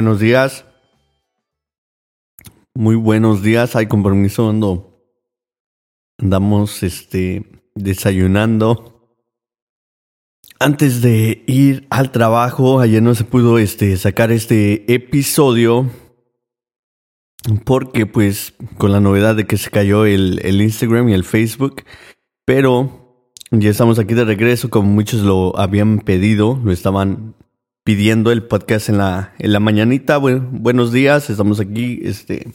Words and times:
Buenos 0.00 0.18
días. 0.18 0.64
Muy 2.74 2.94
buenos 2.94 3.42
días. 3.42 3.76
Hay 3.76 3.84
compromiso 3.84 4.48
ando. 4.48 5.04
Andamos 6.16 6.82
este 6.82 7.60
desayunando. 7.74 9.14
Antes 10.58 11.02
de 11.02 11.44
ir 11.46 11.86
al 11.90 12.12
trabajo, 12.12 12.80
ayer 12.80 13.02
no 13.02 13.14
se 13.14 13.24
pudo 13.24 13.58
este 13.58 13.94
sacar 13.98 14.32
este 14.32 14.90
episodio. 14.90 15.90
Porque 17.66 18.06
pues 18.06 18.54
con 18.78 18.92
la 18.92 19.00
novedad 19.00 19.36
de 19.36 19.46
que 19.46 19.58
se 19.58 19.68
cayó 19.68 20.06
el, 20.06 20.40
el 20.42 20.62
Instagram 20.62 21.10
y 21.10 21.12
el 21.12 21.24
Facebook. 21.24 21.82
Pero 22.46 23.34
ya 23.50 23.68
estamos 23.68 23.98
aquí 23.98 24.14
de 24.14 24.24
regreso, 24.24 24.70
como 24.70 24.88
muchos 24.88 25.20
lo 25.20 25.58
habían 25.58 25.98
pedido, 25.98 26.58
lo 26.64 26.72
estaban 26.72 27.34
pidiendo 27.84 28.30
el 28.30 28.42
podcast 28.42 28.88
en 28.88 28.98
la, 28.98 29.34
en 29.38 29.52
la 29.52 29.60
mañanita. 29.60 30.18
Bueno, 30.18 30.48
buenos 30.52 30.92
días, 30.92 31.30
estamos 31.30 31.60
aquí, 31.60 32.00
este, 32.02 32.52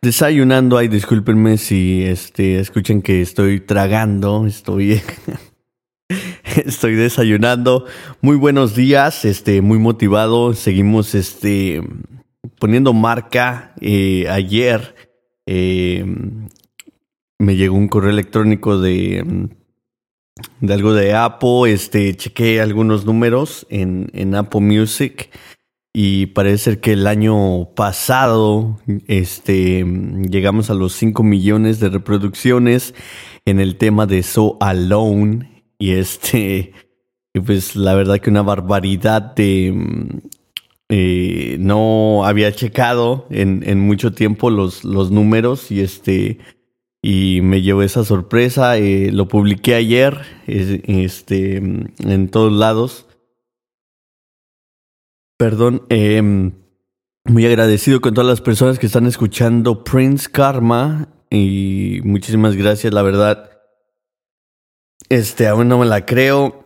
desayunando. 0.00 0.76
Ay, 0.76 0.88
discúlpenme 0.88 1.58
si, 1.58 2.02
este, 2.02 2.58
escuchen 2.58 3.02
que 3.02 3.22
estoy 3.22 3.60
tragando, 3.60 4.46
estoy, 4.46 5.00
estoy 6.64 6.94
desayunando. 6.94 7.86
Muy 8.20 8.36
buenos 8.36 8.74
días, 8.74 9.24
este, 9.24 9.62
muy 9.62 9.78
motivado. 9.78 10.54
Seguimos, 10.54 11.14
este, 11.14 11.82
poniendo 12.58 12.92
marca. 12.92 13.74
Eh, 13.80 14.26
ayer, 14.28 14.94
eh, 15.46 16.04
me 17.38 17.56
llegó 17.56 17.76
un 17.76 17.88
correo 17.88 18.10
electrónico 18.10 18.78
de 18.78 19.48
de 20.60 20.74
algo 20.74 20.94
de 20.94 21.14
Apple, 21.14 21.72
este, 21.72 22.14
chequé 22.16 22.60
algunos 22.60 23.04
números 23.04 23.66
en, 23.70 24.10
en 24.12 24.34
Apple 24.34 24.60
Music 24.60 25.30
y 25.92 26.26
parece 26.26 26.58
ser 26.64 26.80
que 26.80 26.92
el 26.92 27.06
año 27.06 27.74
pasado 27.74 28.78
este, 29.08 29.84
llegamos 30.28 30.70
a 30.70 30.74
los 30.74 30.94
5 30.94 31.22
millones 31.22 31.80
de 31.80 31.90
reproducciones 31.90 32.94
en 33.44 33.60
el 33.60 33.76
tema 33.76 34.06
de 34.06 34.22
So 34.22 34.56
Alone 34.60 35.64
y 35.78 35.92
este, 35.92 36.72
pues 37.46 37.76
la 37.76 37.94
verdad 37.94 38.20
que 38.20 38.30
una 38.30 38.42
barbaridad 38.42 39.34
de... 39.34 39.74
eh, 40.88 41.56
no 41.60 42.24
había 42.24 42.52
checado 42.52 43.26
en, 43.30 43.62
en 43.66 43.80
mucho 43.80 44.12
tiempo 44.12 44.48
los, 44.50 44.84
los 44.84 45.10
números 45.10 45.70
y 45.70 45.80
este 45.80 46.38
y 47.02 47.40
me 47.42 47.60
llevó 47.62 47.82
esa 47.82 48.04
sorpresa. 48.04 48.78
eh, 48.78 49.10
lo 49.12 49.26
publiqué 49.28 49.74
ayer 49.74 50.20
es- 50.46 50.80
este, 50.86 51.56
en 51.56 52.28
todos 52.30 52.52
lados. 52.52 53.06
Perdón. 55.38 55.82
em, 55.88 56.52
muy 57.24 57.46
agradecido 57.46 58.00
con 58.00 58.14
todas 58.14 58.28
las 58.28 58.40
personas 58.40 58.78
que 58.78 58.86
están 58.86 59.06
escuchando 59.06 59.84
Prince 59.84 60.28
Karma. 60.30 61.08
Y 61.30 62.00
muchísimas 62.04 62.56
gracias, 62.56 62.92
la 62.92 63.02
verdad. 63.02 63.50
Este, 65.08 65.46
aún 65.48 65.68
no 65.68 65.78
me 65.78 65.86
la 65.86 66.04
creo. 66.06 66.60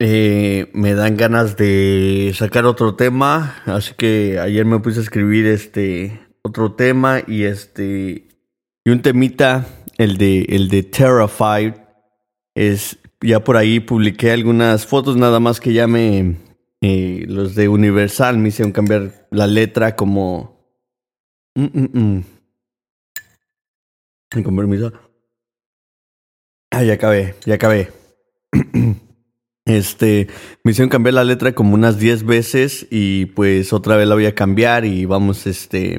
Eh, 0.00 0.70
me 0.74 0.94
dan 0.94 1.16
ganas 1.16 1.56
de 1.56 2.32
sacar 2.34 2.64
otro 2.66 2.94
tema. 2.94 3.62
Así 3.66 3.94
que 3.96 4.38
ayer 4.38 4.64
me 4.64 4.78
puse 4.80 5.00
a 5.00 5.02
escribir 5.02 5.46
este 5.46 6.20
otro 6.42 6.74
tema 6.74 7.20
y 7.26 7.44
este 7.44 8.28
y 8.84 8.90
un 8.90 9.02
temita, 9.02 9.66
el 9.98 10.16
de, 10.16 10.42
el 10.48 10.68
de 10.68 10.84
Terrified, 10.84 11.74
es, 12.54 12.98
ya 13.20 13.44
por 13.44 13.56
ahí 13.56 13.80
publiqué 13.80 14.30
algunas 14.30 14.86
fotos, 14.86 15.16
nada 15.16 15.40
más 15.40 15.60
que 15.60 15.72
ya 15.72 15.86
me, 15.86 16.36
eh, 16.80 17.24
los 17.28 17.54
de 17.54 17.68
Universal 17.68 18.38
me 18.38 18.48
hicieron 18.48 18.72
cambiar 18.72 19.28
la 19.30 19.46
letra 19.46 19.96
como... 19.96 20.56
Mm, 21.54 21.64
mm, 21.64 21.98
mm. 21.98 22.24
Ah, 26.70 26.82
ya 26.84 26.94
acabé, 26.94 27.34
ya 27.44 27.54
acabé. 27.54 27.92
Este, 29.64 30.28
me 30.64 30.70
hicieron 30.70 30.88
cambiar 30.88 31.12
la 31.12 31.24
letra 31.24 31.52
como 31.54 31.74
unas 31.74 31.98
10 31.98 32.24
veces 32.24 32.86
y 32.90 33.26
pues 33.26 33.74
otra 33.74 33.96
vez 33.96 34.08
la 34.08 34.14
voy 34.14 34.24
a 34.24 34.34
cambiar 34.34 34.86
y 34.86 35.04
vamos, 35.04 35.46
este, 35.46 35.98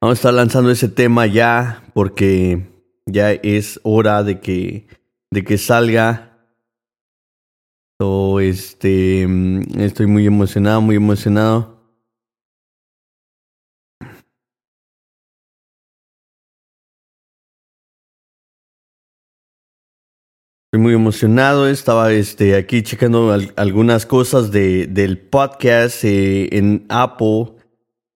Vamos 0.00 0.18
a 0.18 0.20
estar 0.20 0.34
lanzando 0.34 0.70
ese 0.70 0.88
tema 0.88 1.26
ya 1.26 1.82
porque 1.92 2.68
ya 3.06 3.32
es 3.32 3.80
hora 3.82 4.22
de 4.22 4.40
que, 4.40 4.86
de 5.30 5.44
que 5.44 5.58
salga. 5.58 6.38
So, 8.00 8.38
este, 8.38 9.26
mm, 9.26 9.80
estoy 9.80 10.06
muy 10.06 10.24
emocionado, 10.26 10.80
muy 10.80 10.94
emocionado. 10.96 11.78
Estoy 20.66 20.82
muy 20.82 20.94
emocionado. 20.94 21.66
Estaba 21.68 22.12
este, 22.12 22.54
aquí 22.56 22.82
checando 22.82 23.32
al- 23.32 23.52
algunas 23.56 24.06
cosas 24.06 24.50
de, 24.50 24.86
del 24.86 25.18
podcast 25.18 26.04
eh, 26.04 26.48
en 26.56 26.84
Apple. 26.88 27.52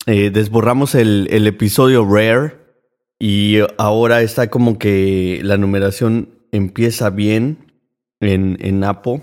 Eh, 0.06 0.30
desborramos 0.30 0.94
el, 0.94 1.28
el 1.30 1.46
episodio 1.46 2.04
Rare 2.04 2.58
y 3.20 3.58
ahora 3.78 4.22
está 4.22 4.50
como 4.50 4.78
que 4.78 5.40
la 5.44 5.56
numeración 5.56 6.30
empieza 6.50 7.10
bien 7.10 7.72
en, 8.20 8.56
en 8.60 8.82
Apple 8.82 9.22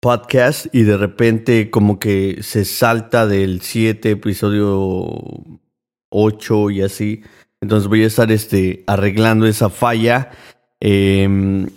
Podcast 0.00 0.66
y 0.74 0.82
de 0.82 0.96
repente 0.96 1.70
como 1.70 1.98
que 1.98 2.42
se 2.42 2.64
salta 2.64 3.26
del 3.26 3.62
7 3.62 4.10
episodio 4.10 5.08
8 6.10 6.70
y 6.70 6.82
así. 6.82 7.22
Entonces 7.60 7.88
voy 7.88 8.04
a 8.04 8.06
estar 8.06 8.30
este, 8.30 8.84
arreglando 8.86 9.46
esa 9.46 9.70
falla 9.70 10.30
em, 10.80 11.68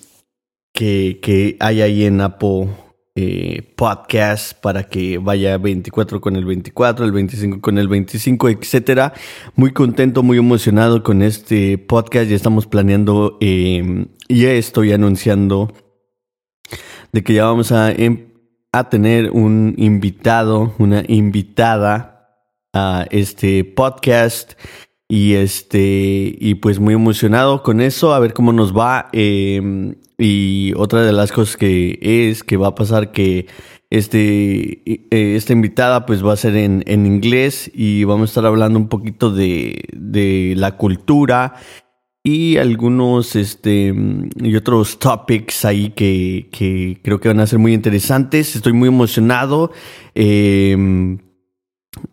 que, 0.73 1.19
que 1.21 1.57
hay 1.59 1.81
ahí 1.81 2.03
en 2.03 2.21
Apple 2.21 2.67
eh, 3.15 3.73
Podcast 3.75 4.53
para 4.61 4.83
que 4.83 5.17
vaya 5.17 5.57
24 5.57 6.21
con 6.21 6.35
el 6.35 6.45
24, 6.45 7.05
el 7.05 7.11
25 7.11 7.59
con 7.61 7.77
el 7.77 7.87
25, 7.87 8.49
etcétera. 8.49 9.13
Muy 9.55 9.71
contento, 9.73 10.23
muy 10.23 10.37
emocionado 10.37 11.03
con 11.03 11.21
este 11.21 11.77
podcast. 11.77 12.29
Ya 12.29 12.35
estamos 12.35 12.67
planeando 12.67 13.37
em, 13.41 14.07
y 14.27 14.41
ya 14.43 14.51
estoy 14.51 14.93
anunciando 14.93 15.73
de 17.11 17.23
que 17.23 17.33
ya 17.33 17.45
vamos 17.45 17.71
a, 17.71 17.91
em- 17.91 18.27
a 18.71 18.89
tener 18.89 19.31
un 19.31 19.73
invitado, 19.77 20.73
una 20.79 21.03
invitada 21.07 22.29
a 22.73 23.05
este 23.11 23.65
podcast. 23.65 24.53
Y 25.09 25.33
este, 25.33 26.37
y 26.39 26.55
pues 26.55 26.79
muy 26.79 26.93
emocionado 26.93 27.63
con 27.63 27.81
eso, 27.81 28.13
a 28.13 28.19
ver 28.19 28.33
cómo 28.33 28.53
nos 28.53 28.73
va. 28.73 29.09
eh, 29.11 29.93
y 30.21 30.73
otra 30.77 31.01
de 31.01 31.13
las 31.13 31.31
cosas 31.31 31.57
que 31.57 31.97
es 32.01 32.43
que 32.43 32.55
va 32.55 32.67
a 32.67 32.75
pasar 32.75 33.11
que 33.11 33.47
este, 33.89 34.83
eh, 34.85 35.35
esta 35.35 35.53
invitada 35.53 36.05
pues 36.05 36.25
va 36.25 36.33
a 36.33 36.37
ser 36.37 36.55
en, 36.55 36.83
en 36.85 37.05
inglés 37.05 37.71
y 37.73 38.03
vamos 38.03 38.29
a 38.29 38.31
estar 38.31 38.45
hablando 38.45 38.77
un 38.77 38.87
poquito 38.87 39.31
de, 39.31 39.83
de 39.93 40.53
la 40.55 40.77
cultura 40.77 41.55
y 42.23 42.57
algunos 42.57 43.35
este 43.35 43.93
y 44.35 44.55
otros 44.55 44.99
topics 44.99 45.65
ahí 45.65 45.89
que, 45.89 46.49
que 46.51 46.99
creo 47.03 47.19
que 47.19 47.29
van 47.29 47.39
a 47.39 47.47
ser 47.47 47.57
muy 47.57 47.73
interesantes. 47.73 48.55
Estoy 48.55 48.73
muy 48.73 48.89
emocionado. 48.89 49.71
Eh, 50.13 51.17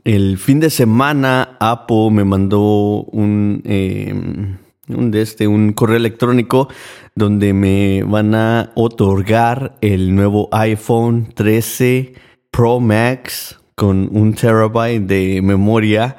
el 0.04 0.38
fin 0.38 0.60
de 0.60 0.70
semana 0.70 1.56
Apple 1.60 2.10
me 2.10 2.24
mandó 2.24 3.04
un, 3.12 3.62
em, 3.64 4.56
de 4.88 5.22
este, 5.22 5.46
un 5.46 5.72
correo 5.72 5.96
electrónico 5.96 6.68
donde 7.14 7.52
me 7.52 8.02
van 8.04 8.34
a 8.34 8.72
otorgar 8.74 9.76
el 9.80 10.14
nuevo 10.14 10.48
iPhone 10.52 11.28
13 11.34 12.14
Pro 12.50 12.80
Max 12.80 13.60
con 13.74 14.08
un 14.12 14.34
terabyte 14.34 15.06
de 15.06 15.42
memoria 15.42 16.16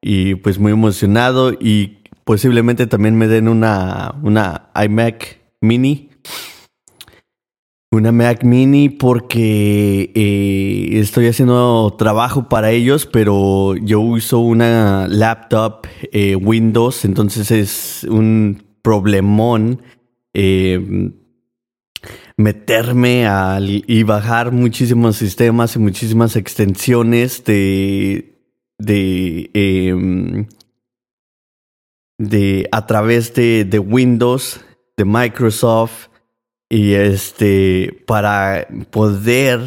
y 0.00 0.36
pues 0.36 0.58
muy 0.58 0.72
emocionado 0.72 1.52
y 1.52 1.98
posiblemente 2.24 2.86
también 2.86 3.16
me 3.16 3.26
den 3.26 3.48
una, 3.48 4.14
una 4.22 4.70
iMac 4.74 5.40
mini 5.60 6.09
una 7.92 8.12
Mac 8.12 8.44
Mini 8.44 8.88
porque 8.88 10.12
eh, 10.14 11.00
estoy 11.00 11.26
haciendo 11.26 11.94
trabajo 11.98 12.48
para 12.48 12.70
ellos, 12.70 13.06
pero 13.06 13.74
yo 13.76 14.00
uso 14.00 14.38
una 14.38 15.08
laptop 15.08 15.88
eh, 16.12 16.36
Windows, 16.36 17.04
entonces 17.04 17.50
es 17.50 18.04
un 18.08 18.62
problemón 18.82 19.82
eh, 20.34 21.10
meterme 22.36 23.26
al, 23.26 23.68
y 23.68 24.02
bajar 24.04 24.52
muchísimos 24.52 25.16
sistemas 25.16 25.74
y 25.74 25.80
muchísimas 25.80 26.36
extensiones 26.36 27.44
de 27.44 28.36
de 28.78 29.50
em, 29.52 30.46
de 32.18 32.68
a 32.70 32.86
través 32.86 33.34
de, 33.34 33.64
de 33.64 33.78
Windows, 33.80 34.60
de 34.96 35.04
Microsoft 35.04 36.09
y 36.70 36.94
este, 36.94 38.02
para 38.06 38.68
poder 38.90 39.60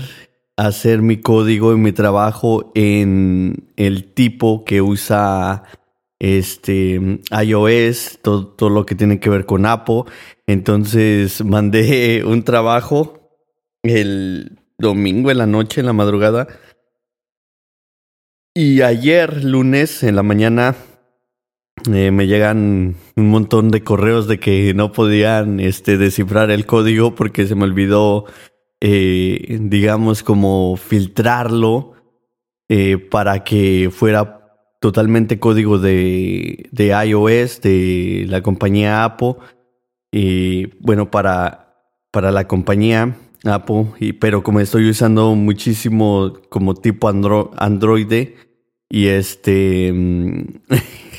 hacer 0.55 1.01
mi 1.01 1.17
código 1.17 1.73
y 1.73 1.77
mi 1.77 1.91
trabajo 1.91 2.71
en 2.75 3.69
el 3.75 4.13
tipo 4.13 4.63
que 4.63 4.81
usa 4.81 5.63
este 6.19 7.19
iOS, 7.29 8.19
todo, 8.21 8.47
todo, 8.47 8.69
lo 8.69 8.85
que 8.85 8.95
tiene 8.95 9.19
que 9.19 9.29
ver 9.29 9.45
con 9.45 9.65
Apple. 9.65 10.03
Entonces 10.47 11.43
mandé 11.43 12.23
un 12.25 12.43
trabajo 12.43 13.29
el 13.83 14.59
domingo 14.77 15.29
en 15.29 15.39
la 15.39 15.45
noche, 15.45 15.81
en 15.81 15.87
la 15.87 15.93
madrugada. 15.93 16.47
Y 18.55 18.81
ayer, 18.81 19.43
lunes, 19.43 20.03
en 20.03 20.15
la 20.15 20.23
mañana, 20.23 20.75
eh, 21.91 22.11
me 22.11 22.27
llegan 22.27 22.95
un 23.17 23.29
montón 23.29 23.69
de 23.69 23.83
correos 23.83 24.27
de 24.27 24.39
que 24.39 24.73
no 24.73 24.91
podían 24.93 25.59
este, 25.59 25.97
descifrar 25.97 26.49
el 26.49 26.65
código 26.65 27.13
porque 27.13 27.45
se 27.45 27.55
me 27.55 27.63
olvidó, 27.63 28.25
eh, 28.79 29.57
digamos, 29.61 30.23
como 30.23 30.77
filtrarlo 30.77 31.93
eh, 32.69 32.97
para 32.97 33.43
que 33.43 33.89
fuera 33.91 34.39
totalmente 34.79 35.39
código 35.39 35.77
de, 35.77 36.69
de 36.71 36.87
iOS, 37.05 37.61
de 37.61 38.25
la 38.29 38.41
compañía 38.41 39.03
Apple. 39.03 39.35
Y 40.11 40.67
bueno, 40.79 41.11
para, 41.11 41.75
para 42.11 42.31
la 42.31 42.47
compañía 42.47 43.17
Apple, 43.43 43.87
y, 43.99 44.13
pero 44.13 44.41
como 44.41 44.61
estoy 44.61 44.89
usando 44.89 45.35
muchísimo 45.35 46.33
como 46.49 46.75
tipo 46.75 47.09
Android 47.09 48.29
y 48.89 49.07
este... 49.07 49.93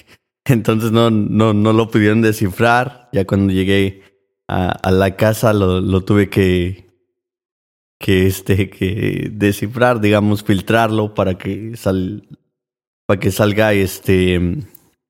Entonces 0.44 0.92
no, 0.92 1.10
no, 1.10 1.54
no 1.54 1.72
lo 1.72 1.90
pudieron 1.90 2.22
descifrar. 2.22 3.08
Ya 3.12 3.24
cuando 3.24 3.52
llegué 3.52 4.02
a, 4.48 4.90
la 4.90 5.16
casa 5.16 5.52
lo, 5.52 6.00
tuve 6.02 6.28
que, 6.28 6.90
que, 7.98 8.26
este, 8.26 8.68
que 8.68 9.30
descifrar, 9.32 10.00
digamos, 10.00 10.44
filtrarlo 10.44 11.14
para 11.14 11.38
que, 11.38 11.76
sal, 11.76 12.28
para 13.06 13.20
que 13.20 13.30
salga 13.30 13.72
este, 13.72 14.40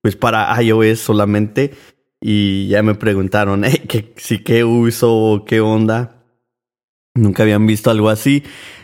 pues 0.01 0.15
para 0.15 0.61
iOS 0.61 0.99
solamente. 0.99 1.73
Y 2.21 2.67
ya 2.67 2.81
me 2.81 2.95
preguntaron, 2.95 3.63
que, 3.89 4.13
si 4.15 4.39
qué 4.39 4.63
uso, 4.63 5.43
qué 5.45 5.59
onda. 5.59 6.23
Nunca 7.13 7.43
habían 7.43 7.65
visto 7.65 7.91
algo 7.91 8.09
así. 8.09 8.43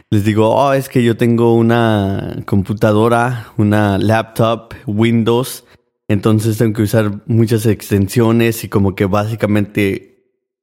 Les 0.09 0.25
digo, 0.25 0.50
oh, 0.50 0.74
es 0.74 0.89
que 0.89 1.03
yo 1.03 1.15
tengo 1.15 1.56
una 1.56 2.44
computadora, 2.45 3.53
una 3.57 3.98
laptop, 3.98 4.74
Windows 4.86 5.63
entonces 6.11 6.57
tengo 6.57 6.73
que 6.73 6.83
usar 6.83 7.21
muchas 7.25 7.65
extensiones 7.65 8.63
y 8.63 8.69
como 8.69 8.95
que 8.95 9.05
básicamente 9.05 10.11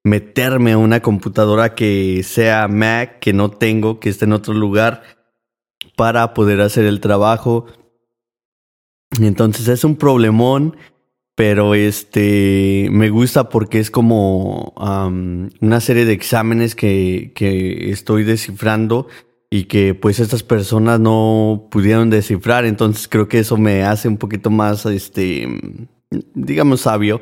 meterme 0.05 0.73
a 0.73 0.79
una 0.79 1.01
computadora 1.01 1.75
que 1.75 2.23
sea 2.23 2.69
Mac, 2.69 3.19
que 3.21 3.33
no 3.33 3.51
tengo, 3.51 4.01
que 4.01 4.11
esté 4.11 4.27
en 4.27 4.33
otro 4.33 4.55
lugar, 4.55 5.03
para 5.97 6.35
poder 6.35 6.61
hacer 6.61 6.85
el 6.85 7.01
trabajo. 7.01 7.67
Entonces 9.21 9.69
es 9.69 9.85
un 9.85 9.97
problemón, 9.97 10.77
pero 11.35 11.75
este 11.75 12.89
me 12.91 13.11
gusta 13.11 13.49
porque 13.49 13.79
es 13.79 13.91
como 13.91 14.75
una 14.77 15.81
serie 15.81 16.05
de 16.05 16.13
exámenes 16.13 16.75
que, 16.75 17.33
que 17.35 17.91
estoy 17.91 18.25
descifrando 18.25 19.09
y 19.51 19.65
que 19.65 19.95
pues 19.95 20.21
estas 20.21 20.43
personas 20.43 21.01
no 21.01 21.69
pudieron 21.71 22.11
descifrar. 22.11 22.65
Entonces 22.65 23.09
creo 23.09 23.29
que 23.29 23.39
eso 23.41 23.57
me 23.57 23.85
hace 23.85 24.09
un 24.09 24.19
poquito 24.19 24.51
más, 24.51 24.85
este, 24.87 25.49
digamos, 26.35 26.83
sabio. 26.83 27.21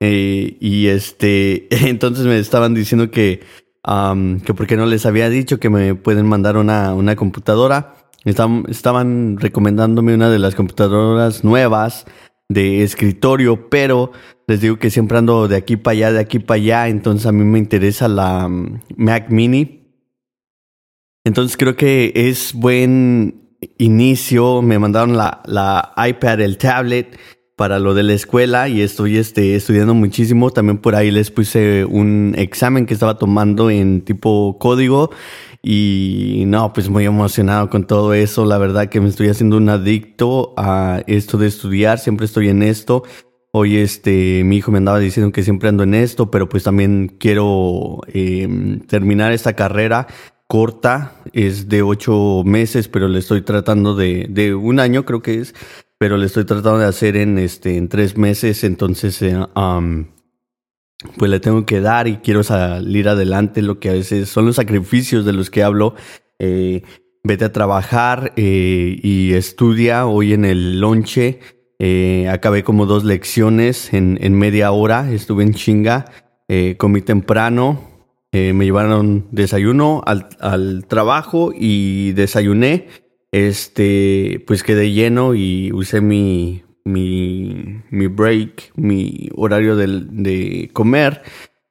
Eh, 0.00 0.56
y 0.60 0.88
este, 0.88 1.68
entonces 1.88 2.26
me 2.26 2.38
estaban 2.38 2.74
diciendo 2.74 3.10
que, 3.10 3.40
que 4.44 4.54
porque 4.54 4.76
no 4.76 4.86
les 4.86 5.06
había 5.06 5.28
dicho 5.28 5.58
que 5.58 5.70
me 5.70 5.94
pueden 5.94 6.26
mandar 6.26 6.56
una, 6.56 6.94
una 6.94 7.16
computadora. 7.16 7.94
Estaban, 8.24 8.64
estaban 8.68 9.38
recomendándome 9.38 10.14
una 10.14 10.28
de 10.28 10.40
las 10.40 10.54
computadoras 10.54 11.44
nuevas 11.44 12.04
de 12.48 12.82
escritorio, 12.82 13.68
pero 13.68 14.10
les 14.46 14.60
digo 14.60 14.78
que 14.78 14.90
siempre 14.90 15.18
ando 15.18 15.48
de 15.48 15.56
aquí 15.56 15.76
para 15.76 15.92
allá, 15.92 16.12
de 16.12 16.20
aquí 16.20 16.38
para 16.38 16.56
allá, 16.56 16.88
entonces 16.88 17.26
a 17.26 17.32
mí 17.32 17.44
me 17.44 17.58
interesa 17.58 18.08
la 18.08 18.48
Mac 18.96 19.26
Mini 19.30 19.77
entonces 21.28 21.58
creo 21.58 21.76
que 21.76 22.10
es 22.14 22.54
buen 22.54 23.58
inicio. 23.76 24.62
Me 24.62 24.78
mandaron 24.78 25.16
la, 25.16 25.42
la 25.44 25.92
iPad, 26.08 26.40
el 26.40 26.56
tablet 26.56 27.18
para 27.54 27.78
lo 27.78 27.92
de 27.92 28.02
la 28.02 28.14
escuela 28.14 28.68
y 28.68 28.80
estoy 28.80 29.18
este, 29.18 29.54
estudiando 29.54 29.92
muchísimo. 29.92 30.50
También 30.50 30.78
por 30.78 30.94
ahí 30.94 31.10
les 31.10 31.30
puse 31.30 31.84
un 31.84 32.34
examen 32.38 32.86
que 32.86 32.94
estaba 32.94 33.18
tomando 33.18 33.68
en 33.68 34.00
tipo 34.00 34.56
código 34.58 35.10
y 35.62 36.44
no, 36.46 36.72
pues 36.72 36.88
muy 36.88 37.04
emocionado 37.04 37.68
con 37.68 37.86
todo 37.86 38.14
eso. 38.14 38.46
La 38.46 38.56
verdad 38.56 38.88
que 38.88 39.02
me 39.02 39.10
estoy 39.10 39.28
haciendo 39.28 39.58
un 39.58 39.68
adicto 39.68 40.54
a 40.56 41.02
esto 41.06 41.36
de 41.36 41.48
estudiar. 41.48 41.98
Siempre 41.98 42.24
estoy 42.24 42.48
en 42.48 42.62
esto. 42.62 43.02
Hoy 43.52 43.76
este, 43.76 44.44
mi 44.44 44.56
hijo 44.56 44.70
me 44.70 44.78
andaba 44.78 44.98
diciendo 44.98 45.30
que 45.30 45.42
siempre 45.42 45.68
ando 45.68 45.82
en 45.82 45.92
esto, 45.92 46.30
pero 46.30 46.48
pues 46.48 46.62
también 46.62 47.16
quiero 47.20 48.00
eh, 48.14 48.80
terminar 48.86 49.32
esta 49.32 49.52
carrera 49.52 50.06
corta, 50.48 51.12
es 51.32 51.68
de 51.68 51.82
ocho 51.82 52.42
meses, 52.44 52.88
pero 52.88 53.08
le 53.08 53.18
estoy 53.18 53.42
tratando 53.42 53.94
de, 53.94 54.26
de 54.28 54.54
un 54.54 54.80
año 54.80 55.04
creo 55.04 55.22
que 55.22 55.40
es, 55.40 55.54
pero 55.98 56.16
le 56.16 56.26
estoy 56.26 56.44
tratando 56.44 56.78
de 56.78 56.86
hacer 56.86 57.16
en, 57.16 57.38
este, 57.38 57.76
en 57.76 57.88
tres 57.88 58.16
meses, 58.16 58.62
entonces 58.62 59.20
eh, 59.22 59.36
pues 61.16 61.30
le 61.30 61.40
tengo 61.40 61.66
que 61.66 61.80
dar 61.80 62.06
y 62.06 62.18
quiero 62.18 62.42
salir 62.42 63.08
adelante, 63.08 63.62
lo 63.62 63.80
que 63.80 63.90
a 63.90 63.94
veces 63.94 64.28
son 64.28 64.46
los 64.46 64.56
sacrificios 64.56 65.24
de 65.24 65.32
los 65.32 65.50
que 65.50 65.62
hablo. 65.62 65.94
Eh, 66.38 66.82
vete 67.24 67.44
a 67.44 67.52
trabajar 67.52 68.32
eh, 68.36 68.98
y 69.02 69.34
estudia 69.34 70.06
hoy 70.06 70.32
en 70.32 70.44
el 70.44 70.80
lonche. 70.80 71.40
acabé 72.30 72.62
como 72.62 72.86
dos 72.86 73.04
lecciones 73.04 73.92
en, 73.92 74.18
en 74.20 74.38
media 74.38 74.70
hora, 74.70 75.10
estuve 75.12 75.42
en 75.42 75.54
chinga, 75.54 76.06
comí 76.78 77.02
temprano, 77.02 77.97
eh, 78.32 78.52
me 78.52 78.64
llevaron 78.64 79.26
desayuno 79.30 80.02
al, 80.06 80.28
al, 80.40 80.86
trabajo 80.86 81.52
y 81.54 82.12
desayuné. 82.12 82.88
Este, 83.32 84.42
pues 84.46 84.62
quedé 84.62 84.92
lleno 84.92 85.34
y 85.34 85.72
usé 85.72 86.00
mi, 86.00 86.62
mi, 86.84 87.82
mi 87.90 88.06
break, 88.06 88.72
mi 88.76 89.28
horario 89.34 89.76
de, 89.76 90.04
de 90.10 90.70
comer 90.72 91.22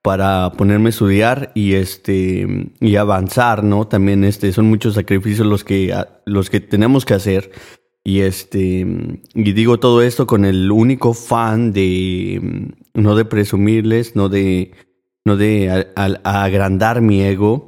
para 0.07 0.53
ponerme 0.53 0.87
a 0.87 0.89
estudiar 0.89 1.51
y 1.53 1.73
este 1.73 2.71
y 2.79 2.95
avanzar, 2.95 3.63
¿no? 3.63 3.87
También 3.87 4.23
este 4.23 4.53
son 4.53 4.67
muchos 4.67 4.93
sacrificios 4.93 5.45
los 5.45 5.63
que 5.63 5.93
los 6.25 6.49
que 6.49 6.61
tenemos 6.61 7.03
que 7.03 7.13
hacer 7.13 7.51
y 8.05 8.21
este 8.21 8.87
y 9.35 9.51
digo 9.51 9.79
todo 9.79 10.01
esto 10.01 10.25
con 10.25 10.45
el 10.45 10.71
único 10.71 11.13
fan 11.13 11.73
de 11.73 12.71
no 12.93 13.15
de 13.15 13.25
presumirles, 13.25 14.15
no 14.15 14.29
de 14.29 14.71
no 15.27 15.37
de 15.37 15.91
agrandar 16.23 17.01
mi 17.01 17.21
ego. 17.21 17.67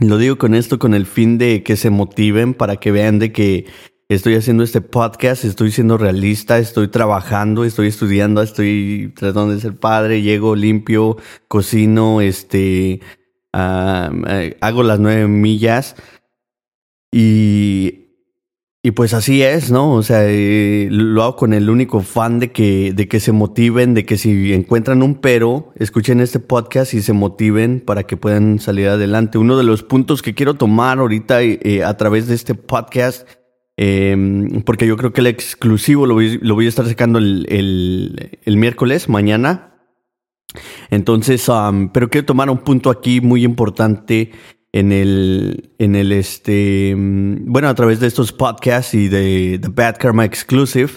Lo 0.00 0.18
digo 0.18 0.38
con 0.38 0.54
esto 0.54 0.78
con 0.78 0.94
el 0.94 1.04
fin 1.04 1.36
de 1.36 1.62
que 1.62 1.76
se 1.76 1.90
motiven 1.90 2.54
para 2.54 2.76
que 2.76 2.92
vean 2.92 3.18
de 3.18 3.32
que 3.32 3.66
estoy 4.08 4.36
haciendo 4.36 4.62
este 4.62 4.80
podcast, 4.80 5.44
estoy 5.44 5.72
siendo 5.72 5.98
realista, 5.98 6.58
estoy 6.58 6.88
trabajando, 6.88 7.64
estoy 7.64 7.88
estudiando, 7.88 8.40
estoy 8.40 9.12
tratando 9.16 9.52
de 9.52 9.60
ser 9.60 9.76
padre, 9.78 10.22
llego 10.22 10.54
limpio, 10.54 11.16
cocino, 11.48 12.20
este, 12.20 13.00
hago 13.52 14.82
las 14.84 15.00
nueve 15.00 15.26
millas 15.26 15.96
y 17.12 18.09
y 18.82 18.92
pues 18.92 19.12
así 19.12 19.42
es, 19.42 19.70
¿no? 19.70 19.92
O 19.92 20.02
sea, 20.02 20.22
eh, 20.26 20.88
lo 20.90 21.22
hago 21.22 21.36
con 21.36 21.52
el 21.52 21.68
único 21.68 22.00
fan 22.00 22.38
de 22.38 22.50
que, 22.50 22.94
de 22.94 23.08
que 23.08 23.20
se 23.20 23.30
motiven, 23.30 23.92
de 23.92 24.06
que 24.06 24.16
si 24.16 24.54
encuentran 24.54 25.02
un 25.02 25.16
pero, 25.16 25.74
escuchen 25.76 26.20
este 26.20 26.40
podcast 26.40 26.94
y 26.94 27.02
se 27.02 27.12
motiven 27.12 27.80
para 27.80 28.04
que 28.04 28.16
puedan 28.16 28.58
salir 28.58 28.88
adelante. 28.88 29.36
Uno 29.36 29.58
de 29.58 29.64
los 29.64 29.82
puntos 29.82 30.22
que 30.22 30.34
quiero 30.34 30.54
tomar 30.54 30.98
ahorita 30.98 31.42
eh, 31.42 31.84
a 31.84 31.94
través 31.98 32.26
de 32.26 32.34
este 32.34 32.54
podcast, 32.54 33.28
em, 33.76 34.62
porque 34.62 34.86
yo 34.86 34.96
creo 34.96 35.12
que 35.12 35.20
el 35.20 35.26
exclusivo 35.26 36.06
lo 36.06 36.14
voy, 36.14 36.64
a 36.64 36.68
estar 36.68 36.86
sacando 36.86 37.18
el, 37.18 38.30
miércoles, 38.46 39.10
mañana. 39.10 39.74
Entonces, 40.88 41.50
pero 41.92 42.08
quiero 42.08 42.24
tomar 42.24 42.48
un 42.48 42.58
punto 42.58 42.88
aquí 42.88 43.20
muy 43.20 43.44
importante 43.44 44.30
en 44.72 44.92
el, 44.92 45.70
en 45.78 45.96
el 45.96 46.12
este, 46.12 46.94
mm, 46.96 47.50
bueno, 47.50 47.68
a 47.68 47.74
través 47.74 48.00
de 48.00 48.06
estos 48.06 48.32
podcasts 48.32 48.94
y 48.94 49.08
de 49.08 49.58
The 49.60 49.68
Bad 49.68 49.96
Karma 49.98 50.24
Exclusive, 50.24 50.92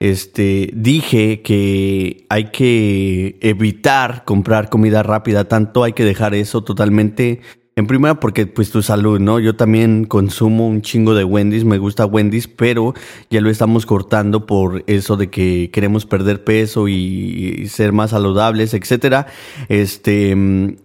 este, 0.00 0.70
dije 0.74 1.42
que 1.42 2.26
hay 2.30 2.50
que 2.50 3.38
evitar 3.42 4.24
comprar 4.24 4.70
comida 4.70 5.02
rápida, 5.02 5.44
tanto 5.44 5.84
hay 5.84 5.92
que 5.92 6.04
dejar 6.04 6.34
eso 6.34 6.62
totalmente. 6.64 7.40
En 7.76 7.86
primera, 7.86 8.18
porque 8.18 8.48
pues 8.48 8.72
tu 8.72 8.82
salud, 8.82 9.20
¿no? 9.20 9.38
Yo 9.38 9.54
también 9.54 10.04
consumo 10.04 10.66
un 10.66 10.82
chingo 10.82 11.14
de 11.14 11.22
Wendy's, 11.22 11.64
me 11.64 11.78
gusta 11.78 12.06
Wendy's, 12.06 12.48
pero 12.48 12.92
ya 13.30 13.40
lo 13.40 13.50
estamos 13.50 13.86
cortando 13.86 14.46
por 14.46 14.82
eso 14.88 15.16
de 15.16 15.30
que 15.30 15.70
queremos 15.72 16.04
perder 16.04 16.42
peso 16.42 16.88
y, 16.88 17.68
ser 17.68 17.92
más 17.92 18.10
saludables, 18.10 18.74
etcétera. 18.74 19.28
Este, 19.68 20.34
mm, 20.34 20.76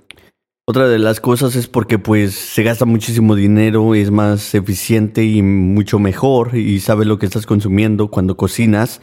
otra 0.65 0.88
de 0.88 1.00
las 1.00 1.20
cosas 1.20 1.55
es 1.55 1.67
porque 1.67 2.00
pues 2.00 2.34
se 2.34 2.63
gasta 2.63 2.86
muchísimo 2.86 3.36
dinero, 3.36 3.96
es 3.96 4.12
más 4.12 4.55
eficiente 4.55 5.24
y 5.25 5.41
mucho 5.41 6.00
mejor 6.00 6.55
y 6.55 6.79
sabes 6.79 7.08
lo 7.08 7.20
que 7.20 7.25
estás 7.25 7.46
consumiendo 7.46 8.10
cuando 8.10 8.38
cocinas 8.38 9.01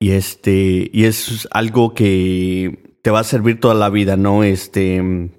y 0.00 0.10
este 0.10 0.90
y 0.92 1.04
es 1.04 1.48
algo 1.52 1.94
que 1.94 2.98
te 3.02 3.10
va 3.10 3.20
a 3.20 3.24
servir 3.24 3.60
toda 3.60 3.74
la 3.74 3.88
vida, 3.88 4.16
¿no? 4.16 4.42
Este 4.42 5.30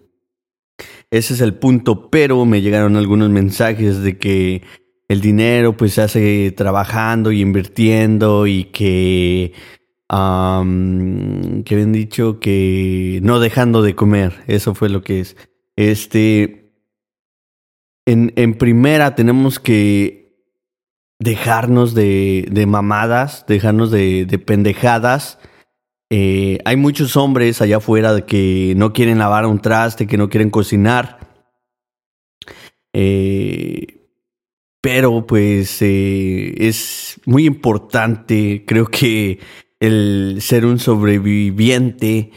ese 1.11 1.33
es 1.33 1.41
el 1.41 1.55
punto, 1.55 2.09
pero 2.09 2.45
me 2.45 2.61
llegaron 2.61 2.95
algunos 2.95 3.29
mensajes 3.29 4.01
de 4.01 4.17
que 4.17 4.63
el 5.09 5.21
dinero 5.21 5.75
pues 5.75 5.93
se 5.93 6.01
hace 6.01 6.51
trabajando 6.51 7.31
y 7.31 7.41
invirtiendo 7.41 8.47
y 8.47 8.65
que 8.65 9.53
que 10.09 10.15
habían 11.75 11.91
dicho 11.91 12.39
que 12.39 13.19
no 13.23 13.41
dejando 13.41 13.81
de 13.81 13.95
comer, 13.95 14.43
eso 14.47 14.73
fue 14.73 14.87
lo 14.87 15.01
que 15.01 15.19
es. 15.19 15.35
Este, 15.77 16.73
en, 18.05 18.33
en 18.35 18.55
primera 18.55 19.15
tenemos 19.15 19.59
que 19.59 20.43
dejarnos 21.19 21.93
de, 21.93 22.47
de 22.51 22.65
mamadas, 22.65 23.45
dejarnos 23.47 23.91
de, 23.91 24.25
de 24.25 24.39
pendejadas. 24.39 25.39
Eh, 26.09 26.59
hay 26.65 26.75
muchos 26.77 27.15
hombres 27.15 27.61
allá 27.61 27.77
afuera 27.77 28.25
que 28.25 28.73
no 28.77 28.93
quieren 28.93 29.19
lavar 29.19 29.45
un 29.45 29.59
traste, 29.59 30.07
que 30.07 30.17
no 30.17 30.29
quieren 30.29 30.49
cocinar. 30.49 31.19
Eh, 32.93 34.09
pero 34.81 35.27
pues 35.27 35.81
eh, 35.81 36.55
es 36.57 37.19
muy 37.25 37.45
importante, 37.45 38.63
creo 38.65 38.87
que 38.87 39.39
el 39.79 40.37
ser 40.39 40.65
un 40.65 40.79
sobreviviente 40.79 42.31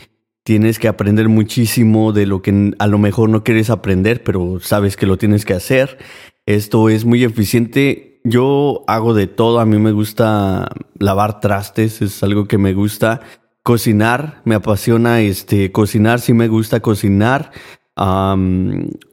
tienes 0.50 0.80
que 0.80 0.88
aprender 0.88 1.28
muchísimo 1.28 2.12
de 2.12 2.26
lo 2.26 2.42
que 2.42 2.72
a 2.80 2.88
lo 2.88 2.98
mejor 2.98 3.28
no 3.30 3.44
quieres 3.44 3.70
aprender, 3.70 4.24
pero 4.24 4.58
sabes 4.58 4.96
que 4.96 5.06
lo 5.06 5.16
tienes 5.16 5.44
que 5.44 5.54
hacer. 5.54 5.96
Esto 6.44 6.88
es 6.88 7.04
muy 7.04 7.22
eficiente. 7.22 8.20
Yo 8.24 8.82
hago 8.88 9.14
de 9.14 9.28
todo. 9.28 9.60
A 9.60 9.64
mí 9.64 9.78
me 9.78 9.92
gusta 9.92 10.68
lavar 10.98 11.38
trastes, 11.38 12.02
es 12.02 12.20
algo 12.24 12.48
que 12.48 12.58
me 12.58 12.74
gusta. 12.74 13.20
Cocinar, 13.62 14.42
me 14.44 14.56
apasiona 14.56 15.20
este, 15.20 15.70
cocinar, 15.70 16.18
sí 16.18 16.34
me 16.34 16.48
gusta 16.48 16.80
cocinar. 16.80 17.52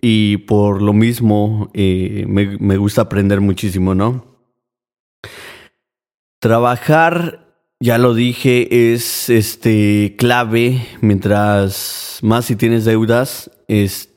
y 0.02 0.38
por 0.38 0.82
lo 0.82 0.94
mismo 0.94 1.70
eh, 1.76 2.26
me, 2.28 2.58
me 2.58 2.78
gusta 2.78 3.04
aprender 3.04 3.42
muchísimo, 3.42 3.94
¿no? 3.94 4.26
Trabajar 6.40 7.47
ya 7.80 7.98
lo 7.98 8.14
dije, 8.14 8.94
es 8.94 9.30
este 9.30 10.16
clave. 10.18 10.82
Mientras 11.02 12.20
más 12.22 12.46
si 12.46 12.56
tienes 12.56 12.86
deudas, 12.86 13.52
es 13.68 14.14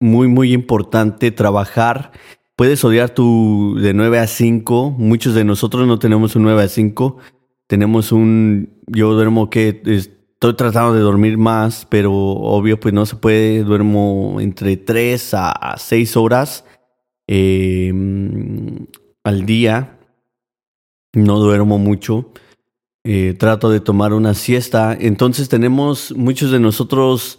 muy, 0.00 0.28
muy 0.28 0.52
importante 0.52 1.30
trabajar. 1.30 2.12
Puedes 2.56 2.84
odiar 2.84 3.10
tu 3.10 3.78
de 3.80 3.94
9 3.94 4.18
a 4.18 4.26
5. 4.26 4.90
Muchos 4.98 5.34
de 5.34 5.44
nosotros 5.44 5.86
no 5.86 5.98
tenemos 5.98 6.36
un 6.36 6.42
9 6.42 6.62
a 6.62 6.68
5. 6.68 7.18
Tenemos 7.66 8.12
un. 8.12 8.82
Yo 8.86 9.14
duermo 9.14 9.48
que. 9.48 9.80
Estoy 9.86 10.56
tratando 10.56 10.94
de 10.94 11.00
dormir 11.00 11.38
más, 11.38 11.86
pero 11.88 12.12
obvio, 12.12 12.80
pues 12.80 12.92
no 12.92 13.06
se 13.06 13.16
puede. 13.16 13.62
Duermo 13.62 14.40
entre 14.40 14.76
3 14.76 15.34
a 15.34 15.74
6 15.78 16.16
horas 16.16 16.64
em, 17.26 18.86
al 19.24 19.46
día. 19.46 19.98
No 21.14 21.38
duermo 21.38 21.78
mucho. 21.78 22.32
Eh, 23.04 23.34
trato 23.38 23.70
de 23.70 23.80
tomar 23.80 24.12
una 24.12 24.34
siesta. 24.34 24.96
Entonces 24.98 25.48
tenemos, 25.48 26.12
muchos 26.16 26.50
de 26.50 26.60
nosotros 26.60 27.38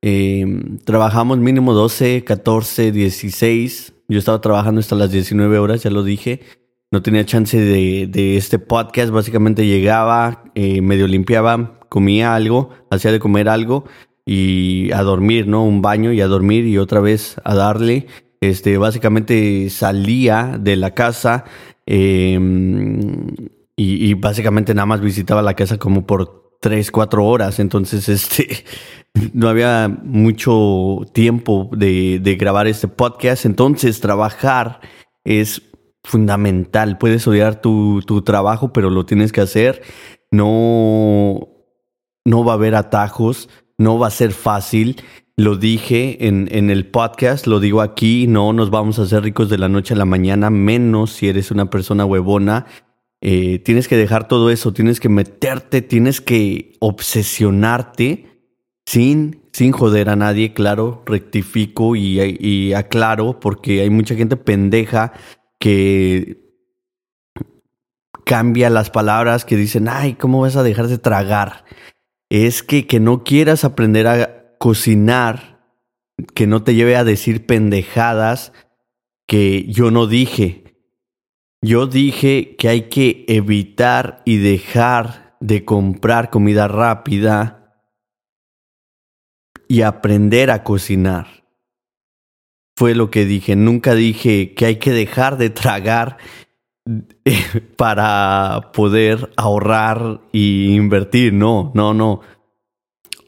eh, 0.00 0.44
trabajamos 0.84 1.38
mínimo 1.38 1.74
12, 1.74 2.24
14, 2.24 2.92
16. 2.92 3.94
Yo 4.08 4.18
estaba 4.18 4.40
trabajando 4.40 4.80
hasta 4.80 4.96
las 4.96 5.12
19 5.12 5.58
horas, 5.58 5.82
ya 5.82 5.90
lo 5.90 6.02
dije. 6.02 6.40
No 6.90 7.02
tenía 7.02 7.24
chance 7.24 7.58
de, 7.58 8.36
este 8.36 8.58
podcast. 8.58 9.12
Básicamente 9.12 9.66
llegaba, 9.66 10.44
eh, 10.54 10.82
medio 10.82 11.06
limpiaba, 11.06 11.78
comía 11.88 12.34
algo, 12.34 12.70
hacía 12.90 13.12
de 13.12 13.20
comer 13.20 13.48
algo 13.48 13.84
y 14.26 14.92
a 14.92 15.02
dormir, 15.02 15.46
¿no? 15.46 15.64
Un 15.64 15.82
baño 15.82 16.12
y 16.12 16.20
a 16.20 16.26
dormir 16.26 16.66
y 16.66 16.78
otra 16.78 17.00
vez 17.00 17.36
a 17.44 17.54
darle. 17.54 18.06
Este, 18.40 18.76
básicamente 18.76 19.70
salía 19.70 20.58
de 20.60 20.76
la 20.76 20.94
casa. 20.94 21.44
Eh, 21.86 22.38
y, 23.82 24.14
básicamente 24.14 24.74
nada 24.74 24.86
más 24.86 25.00
visitaba 25.00 25.42
la 25.42 25.54
casa 25.54 25.78
como 25.78 26.06
por 26.06 26.56
tres, 26.60 26.90
cuatro 26.90 27.26
horas. 27.26 27.58
Entonces, 27.58 28.08
este, 28.08 28.64
no 29.32 29.48
había 29.48 29.88
mucho 29.88 31.00
tiempo 31.12 31.68
de, 31.72 32.36
grabar 32.38 32.66
este 32.66 32.88
podcast. 32.88 33.44
Entonces, 33.44 34.00
trabajar 34.00 34.80
es 35.24 35.62
fundamental. 36.04 36.98
Puedes 36.98 37.26
odiar 37.26 37.60
tu, 37.60 38.02
tu 38.06 38.22
trabajo, 38.22 38.72
pero 38.72 38.90
lo 38.90 39.04
tienes 39.04 39.32
que 39.32 39.40
hacer. 39.40 39.82
No, 40.30 41.48
no 42.24 42.44
va 42.44 42.52
a 42.52 42.56
haber 42.56 42.74
atajos, 42.74 43.48
no 43.78 43.98
va 43.98 44.06
a 44.06 44.10
ser 44.10 44.32
fácil. 44.32 45.02
Lo 45.36 45.56
dije 45.56 46.28
en, 46.28 46.48
en, 46.52 46.70
el 46.70 46.86
podcast, 46.86 47.46
lo 47.46 47.58
digo 47.58 47.80
aquí, 47.80 48.26
no 48.26 48.52
nos 48.52 48.70
vamos 48.70 48.98
a 48.98 49.02
hacer 49.02 49.22
ricos 49.22 49.48
de 49.48 49.58
la 49.58 49.68
noche 49.68 49.94
a 49.94 49.96
la 49.96 50.04
mañana, 50.04 50.50
menos 50.50 51.12
si 51.12 51.28
eres 51.28 51.50
una 51.50 51.70
persona 51.70 52.04
huevona 52.04 52.66
eh, 53.22 53.60
tienes 53.60 53.86
que 53.86 53.96
dejar 53.96 54.26
todo 54.26 54.50
eso, 54.50 54.72
tienes 54.72 54.98
que 54.98 55.08
meterte, 55.08 55.80
tienes 55.80 56.20
que 56.20 56.74
obsesionarte 56.80 58.26
sin, 58.84 59.42
sin 59.52 59.70
joder 59.70 60.10
a 60.10 60.16
nadie, 60.16 60.52
claro, 60.52 61.04
rectifico 61.06 61.94
y, 61.94 62.20
y 62.20 62.72
aclaro, 62.74 63.38
porque 63.38 63.80
hay 63.80 63.90
mucha 63.90 64.16
gente 64.16 64.36
pendeja 64.36 65.12
que 65.60 66.42
cambia 68.24 68.70
las 68.70 68.90
palabras, 68.90 69.44
que 69.44 69.56
dicen, 69.56 69.88
ay, 69.88 70.14
¿cómo 70.14 70.40
vas 70.40 70.56
a 70.56 70.64
dejar 70.64 70.88
de 70.88 70.98
tragar? 70.98 71.64
Es 72.28 72.64
que, 72.64 72.88
que 72.88 72.98
no 72.98 73.22
quieras 73.22 73.62
aprender 73.62 74.08
a 74.08 74.56
cocinar, 74.58 75.60
que 76.34 76.48
no 76.48 76.64
te 76.64 76.74
lleve 76.74 76.96
a 76.96 77.04
decir 77.04 77.46
pendejadas 77.46 78.52
que 79.28 79.64
yo 79.68 79.92
no 79.92 80.08
dije. 80.08 80.61
Yo 81.64 81.86
dije 81.86 82.56
que 82.56 82.68
hay 82.68 82.82
que 82.88 83.24
evitar 83.28 84.20
y 84.24 84.38
dejar 84.38 85.36
de 85.38 85.64
comprar 85.64 86.28
comida 86.28 86.66
rápida 86.66 87.76
y 89.68 89.82
aprender 89.82 90.50
a 90.50 90.64
cocinar. 90.64 91.44
Fue 92.76 92.96
lo 92.96 93.12
que 93.12 93.26
dije. 93.26 93.54
Nunca 93.54 93.94
dije 93.94 94.54
que 94.54 94.66
hay 94.66 94.76
que 94.76 94.90
dejar 94.90 95.38
de 95.38 95.50
tragar 95.50 96.16
para 97.76 98.72
poder 98.72 99.30
ahorrar 99.36 100.20
y 100.32 100.74
invertir. 100.74 101.32
No, 101.32 101.70
no, 101.76 101.94
no. 101.94 102.22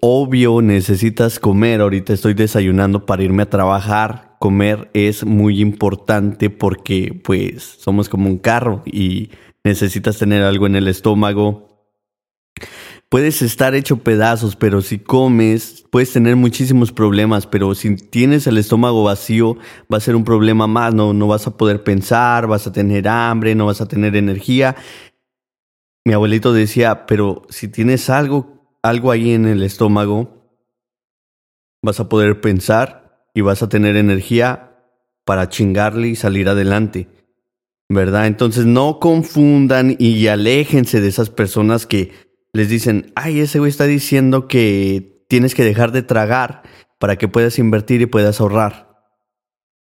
Obvio 0.00 0.61
necesitas 0.61 1.38
comer. 1.38 1.81
Ahorita 1.81 2.12
estoy 2.12 2.35
desayunando 2.35 3.07
para 3.07 3.23
irme 3.23 3.45
a 3.45 3.50
trabajar 3.50 4.34
comer 4.44 4.90
es 4.92 5.24
muy 5.24 5.62
importante 5.62 6.50
porque 6.50 7.18
pues 7.24 7.62
somos 7.62 8.10
como 8.10 8.28
un 8.28 8.36
carro 8.36 8.82
y 8.84 9.30
necesitas 9.64 10.18
tener 10.18 10.42
algo 10.42 10.66
en 10.66 10.76
el 10.76 10.86
estómago. 10.86 11.88
puedes 13.08 13.40
estar 13.40 13.74
hecho 13.74 14.00
pedazos, 14.00 14.54
pero 14.54 14.82
si 14.82 14.98
comes, 14.98 15.86
puedes 15.90 16.12
tener 16.12 16.36
muchísimos 16.36 16.92
problemas, 16.92 17.46
pero 17.46 17.74
si 17.74 17.96
tienes 17.96 18.46
el 18.46 18.58
estómago 18.58 19.02
vacío, 19.02 19.56
va 19.90 19.96
a 19.96 20.00
ser 20.00 20.14
un 20.14 20.24
problema 20.24 20.66
más, 20.66 20.92
no, 20.92 21.14
no 21.14 21.26
vas 21.26 21.46
a 21.46 21.56
poder 21.56 21.82
pensar, 21.82 22.46
vas 22.46 22.66
a 22.66 22.72
tener 22.72 23.08
hambre, 23.08 23.54
no 23.54 23.64
vas 23.64 23.80
a 23.80 23.88
tener 23.88 24.14
energía. 24.14 24.76
Mi 26.04 26.12
abuelito 26.12 26.52
decía, 26.52 27.06
pero 27.06 27.46
si 27.48 27.68
tienes 27.68 28.10
algo, 28.10 28.76
algo 28.82 29.10
ahí 29.10 29.32
en 29.32 29.46
el 29.46 29.62
estómago, 29.62 30.52
vas 31.82 31.98
a 31.98 32.10
poder 32.10 32.42
pensar 32.42 33.03
y 33.35 33.41
vas 33.41 33.62
a 33.62 33.69
tener 33.69 33.97
energía 33.97 34.71
para 35.25 35.49
chingarle 35.49 36.09
y 36.09 36.17
salir 36.17 36.49
adelante. 36.49 37.09
¿Verdad? 37.88 38.26
Entonces 38.26 38.64
no 38.64 38.99
confundan 38.99 39.97
y 39.99 40.26
aléjense 40.29 41.00
de 41.00 41.09
esas 41.09 41.29
personas 41.29 41.87
que 41.87 42.12
les 42.55 42.69
dicen, 42.69 43.12
ay, 43.14 43.41
ese 43.41 43.59
güey 43.59 43.69
está 43.69 43.85
diciendo 43.85 44.49
que 44.49 45.25
tienes 45.29 45.55
que 45.55 45.64
dejar 45.64 45.93
de 45.93 46.03
tragar 46.03 46.62
para 46.99 47.17
que 47.17 47.29
puedas 47.29 47.59
invertir 47.59 48.00
y 48.00 48.07
puedas 48.07 48.41
ahorrar. 48.41 48.95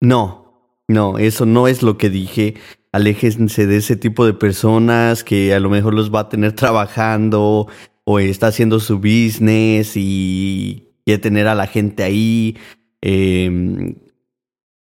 No, 0.01 0.50
no, 0.88 1.17
eso 1.17 1.46
no 1.46 1.67
es 1.67 1.81
lo 1.81 1.98
que 1.98 2.10
dije. 2.10 2.55
Aléjense 2.91 3.65
de 3.65 3.77
ese 3.77 3.96
tipo 3.96 4.25
de 4.25 4.34
personas 4.34 5.24
que 5.24 5.53
a 5.53 5.60
lo 5.60 5.69
mejor 5.69 5.93
los 5.93 6.13
va 6.13 6.22
a 6.22 6.29
tener 6.29 6.53
trabajando 6.53 7.67
o 8.03 8.19
está 8.19 8.48
haciendo 8.48 8.79
su 8.79 8.98
business 8.98 9.93
y 9.96 10.89
quiere 11.05 11.22
tener 11.22 11.48
a 11.48 11.55
la 11.55 11.67
gente 11.67 12.03
ahí. 12.03 12.58
Em, 13.01 13.95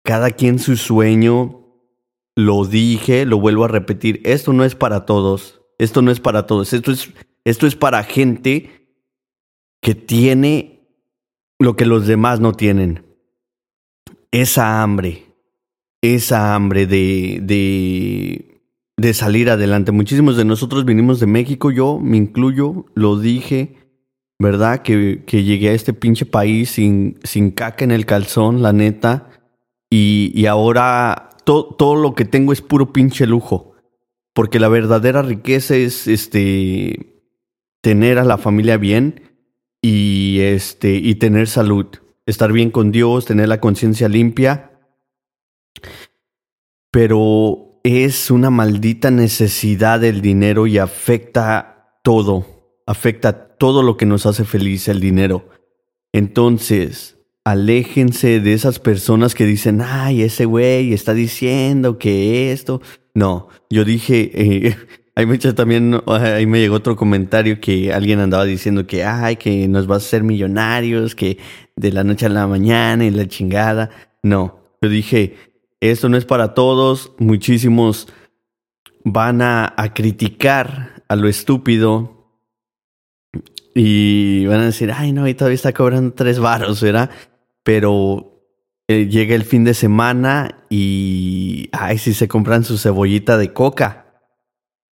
cada 0.05 0.31
quien 0.31 0.59
su 0.59 0.77
sueño. 0.77 1.57
Lo 2.37 2.65
dije, 2.65 3.27
lo 3.27 3.39
vuelvo 3.39 3.65
a 3.65 3.69
repetir. 3.69 4.21
Esto 4.25 4.53
no 4.53 4.65
es 4.65 4.75
para 4.75 5.05
todos. 5.05 5.61
Esto 5.79 6.01
no 6.01 6.11
es 6.11 6.21
para 6.21 6.47
todos. 6.47 6.73
Esto 6.73 6.93
es 6.93 7.13
esto 7.45 7.67
es 7.67 7.75
para 7.75 8.05
gente 8.05 8.89
que 9.81 9.95
tiene 9.95 10.89
lo 11.59 11.77
que 11.77 11.87
los 11.87 12.07
demás 12.07 12.41
no 12.41 12.53
tienen. 12.53 13.05
Esa 14.31 14.83
hambre, 14.83 15.35
esa 16.03 16.55
hambre 16.55 16.87
de, 16.87 17.41
de, 17.43 18.63
de 18.97 19.15
salir 19.15 19.51
adelante. 19.51 19.91
Muchísimos 19.93 20.37
de 20.37 20.45
nosotros 20.45 20.85
vinimos 20.85 21.19
de 21.19 21.27
México, 21.27 21.71
yo 21.71 21.99
me 21.99 22.17
incluyo, 22.17 22.87
lo 22.95 23.19
dije, 23.19 23.77
¿verdad? 24.41 24.81
Que, 24.81 25.23
que 25.27 25.45
llegué 25.45 25.69
a 25.69 25.75
este 25.75 25.93
pinche 25.93 26.25
país 26.25 26.71
sin, 26.71 27.21
sin 27.23 27.51
caca 27.51 27.85
en 27.85 27.91
el 27.91 28.07
calzón, 28.07 28.63
la 28.63 28.73
neta. 28.73 29.29
Y, 29.91 30.33
y 30.35 30.47
ahora 30.47 31.29
todo 31.45 31.95
lo 31.95 32.15
que 32.15 32.25
tengo 32.25 32.53
es 32.53 32.63
puro 32.63 32.93
pinche 32.93 33.27
lujo. 33.27 33.75
Porque 34.33 34.59
la 34.59 34.69
verdadera 34.69 35.21
riqueza 35.21 35.77
es 35.77 36.09
este 36.09 37.23
tener 37.83 38.19
a 38.19 38.25
la 38.25 38.39
familia 38.39 38.79
bien 38.79 39.43
y, 39.83 40.39
este, 40.41 40.95
y 40.95 41.17
tener 41.17 41.47
salud, 41.47 41.87
estar 42.25 42.51
bien 42.51 42.71
con 42.71 42.93
Dios, 42.93 43.27
tener 43.27 43.49
la 43.49 43.61
conciencia 43.61 44.09
limpia. 44.09 44.71
Pero 46.91 47.79
es 47.85 48.31
una 48.31 48.49
maldita 48.49 49.11
necesidad 49.11 50.01
del 50.01 50.23
dinero 50.23 50.67
y 50.67 50.79
afecta 50.79 51.99
todo, 52.03 52.60
afecta 52.91 53.57
todo 53.57 53.85
lo 53.85 53.97
que 53.97 54.05
nos 54.05 54.27
hace 54.27 54.45
feliz 54.45 54.89
el 54.89 54.99
dinero. 54.99 55.49
Entonces, 56.13 57.19
aléjense 57.45 58.41
de 58.41 58.53
esas 58.53 58.81
personas 58.81 59.37
que 59.37 59.47
dicen, 59.47 59.81
ay, 59.81 60.23
ese 60.23 60.45
güey 60.45 60.93
está 60.93 61.15
diciendo 61.15 61.99
que 61.99 62.51
esto. 62.51 62.83
No, 63.15 63.47
yo 63.71 63.85
dije, 63.85 64.33
eh, 64.35 64.77
hay 65.15 65.25
muchas 65.25 65.55
también, 65.55 66.01
ahí 66.07 66.47
me 66.47 66.59
llegó 66.59 66.75
otro 66.75 66.97
comentario 66.97 67.61
que 67.61 67.93
alguien 67.93 68.19
andaba 68.19 68.45
diciendo 68.45 68.89
que, 68.89 69.05
ay, 69.05 69.37
que 69.37 69.69
nos 69.69 69.87
vas 69.87 70.03
a 70.03 70.07
hacer 70.07 70.25
millonarios, 70.25 71.15
que 71.15 71.39
de 71.77 71.93
la 71.93 72.03
noche 72.03 72.27
a 72.27 72.29
la 72.29 72.49
mañana 72.49 73.05
y 73.05 73.11
la 73.11 73.29
chingada. 73.29 73.91
No, 74.25 74.59
yo 74.83 74.89
dije, 74.89 75.37
esto 75.79 76.09
no 76.09 76.17
es 76.17 76.25
para 76.25 76.55
todos, 76.55 77.13
muchísimos 77.19 78.09
van 79.05 79.43
a, 79.43 79.75
criticar 79.95 81.05
a 81.09 81.15
lo 81.15 81.29
estúpido 81.29 82.20
y 83.75 84.47
van 84.47 84.61
a 84.61 84.67
decir, 84.67 84.93
ay, 84.93 85.13
no, 85.13 85.29
y 85.29 85.35
todavía 85.35 85.55
está 85.55 85.73
cobrando 85.73 86.13
tres 86.13 86.39
varos, 86.39 86.83
¿verdad? 86.83 87.11
Pero 87.63 88.45
eh, 88.89 89.07
llega 89.07 89.35
el 89.35 89.45
fin 89.45 89.65
de 89.65 89.75
semana 89.75 90.65
y, 90.69 91.69
ay, 91.73 91.99
si 91.99 92.15
se 92.15 92.29
compran 92.29 92.65
su 92.65 92.79
cebollita 92.79 93.37
de 93.37 93.53
coca 93.53 94.07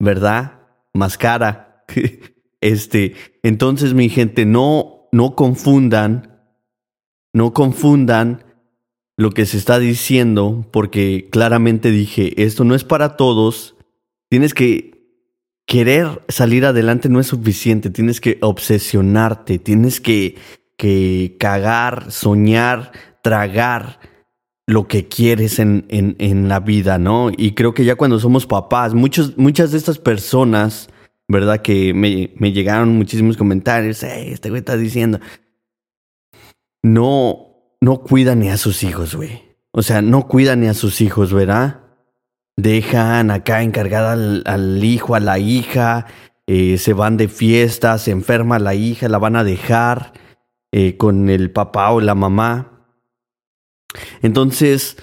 ¿verdad? 0.01 0.63
Más 0.93 1.17
cara. 1.17 1.85
este, 2.61 3.15
entonces 3.45 3.95
mi 3.95 4.09
gente, 4.09 4.47
no, 4.47 5.09
no 5.13 5.37
confundan, 5.37 6.41
no 7.33 7.53
confundan 7.53 8.45
lo 9.17 9.31
que 9.31 9.47
se 9.47 9.59
está 9.59 9.79
diciendo, 9.79 10.67
porque 10.73 11.29
claramente 11.31 11.91
dije, 11.91 12.43
esto 12.43 12.65
no 12.65 12.75
es 12.75 12.85
para 12.85 13.17
todos, 13.17 13.77
tienes 14.31 14.55
que 14.55 15.00
querer 15.71 16.21
salir 16.27 16.67
adelante 16.67 17.09
no 17.09 17.21
es 17.21 17.29
suficiente, 17.29 17.91
tienes 17.91 18.21
que 18.21 18.39
obsesionarte, 18.41 19.61
tienes 19.61 20.01
que, 20.01 20.37
que 20.77 21.37
cagar, 21.39 22.11
soñar, 22.11 22.91
tragar 23.23 24.01
lo 24.67 24.89
que 24.89 25.07
quieres 25.07 25.61
en, 25.61 25.87
en, 25.89 26.17
en, 26.19 26.49
la 26.49 26.59
vida, 26.59 26.99
¿no? 26.99 27.31
Y 27.31 27.53
creo 27.53 27.73
que 27.73 27.85
ya 27.85 27.95
cuando 27.95 28.19
somos 28.19 28.47
papás, 28.47 28.95
muchos, 28.95 29.39
muchas 29.39 29.71
de 29.71 29.79
estas 29.79 29.99
personas, 29.99 30.89
¿verdad? 31.29 31.63
Que 31.63 31.95
me, 31.95 32.33
me 32.35 32.51
llegaron 32.51 32.97
muchísimos 32.97 33.37
comentarios, 33.37 34.03
este 34.03 34.51
güey 34.51 34.59
está 34.59 34.77
diciendo, 34.77 35.21
no, 36.83 37.77
no 37.81 38.01
cuidan 38.01 38.41
ni 38.41 38.49
a 38.49 38.57
sus 38.57 38.83
hijos, 38.83 39.15
güey. 39.15 39.41
O 39.71 39.83
sea, 39.83 40.03
no 40.03 40.27
cuidan 40.27 40.63
ni 40.63 40.67
a 40.67 40.75
sus 40.75 41.01
hijos, 41.01 41.33
¿verdad? 41.33 41.90
Dejan 42.63 43.31
acá 43.31 43.63
encargada 43.63 44.13
al, 44.13 44.85
hijo, 44.85 45.15
a 45.15 45.21
la 45.21 45.39
hija, 45.39 46.07
eh, 46.47 46.79
se 46.79 46.93
van 46.93 47.17
de 47.17 47.29
fiesta, 47.29 47.99
se 47.99 48.11
enferma 48.11 48.59
la 48.59 48.75
hija, 48.75 49.09
la 49.09 49.19
van 49.19 49.37
a 49.37 49.45
dejar 49.45 50.13
eh, 50.73 50.97
con 50.97 51.31
el 51.31 51.51
papá 51.51 51.91
o 51.91 52.01
la 52.01 52.15
mamá 52.15 52.71
entonces, 54.23 54.97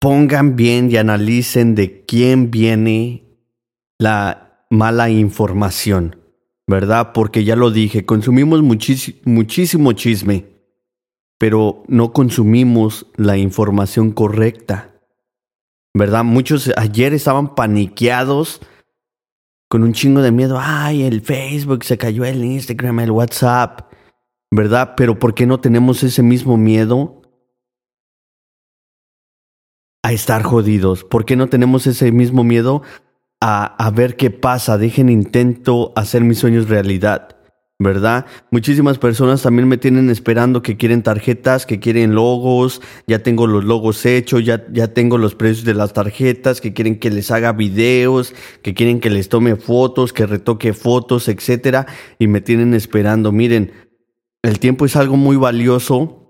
pongan 0.00 0.56
bien 0.56 0.90
y 0.90 0.96
analicen 0.96 1.74
de 1.74 2.04
quién 2.04 2.50
viene 2.50 3.24
la 3.98 4.66
mala 4.70 5.10
información, 5.10 6.16
¿verdad? 6.66 7.12
Porque 7.12 7.44
ya 7.44 7.56
lo 7.56 7.70
dije, 7.70 8.04
consumimos 8.04 8.62
muchísimo 8.62 9.92
chisme, 9.92 10.46
pero 11.38 11.84
no 11.88 12.12
consumimos 12.12 13.06
la 13.16 13.36
información 13.36 14.12
correcta, 14.12 14.95
¿verdad? 15.96 16.24
Muchos 16.24 16.70
ayer 16.76 17.14
estaban 17.14 17.54
paniqueados 17.54 18.60
con 19.68 19.82
un 19.82 19.92
chingo 19.92 20.20
de 20.20 20.30
miedo. 20.30 20.58
Ay, 20.60 21.04
el 21.04 21.22
Facebook 21.22 21.84
se 21.84 21.96
cayó, 21.96 22.24
el 22.24 22.44
Instagram, 22.44 23.00
el 23.00 23.10
WhatsApp, 23.10 23.92
¿verdad? 24.50 24.94
Pero 24.96 25.18
¿por 25.18 25.34
qué 25.34 25.46
no 25.46 25.58
tenemos 25.58 26.02
ese 26.02 26.22
mismo 26.22 26.56
miedo 26.56 27.22
a 30.02 30.12
estar 30.12 30.42
jodidos? 30.42 31.02
¿Por 31.02 31.24
qué 31.24 31.34
no 31.34 31.48
tenemos 31.48 31.86
ese 31.86 32.12
mismo 32.12 32.44
miedo 32.44 32.82
a, 33.40 33.64
a 33.64 33.90
ver 33.90 34.16
qué 34.16 34.30
pasa? 34.30 34.76
Dejen 34.76 35.08
intento 35.08 35.92
hacer 35.96 36.22
mis 36.22 36.38
sueños 36.38 36.68
realidad. 36.68 37.35
¿Verdad? 37.78 38.26
Muchísimas 38.50 38.98
personas 38.98 39.42
también 39.42 39.68
me 39.68 39.76
tienen 39.76 40.08
esperando 40.10 40.62
que 40.62 40.76
quieren 40.76 41.02
tarjetas, 41.02 41.66
que 41.66 41.78
quieren 41.78 42.14
logos, 42.14 42.80
ya 43.06 43.22
tengo 43.22 43.46
los 43.46 43.64
logos 43.64 44.04
hechos, 44.06 44.44
ya, 44.44 44.66
ya 44.72 44.94
tengo 44.94 45.18
los 45.18 45.34
precios 45.34 45.64
de 45.64 45.74
las 45.74 45.92
tarjetas, 45.92 46.60
que 46.60 46.72
quieren 46.72 46.98
que 46.98 47.10
les 47.10 47.30
haga 47.30 47.52
videos, 47.52 48.34
que 48.62 48.74
quieren 48.74 49.00
que 49.00 49.10
les 49.10 49.28
tome 49.28 49.56
fotos, 49.56 50.12
que 50.12 50.26
retoque 50.26 50.72
fotos, 50.72 51.28
etcétera, 51.28 51.86
y 52.18 52.28
me 52.28 52.40
tienen 52.40 52.74
esperando. 52.74 53.30
Miren, 53.32 53.72
el 54.42 54.58
tiempo 54.58 54.86
es 54.86 54.96
algo 54.96 55.16
muy 55.16 55.36
valioso 55.36 56.22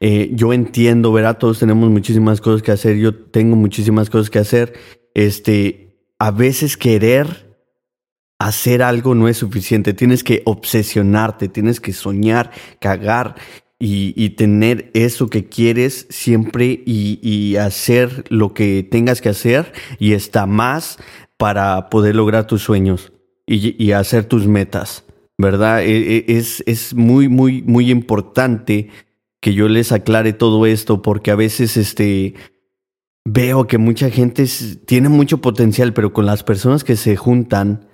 eh, 0.00 0.30
yo 0.34 0.52
entiendo, 0.52 1.12
¿verdad? 1.12 1.38
Todos 1.38 1.58
tenemos 1.58 1.90
muchísimas 1.90 2.40
cosas 2.40 2.62
que 2.62 2.72
hacer, 2.72 2.96
yo 2.96 3.14
tengo 3.14 3.56
muchísimas 3.56 4.10
cosas 4.10 4.30
que 4.30 4.38
hacer. 4.38 4.72
Este, 5.14 5.98
a 6.18 6.30
veces 6.30 6.76
querer 6.76 7.49
hacer 8.40 8.82
algo 8.82 9.14
no 9.14 9.28
es 9.28 9.36
suficiente, 9.36 9.92
tienes 9.92 10.24
que 10.24 10.40
obsesionarte, 10.46 11.48
tienes 11.48 11.78
que 11.78 11.92
soñar, 11.92 12.50
cagar 12.80 13.36
y, 13.78 14.30
tener 14.30 14.90
eso 14.94 15.28
que 15.28 15.46
quieres 15.46 16.06
siempre 16.08 16.82
y, 16.86 17.56
hacer 17.56 18.24
lo 18.30 18.54
que 18.54 18.82
tengas 18.82 19.20
que 19.20 19.28
hacer 19.28 19.72
y 19.98 20.14
está 20.14 20.46
más 20.46 20.98
para 21.36 21.90
poder 21.90 22.16
lograr 22.16 22.46
tus 22.46 22.62
sueños 22.62 23.12
y, 23.46 23.92
hacer 23.92 24.24
tus 24.24 24.46
metas, 24.46 25.04
¿verdad? 25.36 25.82
E, 25.82 26.16
e, 26.16 26.24
es, 26.28 26.64
es 26.66 26.94
muy, 26.94 27.28
muy, 27.28 27.60
muy 27.62 27.90
importante 27.90 28.88
que 29.40 29.52
yo 29.52 29.68
les 29.68 29.92
aclare 29.92 30.32
todo 30.32 30.64
esto, 30.64 31.02
porque 31.02 31.30
a 31.30 31.36
veces 31.36 31.76
este 31.76 32.34
veo 33.26 33.66
que 33.66 33.76
mucha 33.76 34.08
gente 34.08 34.46
tiene 34.86 35.10
mucho 35.10 35.42
potencial, 35.42 35.92
pero 35.92 36.14
con 36.14 36.24
las 36.24 36.42
personas 36.42 36.84
que 36.84 36.96
se 36.96 37.16
juntan 37.16 37.89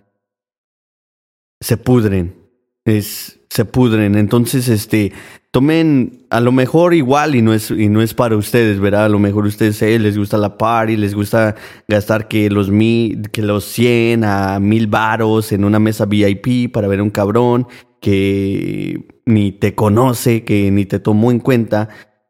se 1.66 1.76
pudren. 1.76 2.37
Es, 2.85 3.40
se 3.50 3.64
pudren. 3.64 4.14
Entonces, 4.14 4.68
este, 4.68 5.12
tomen 5.50 6.24
a 6.31 6.38
lo 6.38 6.52
mejor 6.52 6.94
igual 6.94 7.35
y 7.35 7.42
no 7.42 7.52
es, 7.52 7.72
y 7.72 7.88
no 7.88 8.02
es 8.02 8.14
para 8.14 8.37
ustedes, 8.37 8.79
¿verdad? 8.79 9.07
A 9.07 9.09
lo 9.09 9.18
mejor 9.18 9.46
ustedes 9.46 9.83
eh, 9.83 9.98
les 9.98 10.16
gusta 10.16 10.38
la 10.38 10.59
party, 10.59 10.96
les 10.96 11.12
gusta 11.12 11.57
gastar 11.88 12.29
que 12.29 12.50
los, 12.50 12.70
mi, 12.70 13.20
que 13.33 13.42
los 13.42 13.64
100 13.64 14.22
a 14.22 14.61
1000 14.61 14.87
varos 14.87 15.50
en 15.50 15.64
una 15.64 15.81
mesa 15.81 16.07
VIP 16.07 16.72
para 16.72 16.87
ver 16.87 17.00
a 17.00 17.02
un 17.02 17.11
cabrón 17.11 17.66
que 18.00 19.20
ni 19.24 19.50
te 19.50 19.74
conoce, 19.74 20.44
que 20.44 20.70
ni 20.70 20.87
te 20.87 21.00
tomó 21.00 21.33
en 21.33 21.40
cuenta, 21.40 21.88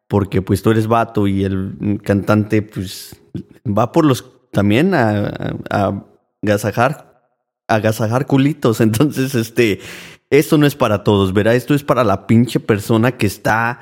porque 0.08 0.40
pues 0.40 0.62
tú 0.62 0.70
eres 0.70 0.86
vato 0.86 1.26
y 1.26 1.44
el 1.44 2.00
cantante 2.02 2.62
pues 2.62 3.20
va 3.66 3.92
por 3.92 4.06
los 4.06 4.24
también 4.50 4.94
a, 4.94 5.58
a, 5.68 6.06
agasajar, 6.42 7.15
agasajar 7.68 8.26
culitos. 8.26 8.80
Entonces, 8.80 9.34
este, 9.34 9.80
esto 10.30 10.58
no 10.58 10.66
es 10.66 10.74
para 10.74 11.04
todos, 11.04 11.32
¿verdad? 11.32 11.54
Esto 11.54 11.74
es 11.74 11.84
para 11.84 12.04
la 12.04 12.26
pinche 12.26 12.60
persona 12.60 13.12
que 13.12 13.26
está, 13.26 13.80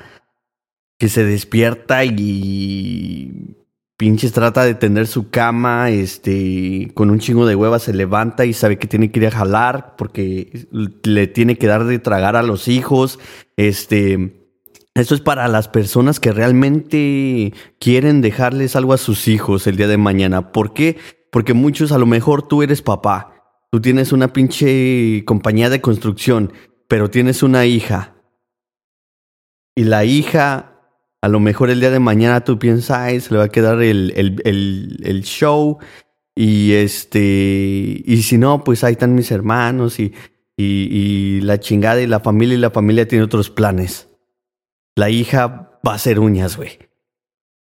que 0.97 1.09
se 1.09 1.23
despierta 1.23 2.05
y 2.05 3.55
pinches 3.97 4.33
trata 4.33 4.63
de 4.63 4.75
tener 4.75 5.07
su 5.07 5.29
cama, 5.29 5.89
este, 5.89 6.91
con 6.93 7.09
un 7.09 7.19
chingo 7.19 7.45
de 7.45 7.55
huevas 7.55 7.83
se 7.83 7.93
levanta 7.93 8.45
y 8.45 8.53
sabe 8.53 8.77
que 8.77 8.87
tiene 8.87 9.09
que 9.09 9.19
ir 9.19 9.27
a 9.27 9.31
jalar 9.31 9.95
porque 9.97 10.67
le 11.03 11.27
tiene 11.27 11.57
que 11.57 11.67
dar 11.67 11.85
de 11.85 11.99
tragar 11.99 12.35
a 12.35 12.43
los 12.43 12.67
hijos, 12.67 13.19
este, 13.55 14.45
esto 14.95 15.15
es 15.15 15.21
para 15.21 15.47
las 15.47 15.67
personas 15.67 16.19
que 16.19 16.31
realmente 16.31 17.53
quieren 17.79 18.21
dejarles 18.21 18.75
algo 18.75 18.93
a 18.93 18.97
sus 18.97 19.27
hijos 19.27 19.67
el 19.67 19.77
día 19.77 19.87
de 19.87 19.97
mañana. 19.97 20.53
¿Por 20.53 20.73
qué? 20.73 20.97
Porque 21.31 21.53
muchos, 21.53 21.91
a 21.91 21.97
lo 21.97 22.05
mejor 22.05 22.47
tú 22.47 22.63
eres 22.63 22.81
papá, 22.81 23.34
tú 23.75 23.81
tienes 23.81 24.13
una 24.13 24.31
pinche 24.31 25.25
compañía 25.25 25.69
de 25.69 25.81
construcción, 25.81 26.53
pero 26.87 27.09
tienes 27.09 27.43
una 27.43 27.65
hija. 27.65 28.15
Y 29.75 29.83
la 29.83 30.05
hija 30.05 30.79
a 31.21 31.27
lo 31.27 31.41
mejor 31.41 31.69
el 31.69 31.81
día 31.81 31.91
de 31.91 31.99
mañana 31.99 32.45
tú 32.45 32.57
piensas, 32.57 33.23
se 33.23 33.33
le 33.33 33.37
va 33.37 33.43
a 33.43 33.49
quedar 33.49 33.81
el, 33.81 34.13
el, 34.45 35.23
show. 35.23 35.79
Y 36.33 36.71
este, 36.71 37.19
y 38.05 38.21
si 38.23 38.37
no, 38.37 38.63
pues 38.63 38.85
ahí 38.85 38.93
están 38.93 39.13
mis 39.13 39.29
hermanos 39.29 39.99
y, 39.99 40.13
y, 40.55 41.41
la 41.41 41.59
chingada 41.59 42.01
y 42.01 42.07
la 42.07 42.21
familia 42.21 42.55
y 42.55 42.59
la 42.59 42.71
familia 42.71 43.09
tiene 43.09 43.25
otros 43.25 43.49
planes. 43.49 44.07
La 44.95 45.09
hija 45.09 45.81
va 45.85 45.91
a 45.91 45.95
hacer 45.95 46.21
uñas, 46.21 46.55
güey. 46.55 46.79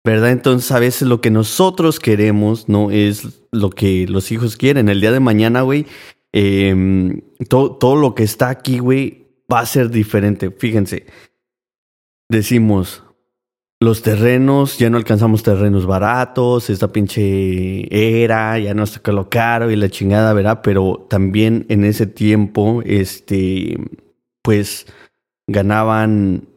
¿Verdad? 0.04 0.32
Entonces 0.32 0.72
a 0.72 0.80
veces 0.80 1.08
lo 1.08 1.22
que 1.22 1.30
nosotros 1.30 2.00
queremos 2.00 2.70
no 2.70 2.90
es 2.92 3.46
lo 3.52 3.70
que 3.70 4.08
los 4.08 4.32
hijos 4.32 4.56
quieren. 4.56 4.90
El 4.90 5.02
día 5.02 5.12
de 5.12 5.20
mañana, 5.20 5.62
güey, 5.62 5.86
em, 6.32 7.22
todo, 7.50 7.76
todo 7.76 7.96
lo 7.96 8.16
que 8.16 8.24
está 8.24 8.50
aquí, 8.50 8.80
güey, 8.80 9.28
va 9.52 9.60
a 9.60 9.66
ser 9.66 9.90
diferente. 9.90 10.52
Fíjense, 10.52 11.06
decimos, 12.30 13.04
los 13.82 14.02
terrenos, 14.02 14.78
ya 14.78 14.90
no 14.90 14.98
alcanzamos 14.98 15.42
terrenos 15.42 15.86
baratos, 15.86 16.70
esta 16.70 16.92
pinche 16.92 18.24
era, 18.24 18.60
ya 18.60 18.74
no 18.74 18.84
está 18.84 19.12
lo 19.14 19.30
caro 19.30 19.72
y 19.72 19.78
la 19.78 19.90
chingada, 19.90 20.34
¿verdad? 20.34 20.60
Pero 20.62 21.08
también 21.10 21.66
en 21.70 21.86
ese 21.86 22.06
tiempo, 22.06 22.82
este, 22.86 23.78
pues 24.42 24.86
ganaban 25.48 26.50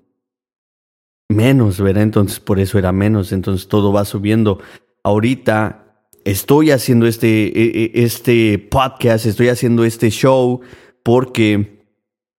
menos, 1.33 1.81
¿verdad? 1.81 2.03
Entonces 2.03 2.40
por 2.40 2.61
eso 2.61 2.79
era 2.79 2.92
menos, 2.92 3.33
entonces 3.33 3.68
todo 3.68 3.92
va 3.92 4.05
subiendo. 4.05 4.61
Ahorita 5.03 6.07
estoy 6.25 6.71
haciendo 6.71 7.07
este, 7.07 7.47
e, 7.47 7.85
e, 7.85 8.05
este 8.05 8.59
podcast, 8.59 9.27
estoy 9.27 9.49
haciendo 9.49 9.85
este 9.85 10.11
show 10.11 10.61
porque 11.03 11.85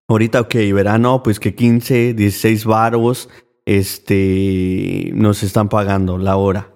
ahorita, 0.08 0.42
ok, 0.42 0.56
verano, 0.74 1.24
pues 1.24 1.40
que 1.40 1.56
15, 1.56 2.14
16 2.14 2.66
varos 2.66 3.30
este, 3.66 5.12
nos 5.14 5.44
están 5.44 5.70
pagando 5.70 6.18
la 6.18 6.38
hora. 6.38 6.70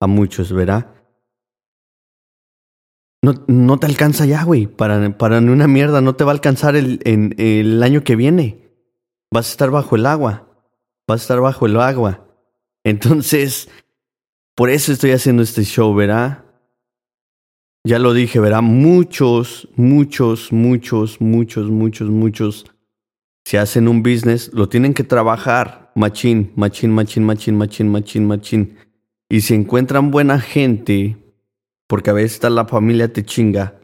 A 0.00 0.06
muchos, 0.06 0.52
¿verdad? 0.52 0.90
No, 3.22 3.32
no 3.46 3.78
te 3.78 3.86
alcanza 3.86 4.26
ya, 4.26 4.44
güey. 4.44 4.66
Para, 4.66 5.16
para 5.16 5.38
una 5.38 5.66
mierda, 5.66 6.02
no 6.02 6.14
te 6.14 6.24
va 6.24 6.32
a 6.32 6.34
alcanzar 6.34 6.76
el, 6.76 7.00
en, 7.04 7.34
el 7.38 7.82
año 7.82 8.04
que 8.04 8.16
viene. 8.16 8.70
Vas 9.32 9.48
a 9.48 9.50
estar 9.52 9.70
bajo 9.70 9.96
el 9.96 10.04
agua. 10.04 10.53
Vas 11.06 11.20
a 11.20 11.24
estar 11.24 11.40
bajo 11.40 11.66
el 11.66 11.76
agua. 11.78 12.26
Entonces, 12.84 13.68
por 14.54 14.70
eso 14.70 14.92
estoy 14.92 15.12
haciendo 15.12 15.42
este 15.42 15.64
show, 15.64 15.94
¿verdad? 15.94 16.44
Ya 17.84 17.98
lo 17.98 18.14
dije, 18.14 18.40
¿verdad? 18.40 18.62
Muchos, 18.62 19.68
muchos, 19.76 20.52
muchos, 20.52 21.20
muchos, 21.20 21.70
muchos, 21.70 22.08
muchos, 22.08 22.64
si 23.44 23.58
hacen 23.58 23.88
un 23.88 24.02
business, 24.02 24.50
lo 24.54 24.68
tienen 24.68 24.94
que 24.94 25.04
trabajar 25.04 25.92
machín, 25.94 26.52
machín, 26.56 26.92
machín, 26.92 27.24
machín, 27.24 27.56
machín, 27.56 27.88
machín, 27.88 28.26
machín. 28.26 28.78
Y 29.28 29.42
si 29.42 29.54
encuentran 29.54 30.10
buena 30.10 30.40
gente, 30.40 31.16
porque 31.86 32.10
a 32.10 32.14
veces 32.14 32.32
está 32.32 32.48
la 32.48 32.64
familia 32.66 33.12
te 33.12 33.24
chinga, 33.24 33.80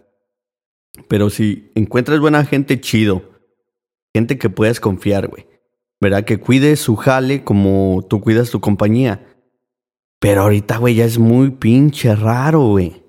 pero 1.09 1.29
si 1.29 1.71
encuentras 1.75 2.21
buena 2.21 2.45
gente, 2.45 2.81
chido. 2.81 3.31
Gente 4.15 4.39
que 4.39 4.51
puedas 4.51 4.81
confiar, 4.81 5.29
güey. 5.29 5.47
¿Verdad? 6.01 6.25
Que 6.25 6.39
cuide 6.39 6.77
su 6.77 6.97
jale 6.97 7.45
como 7.45 8.07
tú 8.09 8.21
cuidas 8.21 8.51
tu 8.51 8.61
compañía. 8.61 9.27
Pero 10.19 10.43
ahorita, 10.43 10.79
güey, 10.79 10.95
ya 10.95 11.05
es 11.05 11.19
muy 11.19 11.51
pinche 11.51 12.15
raro, 12.15 12.69
güey. 12.69 13.03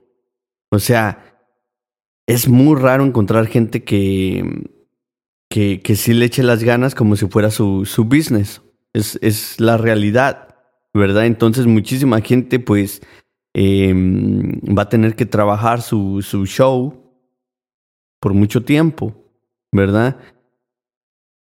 O 0.70 0.80
sea, 0.80 1.46
es 2.28 2.48
muy 2.48 2.80
raro 2.80 3.06
encontrar 3.06 3.48
gente 3.48 3.84
que, 3.84 4.70
que, 5.50 5.82
que 5.82 5.96
sí 5.96 6.14
le 6.14 6.26
eche 6.26 6.44
las 6.44 6.64
ganas 6.64 6.96
como 6.96 7.16
si 7.16 7.28
fuera 7.28 7.52
su, 7.52 7.86
su 7.86 8.06
business 8.06 8.62
es, 8.94 9.60
la 9.60 9.78
realidad, 9.78 10.56
¿verdad? 10.94 11.26
Entonces 11.26 11.66
muchísima 11.66 12.22
gente 12.22 12.60
pues 12.60 13.02
em, 13.54 14.60
va 14.78 14.84
a 14.84 14.90
tener 14.90 15.16
que 15.16 15.26
trabajar 15.26 15.82
su, 15.82 16.22
su 16.22 16.46
show 16.46 17.02
por 18.20 18.34
mucho 18.34 18.64
tiempo, 18.64 19.16
¿verdad? 19.72 20.18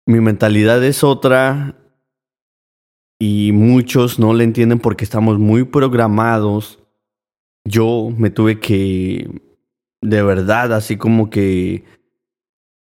Mi 0.09 0.21
mentalidad 0.21 0.83
es 0.85 1.05
otra 1.05 1.75
y 3.19 3.53
muchos 3.53 4.19
no 4.19 4.33
le 4.33 4.45
entienden 4.45 4.79
porque 4.79 5.05
estamos 5.05 5.39
muy 5.39 5.65
programados. 5.65 6.79
Yo 7.67 8.09
me 8.17 8.31
tuve 8.31 8.59
que, 8.59 9.29
de 10.01 10.23
verdad, 10.23 10.73
así 10.73 10.97
como 10.97 11.29
que 11.29 11.85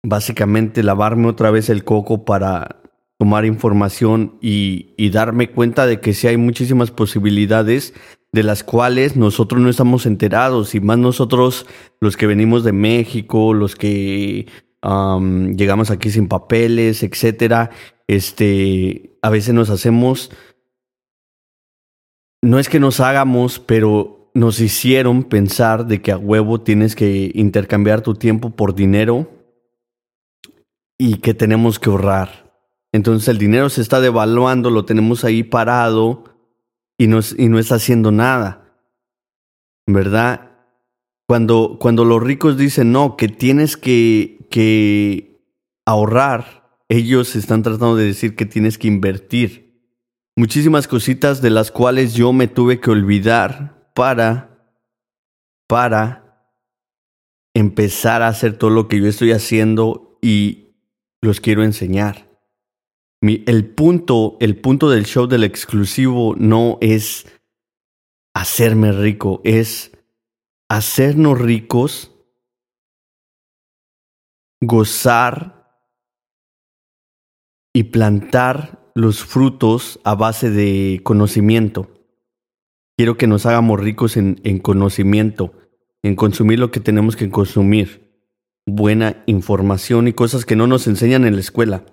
básicamente 0.03 0.83
lavarme 0.83 1.27
otra 1.27 1.49
vez 1.49 1.71
el 1.71 1.83
coco 1.83 2.23
para 2.23 2.83
tomar 3.17 3.45
información 3.45 4.37
y, 4.39 4.93
y, 4.95 5.09
darme 5.09 5.49
cuenta 5.49 5.87
de 5.87 5.99
que 5.99 6.13
sí 6.13 6.27
hay 6.27 6.37
muchísimas 6.37 6.91
posibilidades 6.91 7.95
de 8.31 8.43
las 8.43 8.63
cuales 8.63 9.15
nosotros 9.15 9.59
no 9.59 9.69
estamos 9.69 10.05
enterados 10.05 10.75
y 10.75 10.81
más 10.81 10.99
nosotros 10.99 11.65
los 11.99 12.15
que 12.15 12.27
venimos 12.27 12.63
de 12.63 12.73
México, 12.73 13.55
los 13.55 13.75
que 13.75 14.45
llegamos 14.81 15.91
aquí 15.91 16.09
sin 16.09 16.27
papeles, 16.27 17.03
etcétera, 17.03 17.71
este, 18.07 19.17
a 19.21 19.29
veces 19.29 19.53
nos 19.53 19.69
hacemos, 19.69 20.31
no 22.41 22.59
es 22.59 22.69
que 22.69 22.79
nos 22.79 22.99
hagamos, 22.99 23.59
pero 23.59 24.31
nos 24.33 24.59
hicieron 24.59 25.23
pensar 25.23 25.87
de 25.87 26.01
que 26.01 26.11
a 26.11 26.17
huevo 26.17 26.61
tienes 26.61 26.95
que 26.95 27.31
intercambiar 27.33 28.01
tu 28.01 28.13
tiempo 28.13 28.51
por 28.51 28.75
dinero 28.75 29.29
y 30.97 31.17
que 31.17 31.33
tenemos 31.33 31.79
que 31.79 31.89
ahorrar. 31.89 32.47
Entonces 32.91 33.27
el 33.29 33.37
dinero 33.37 33.69
se 33.69 33.81
está 33.81 33.99
devaluando, 33.99 34.69
lo 34.69 34.85
tenemos 34.85 35.23
ahí 35.23 35.43
parado 35.43 36.23
y 36.97 37.07
no, 37.07 37.19
y 37.37 37.49
no 37.49 37.59
está 37.59 37.75
haciendo 37.75 38.11
nada. 38.11 38.63
¿Verdad? 39.87 40.51
Cuando, 41.27 41.77
cuando 41.79 42.05
los 42.05 42.21
ricos 42.21 42.57
dicen 42.57 42.91
no, 42.91 43.17
que 43.17 43.27
tienes 43.27 43.75
que, 43.75 44.36
que 44.49 45.41
ahorrar, 45.85 46.79
ellos 46.89 47.35
están 47.35 47.63
tratando 47.63 47.95
de 47.95 48.05
decir 48.05 48.35
que 48.35 48.45
tienes 48.45 48.77
que 48.77 48.87
invertir. 48.87 49.81
Muchísimas 50.35 50.87
cositas 50.87 51.41
de 51.41 51.49
las 51.49 51.71
cuales 51.71 52.13
yo 52.13 52.33
me 52.33 52.47
tuve 52.47 52.79
que 52.79 52.91
olvidar 52.91 53.91
para, 53.95 54.75
para 55.67 56.51
empezar 57.53 58.21
a 58.21 58.27
hacer 58.27 58.57
todo 58.57 58.69
lo 58.69 58.87
que 58.87 58.99
yo 58.99 59.07
estoy 59.07 59.31
haciendo 59.31 60.19
y 60.21 60.75
los 61.21 61.41
quiero 61.41 61.63
enseñar 61.63 62.27
el 63.21 63.65
punto, 63.65 64.37
el 64.39 64.57
punto 64.57 64.89
del 64.89 65.05
show 65.05 65.27
del 65.27 65.43
exclusivo 65.43 66.35
no 66.37 66.77
es 66.81 67.25
hacerme 68.33 68.91
rico, 68.91 69.41
es 69.43 69.91
hacernos 70.69 71.39
ricos, 71.39 72.15
gozar 74.61 75.81
y 77.73 77.83
plantar 77.83 78.91
los 78.95 79.23
frutos 79.23 79.99
a 80.03 80.15
base 80.15 80.49
de 80.49 81.01
conocimiento. 81.03 81.91
Quiero 82.97 83.17
que 83.17 83.27
nos 83.27 83.45
hagamos 83.45 83.79
ricos 83.79 84.17
en, 84.17 84.41
en 84.43 84.57
conocimiento, 84.57 85.53
en 86.01 86.15
consumir 86.15 86.57
lo 86.57 86.71
que 86.71 86.79
tenemos 86.79 87.15
que 87.15 87.29
consumir. 87.29 88.07
buena 88.69 89.23
información 89.27 90.09
y 90.09 90.13
cosas 90.13 90.45
que 90.45 90.57
no 90.57 90.67
nos 90.67 90.87
enseñan 90.87 91.25
en 91.25 91.35
la 91.35 91.39
escuela. 91.39 91.85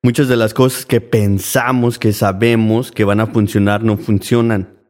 Muchas 0.00 0.28
de 0.28 0.36
las 0.36 0.54
cosas 0.54 0.86
que 0.86 1.00
pensamos, 1.00 1.98
que 1.98 2.12
sabemos 2.12 2.92
que 2.92 3.04
van 3.04 3.20
a 3.20 3.26
funcionar, 3.26 3.82
no 3.82 3.96
funcionan. 3.96 4.83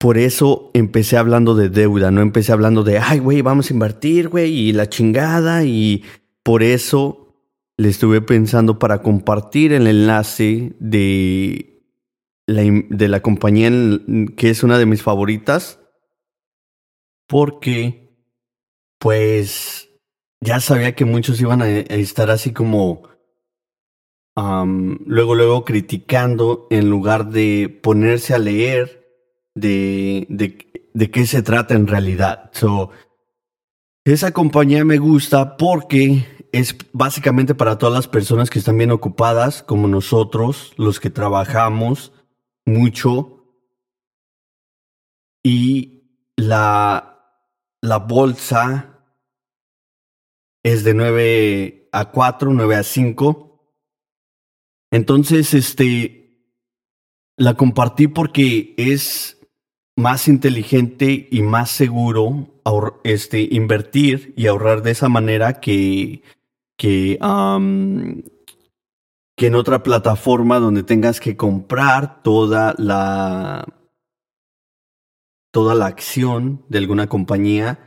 Por 0.00 0.16
eso 0.16 0.70
empecé 0.72 1.18
hablando 1.18 1.54
de 1.54 1.68
deuda, 1.68 2.10
no 2.10 2.22
empecé 2.22 2.52
hablando 2.52 2.84
de, 2.84 2.98
ay, 2.98 3.18
güey, 3.18 3.42
vamos 3.42 3.68
a 3.68 3.74
invertir, 3.74 4.30
güey, 4.30 4.50
y 4.50 4.72
la 4.72 4.88
chingada. 4.88 5.64
Y 5.64 6.04
por 6.42 6.62
eso 6.62 7.36
le 7.76 7.90
estuve 7.90 8.22
pensando 8.22 8.78
para 8.78 9.02
compartir 9.02 9.74
el 9.74 9.86
enlace 9.86 10.74
de 10.80 11.84
la, 12.46 12.62
de 12.62 13.08
la 13.08 13.20
compañía 13.20 13.70
que 14.38 14.48
es 14.48 14.62
una 14.62 14.78
de 14.78 14.86
mis 14.86 15.02
favoritas. 15.02 15.80
Porque, 17.28 18.16
pues, 18.98 19.90
ya 20.40 20.60
sabía 20.60 20.94
que 20.94 21.04
muchos 21.04 21.38
iban 21.42 21.60
a, 21.60 21.68
estar 21.68 22.30
así 22.30 22.54
como 22.54 23.02
luego, 24.34 25.34
luego 25.34 25.66
criticando 25.66 26.68
en 26.70 26.88
lugar 26.88 27.28
de 27.28 27.80
ponerse 27.82 28.32
a 28.32 28.38
leer 28.38 28.99
de, 29.54 30.26
de, 30.28 31.10
qué 31.10 31.26
se 31.26 31.42
trata 31.42 31.74
en 31.74 31.86
realidad. 31.86 32.50
Esa 34.04 34.32
compañía 34.32 34.84
me 34.84 34.98
gusta 34.98 35.56
porque 35.56 36.26
es 36.52 36.76
básicamente 36.92 37.54
para 37.54 37.78
todas 37.78 37.94
las 37.94 38.08
personas 38.08 38.50
que 38.50 38.58
están 38.58 38.78
bien 38.78 38.90
ocupadas, 38.90 39.62
como 39.62 39.88
nosotros, 39.88 40.72
los 40.76 41.00
que 41.00 41.10
trabajamos 41.10 42.12
mucho. 42.64 43.44
Y 45.42 46.30
la, 46.36 47.44
la 47.80 47.98
bolsa 47.98 48.90
es 50.62 50.84
de 50.84 50.94
9 50.94 51.88
a 51.92 52.10
4, 52.10 52.52
9 52.52 52.76
a 52.76 52.82
5. 52.82 53.46
Entonces, 54.90 55.54
este, 55.54 56.20
la 57.36 57.54
compartí 57.54 58.08
porque 58.08 58.74
es 58.76 59.39
más 59.96 60.28
inteligente 60.28 61.28
y 61.30 61.42
más 61.42 61.70
seguro 61.70 62.48
este, 63.04 63.48
invertir 63.50 64.32
y 64.36 64.46
ahorrar 64.46 64.82
de 64.82 64.92
esa 64.92 65.08
manera 65.08 65.60
que, 65.60 66.22
que, 66.76 67.18
que 69.36 69.46
en 69.46 69.54
otra 69.54 69.82
plataforma 69.82 70.58
donde 70.58 70.82
tengas 70.82 71.20
que 71.20 71.36
comprar 71.36 72.22
toda 72.22 72.74
la, 72.78 73.66
toda 75.50 75.74
la 75.74 75.86
acción 75.86 76.64
de 76.68 76.78
alguna 76.78 77.08
compañía 77.08 77.78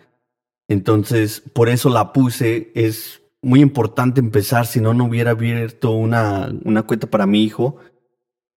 entonces, 0.67 1.41
por 1.53 1.69
eso 1.69 1.89
la 1.89 2.13
puse. 2.13 2.71
Es 2.75 3.21
muy 3.41 3.61
importante 3.61 4.19
empezar, 4.19 4.65
si 4.65 4.79
no, 4.79 4.93
no 4.93 5.05
hubiera 5.05 5.31
abierto 5.31 5.91
una, 5.91 6.51
una 6.63 6.83
cuenta 6.83 7.07
para 7.07 7.25
mi 7.25 7.43
hijo. 7.43 7.77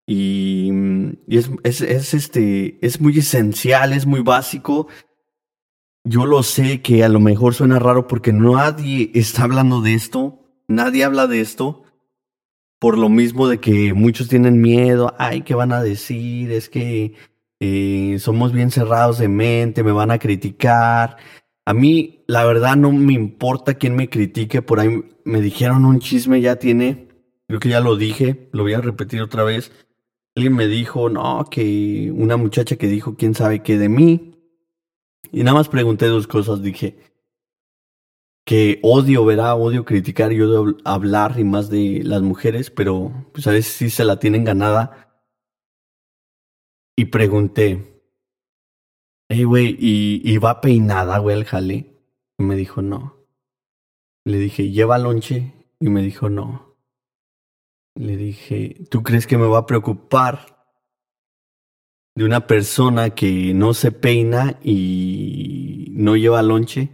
Y, 0.05 0.69
es, 1.27 1.49
es, 1.63 2.13
este, 2.13 2.77
es 2.85 2.99
muy 2.99 3.19
esencial, 3.19 3.93
es 3.93 4.05
muy 4.05 4.21
básico. 4.21 4.87
Yo 6.03 6.25
lo 6.25 6.43
sé 6.43 6.81
que 6.81 7.03
a 7.03 7.09
lo 7.09 7.19
mejor 7.19 7.53
suena 7.53 7.79
raro 7.79 8.07
porque 8.07 8.33
nadie 8.33 9.11
está 9.13 9.43
hablando 9.43 9.81
de 9.81 9.93
esto. 9.93 10.39
Nadie 10.67 11.05
habla 11.05 11.27
de 11.27 11.39
esto. 11.39 11.83
Por 12.79 12.97
lo 12.97 13.07
mismo 13.07 13.47
de 13.47 13.59
que 13.59 13.93
muchos 13.93 14.27
tienen 14.27 14.59
miedo. 14.59 15.15
Ay, 15.17 15.41
¿qué 15.41 15.55
van 15.55 15.71
a 15.71 15.81
decir? 15.81 16.51
Es 16.51 16.67
que 16.67 17.15
eh, 17.61 18.17
somos 18.19 18.51
bien 18.51 18.71
cerrados 18.71 19.17
de 19.19 19.29
mente, 19.29 19.83
me 19.83 19.93
van 19.93 20.11
a 20.11 20.19
criticar. 20.19 21.15
A 21.65 21.73
mí, 21.73 22.25
la 22.27 22.43
verdad, 22.43 22.75
no 22.75 22.91
me 22.91 23.13
importa 23.13 23.75
quién 23.75 23.95
me 23.95 24.09
critique. 24.09 24.61
Por 24.61 24.81
ahí 24.81 25.01
me 25.23 25.39
dijeron 25.39 25.85
un 25.85 25.99
chisme, 25.99 26.41
ya 26.41 26.57
tiene. 26.57 27.07
Creo 27.47 27.61
que 27.61 27.69
ya 27.69 27.79
lo 27.79 27.95
dije, 27.95 28.49
lo 28.51 28.63
voy 28.63 28.73
a 28.73 28.81
repetir 28.81 29.21
otra 29.21 29.43
vez. 29.43 29.71
Alguien 30.35 30.55
me 30.55 30.67
dijo, 30.67 31.09
no, 31.09 31.45
que 31.49 32.11
una 32.15 32.37
muchacha 32.37 32.75
que 32.75 32.87
dijo 32.87 33.15
quién 33.15 33.35
sabe 33.35 33.61
qué 33.61 33.77
de 33.77 33.89
mí. 33.89 34.35
Y 35.31 35.43
nada 35.43 35.57
más 35.57 35.69
pregunté 35.69 36.07
dos 36.07 36.27
cosas. 36.27 36.61
Dije 36.61 36.97
que 38.45 38.79
odio, 38.83 39.25
verá, 39.25 39.55
odio 39.55 39.85
criticar 39.85 40.33
y 40.33 40.41
odio 40.41 40.77
hablar 40.83 41.39
y 41.39 41.43
más 41.43 41.69
de 41.69 42.01
las 42.03 42.21
mujeres, 42.21 42.71
pero 42.71 43.29
pues 43.33 43.47
a 43.47 43.51
veces 43.51 43.73
sí 43.73 43.89
se 43.89 44.05
la 44.05 44.19
tienen 44.19 44.43
ganada. 44.43 45.21
Y 46.95 47.05
pregunté, 47.05 47.93
Hey, 49.35 49.45
güey, 49.45 49.75
¿y, 49.79 50.37
va 50.37 50.61
peinada, 50.61 51.17
güey, 51.17 51.35
el 51.35 51.45
jale? 51.45 51.87
Y 52.37 52.43
me 52.43 52.55
dijo, 52.55 52.83
no. 52.83 53.25
Le 54.25 54.37
dije, 54.37 54.69
¿lleva 54.69 54.99
lonche? 54.99 55.53
Y 55.79 55.89
me 55.89 56.03
dijo, 56.03 56.29
no. 56.29 56.72
Le 58.03 58.17
dije, 58.17 58.85
¿tú 58.89 59.01
crees 59.01 59.25
que 59.27 59.37
me 59.37 59.47
va 59.47 59.59
a 59.59 59.65
preocupar 59.65 60.67
de 62.15 62.25
una 62.25 62.47
persona 62.47 63.11
que 63.11 63.53
no 63.53 63.73
se 63.73 63.91
peina 63.91 64.59
y 64.61 65.87
no 65.91 66.17
lleva 66.17 66.41
lonche? 66.41 66.89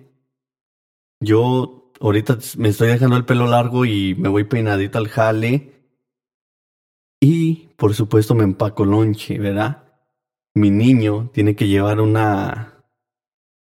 Yo 1.19 1.91
ahorita 1.99 2.37
me 2.57 2.69
estoy 2.69 2.89
dejando 2.89 3.17
el 3.17 3.25
pelo 3.25 3.47
largo 3.47 3.85
y 3.85 4.13
me 4.15 4.29
voy 4.29 4.43
peinadito 4.43 4.99
al 4.99 5.07
jale. 5.07 5.73
Y 7.19 7.69
por 7.75 7.95
supuesto 7.95 8.35
me 8.35 8.43
empaco 8.43 8.85
lonche, 8.85 9.39
¿verdad? 9.39 9.89
mi 10.53 10.69
niño 10.69 11.29
tiene 11.33 11.55
que 11.55 11.67
llevar 11.67 12.01
una, 12.01 12.83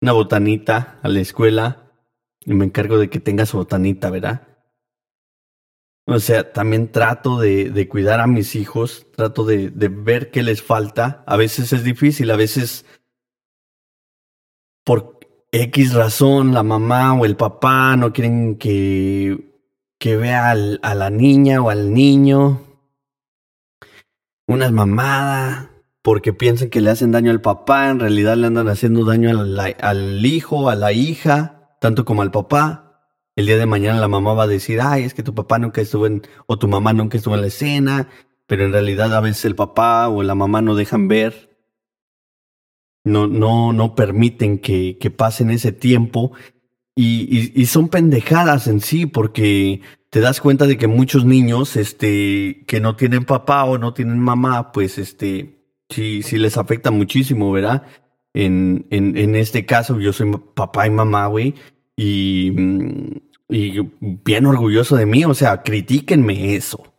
una 0.01 0.13
botanita 0.13 0.99
a 1.03 1.09
la 1.09 1.21
escuela 1.21 1.93
y 2.41 2.55
me 2.55 2.65
encargo 2.65 2.99
de 2.99 3.11
que 3.11 3.21
tenga 3.21 3.47
su 3.47 3.59
botanita, 3.59 4.11
¿verdad? 4.11 4.56
O 6.07 6.21
sea, 6.21 6.53
también 6.53 6.92
trato 6.92 7.40
de, 7.40 7.71
de 7.71 7.88
cuidar 7.88 8.21
a 8.21 8.27
mis 8.27 8.55
hijos, 8.55 9.07
trato 9.16 9.45
de, 9.45 9.71
de, 9.71 9.88
ver 9.88 10.31
qué 10.31 10.42
les 10.42 10.62
falta. 10.62 11.25
A 11.27 11.37
veces 11.37 11.73
es 11.73 11.83
difícil, 11.83 12.31
a 12.31 12.37
veces 12.37 12.85
por 14.85 15.19
X 15.51 15.95
razón 15.95 16.55
la 16.55 16.62
mamá 16.62 17.12
o 17.14 17.25
el 17.25 17.37
papá 17.37 17.97
no 17.97 18.12
quieren 18.12 18.57
que, 18.57 19.53
que 19.99 20.16
vea 20.16 20.51
a 20.51 20.95
la 20.95 21.11
niña 21.11 21.61
o 21.61 21.71
al 21.71 21.92
niño. 21.92 22.61
Una 24.47 24.71
mamada, 24.71 25.73
porque 26.03 26.33
piensan 26.33 26.71
que 26.71 26.81
le 26.81 26.90
hacen 26.90 27.11
daño 27.11 27.33
al 27.33 27.40
papá, 27.40 27.90
en 27.90 27.99
realidad 27.99 28.37
le 28.37 28.47
andan 28.47 28.69
haciendo 28.69 29.05
daño 29.05 29.31
al, 29.31 30.25
hijo, 30.25 30.71
a 30.71 30.77
la 30.77 30.92
hija, 30.92 31.77
tanto 31.81 32.05
como 32.05 32.23
al 32.23 32.31
papá. 32.31 32.86
El 33.37 33.46
día 33.46 33.59
de 33.59 33.66
mañana 33.66 34.01
la 34.01 34.09
mamá 34.09 34.33
va 34.33 34.44
a 34.44 34.49
decir, 34.49 34.81
ay, 34.81 35.05
es 35.05 35.12
que 35.12 35.22
tu 35.22 35.35
papá 35.35 35.59
nunca 35.59 35.83
estuvo 35.83 36.07
en, 36.07 36.22
o 36.46 36.59
tu 36.59 36.68
mamá 36.68 36.94
nunca 36.94 37.18
estuvo 37.18 37.35
en 37.35 37.42
la 37.42 37.49
escena, 37.49 38.09
pero 38.46 38.64
en 38.64 38.72
realidad 38.72 39.14
a 39.14 39.20
veces 39.20 39.44
el 39.44 39.55
papá 39.55 40.09
o 40.09 40.22
la 40.22 40.35
mamá 40.35 40.62
no 40.62 40.75
dejan 40.75 41.07
ver, 41.07 41.51
no, 43.05 43.27
no, 43.27 43.75
no 43.75 43.94
permiten 43.94 44.59
que, 44.59 44.96
que 44.99 45.11
pasen 45.11 45.51
ese 45.51 45.70
tiempo 45.70 46.33
y, 46.99 47.53
y, 47.55 47.66
son 47.66 47.88
pendejadas 47.88 48.68
en 48.68 48.81
sí, 48.81 49.05
porque 49.05 49.83
te 50.09 50.20
das 50.20 50.40
cuenta 50.40 50.66
de 50.66 50.79
que 50.79 50.87
muchos 50.87 51.27
niños, 51.27 51.77
este, 51.77 52.64
que 52.66 52.81
no 52.81 52.96
tienen 52.96 53.27
papá 53.27 53.64
o 53.64 53.77
no 53.77 53.92
tienen 53.92 54.18
mamá, 54.18 54.72
pues, 54.72 54.96
este, 54.96 55.66
sí, 55.90 56.22
sí 56.22 56.38
les 56.38 56.57
afecta 56.57 56.90
muchísimo, 56.90 57.53
¿verdad? 57.53 57.83
En, 58.33 58.87
en, 58.88 59.14
en 59.18 59.37
este 59.37 59.66
caso, 59.66 60.01
yo 60.01 60.14
soy 60.14 60.33
papá 60.55 60.87
y 60.87 60.90
mamá, 60.90 61.27
güey, 61.27 61.55
y, 61.96 62.51
mm, 62.51 63.26
y 63.49 63.81
bien 64.01 64.47
orgulloso 64.47 64.97
de 64.97 65.07
mí, 65.07 65.25
o 65.25 65.35
sea, 65.35 65.63
critíquenme 65.63 66.57
eso. 66.57 66.93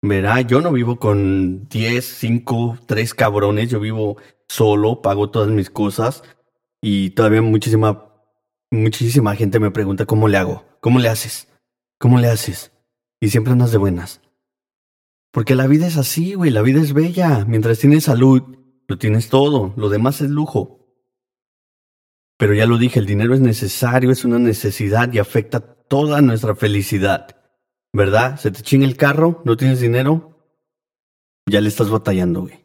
¿Verdad? 0.00 0.46
Yo 0.46 0.60
no 0.60 0.72
vivo 0.72 0.96
con 0.96 1.68
10, 1.68 2.04
5, 2.04 2.78
3 2.86 3.14
cabrones, 3.14 3.68
yo 3.68 3.80
vivo 3.80 4.16
solo, 4.48 5.02
pago 5.02 5.30
todas 5.30 5.48
mis 5.48 5.70
cosas 5.70 6.22
y 6.80 7.10
todavía 7.10 7.42
muchísima, 7.42 8.12
muchísima 8.70 9.34
gente 9.34 9.58
me 9.58 9.72
pregunta 9.72 10.06
cómo 10.06 10.28
le 10.28 10.38
hago, 10.38 10.64
cómo 10.80 11.00
le 11.00 11.08
haces, 11.08 11.48
cómo 11.98 12.18
le 12.20 12.28
haces. 12.28 12.72
Y 13.20 13.30
siempre 13.30 13.52
andas 13.52 13.72
de 13.72 13.78
buenas. 13.78 14.20
Porque 15.32 15.56
la 15.56 15.66
vida 15.66 15.86
es 15.86 15.96
así, 15.96 16.34
güey, 16.34 16.50
la 16.50 16.62
vida 16.62 16.80
es 16.80 16.92
bella. 16.92 17.44
Mientras 17.46 17.80
tienes 17.80 18.04
salud, 18.04 18.42
lo 18.86 18.98
tienes 18.98 19.28
todo, 19.28 19.74
lo 19.76 19.88
demás 19.88 20.20
es 20.20 20.30
lujo. 20.30 20.87
Pero 22.38 22.54
ya 22.54 22.66
lo 22.66 22.78
dije, 22.78 23.00
el 23.00 23.06
dinero 23.06 23.34
es 23.34 23.40
necesario, 23.40 24.10
es 24.10 24.24
una 24.24 24.38
necesidad 24.38 25.12
y 25.12 25.18
afecta 25.18 25.60
toda 25.60 26.22
nuestra 26.22 26.54
felicidad. 26.54 27.36
¿Verdad? 27.92 28.38
Se 28.38 28.50
te 28.50 28.62
chinga 28.62 28.86
el 28.86 28.96
carro, 28.96 29.42
no 29.44 29.56
tienes 29.56 29.80
dinero, 29.80 30.28
ya 31.46 31.60
le 31.60 31.68
estás 31.68 31.90
batallando, 31.90 32.42
güey. 32.42 32.64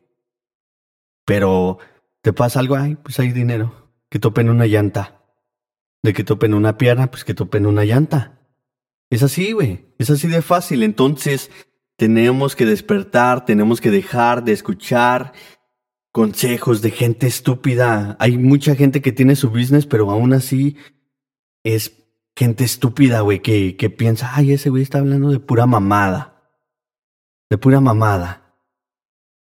Pero 1.25 1.79
te 2.21 2.33
pasa 2.33 2.59
algo, 2.59 2.75
ay, 2.75 2.95
pues 2.95 3.19
hay 3.19 3.31
dinero. 3.31 3.91
Que 4.09 4.19
topen 4.19 4.49
una 4.49 4.67
llanta. 4.67 5.21
De 6.03 6.13
que 6.13 6.23
topen 6.23 6.53
una 6.53 6.77
pierna, 6.77 7.09
pues 7.09 7.23
que 7.23 7.33
topen 7.33 7.65
una 7.65 7.85
llanta. 7.85 8.39
Es 9.09 9.23
así, 9.23 9.53
güey. 9.53 9.95
Es 9.97 10.09
así 10.09 10.27
de 10.27 10.41
fácil. 10.41 10.83
Entonces, 10.83 11.49
tenemos 11.97 12.55
que 12.55 12.65
despertar, 12.65 13.45
tenemos 13.45 13.79
que 13.79 13.89
dejar 13.89 14.43
de 14.43 14.51
escuchar 14.51 15.33
consejos 16.13 16.81
de 16.81 16.91
gente 16.91 17.27
estúpida. 17.27 18.15
Hay 18.19 18.37
mucha 18.37 18.75
gente 18.75 19.01
que 19.01 19.11
tiene 19.11 19.35
su 19.35 19.49
business, 19.49 19.85
pero 19.85 20.09
aún 20.11 20.31
así 20.31 20.77
es 21.65 22.05
gente 22.37 22.63
estúpida, 22.63 23.21
güey, 23.21 23.41
que, 23.41 23.75
que 23.75 23.89
piensa, 23.89 24.31
ay, 24.33 24.53
ese 24.53 24.69
güey 24.69 24.83
está 24.83 24.99
hablando 24.99 25.31
de 25.31 25.39
pura 25.39 25.65
mamada. 25.65 26.55
De 27.49 27.57
pura 27.57 27.81
mamada. 27.81 28.55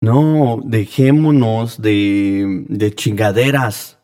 No, 0.01 0.61
dejémonos 0.65 1.81
de, 1.81 2.67
de 2.69 2.95
chingaderas. 2.95 4.01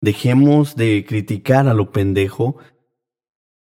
Dejemos 0.00 0.76
de 0.76 1.04
criticar 1.06 1.68
a 1.68 1.74
lo 1.74 1.92
pendejo 1.92 2.58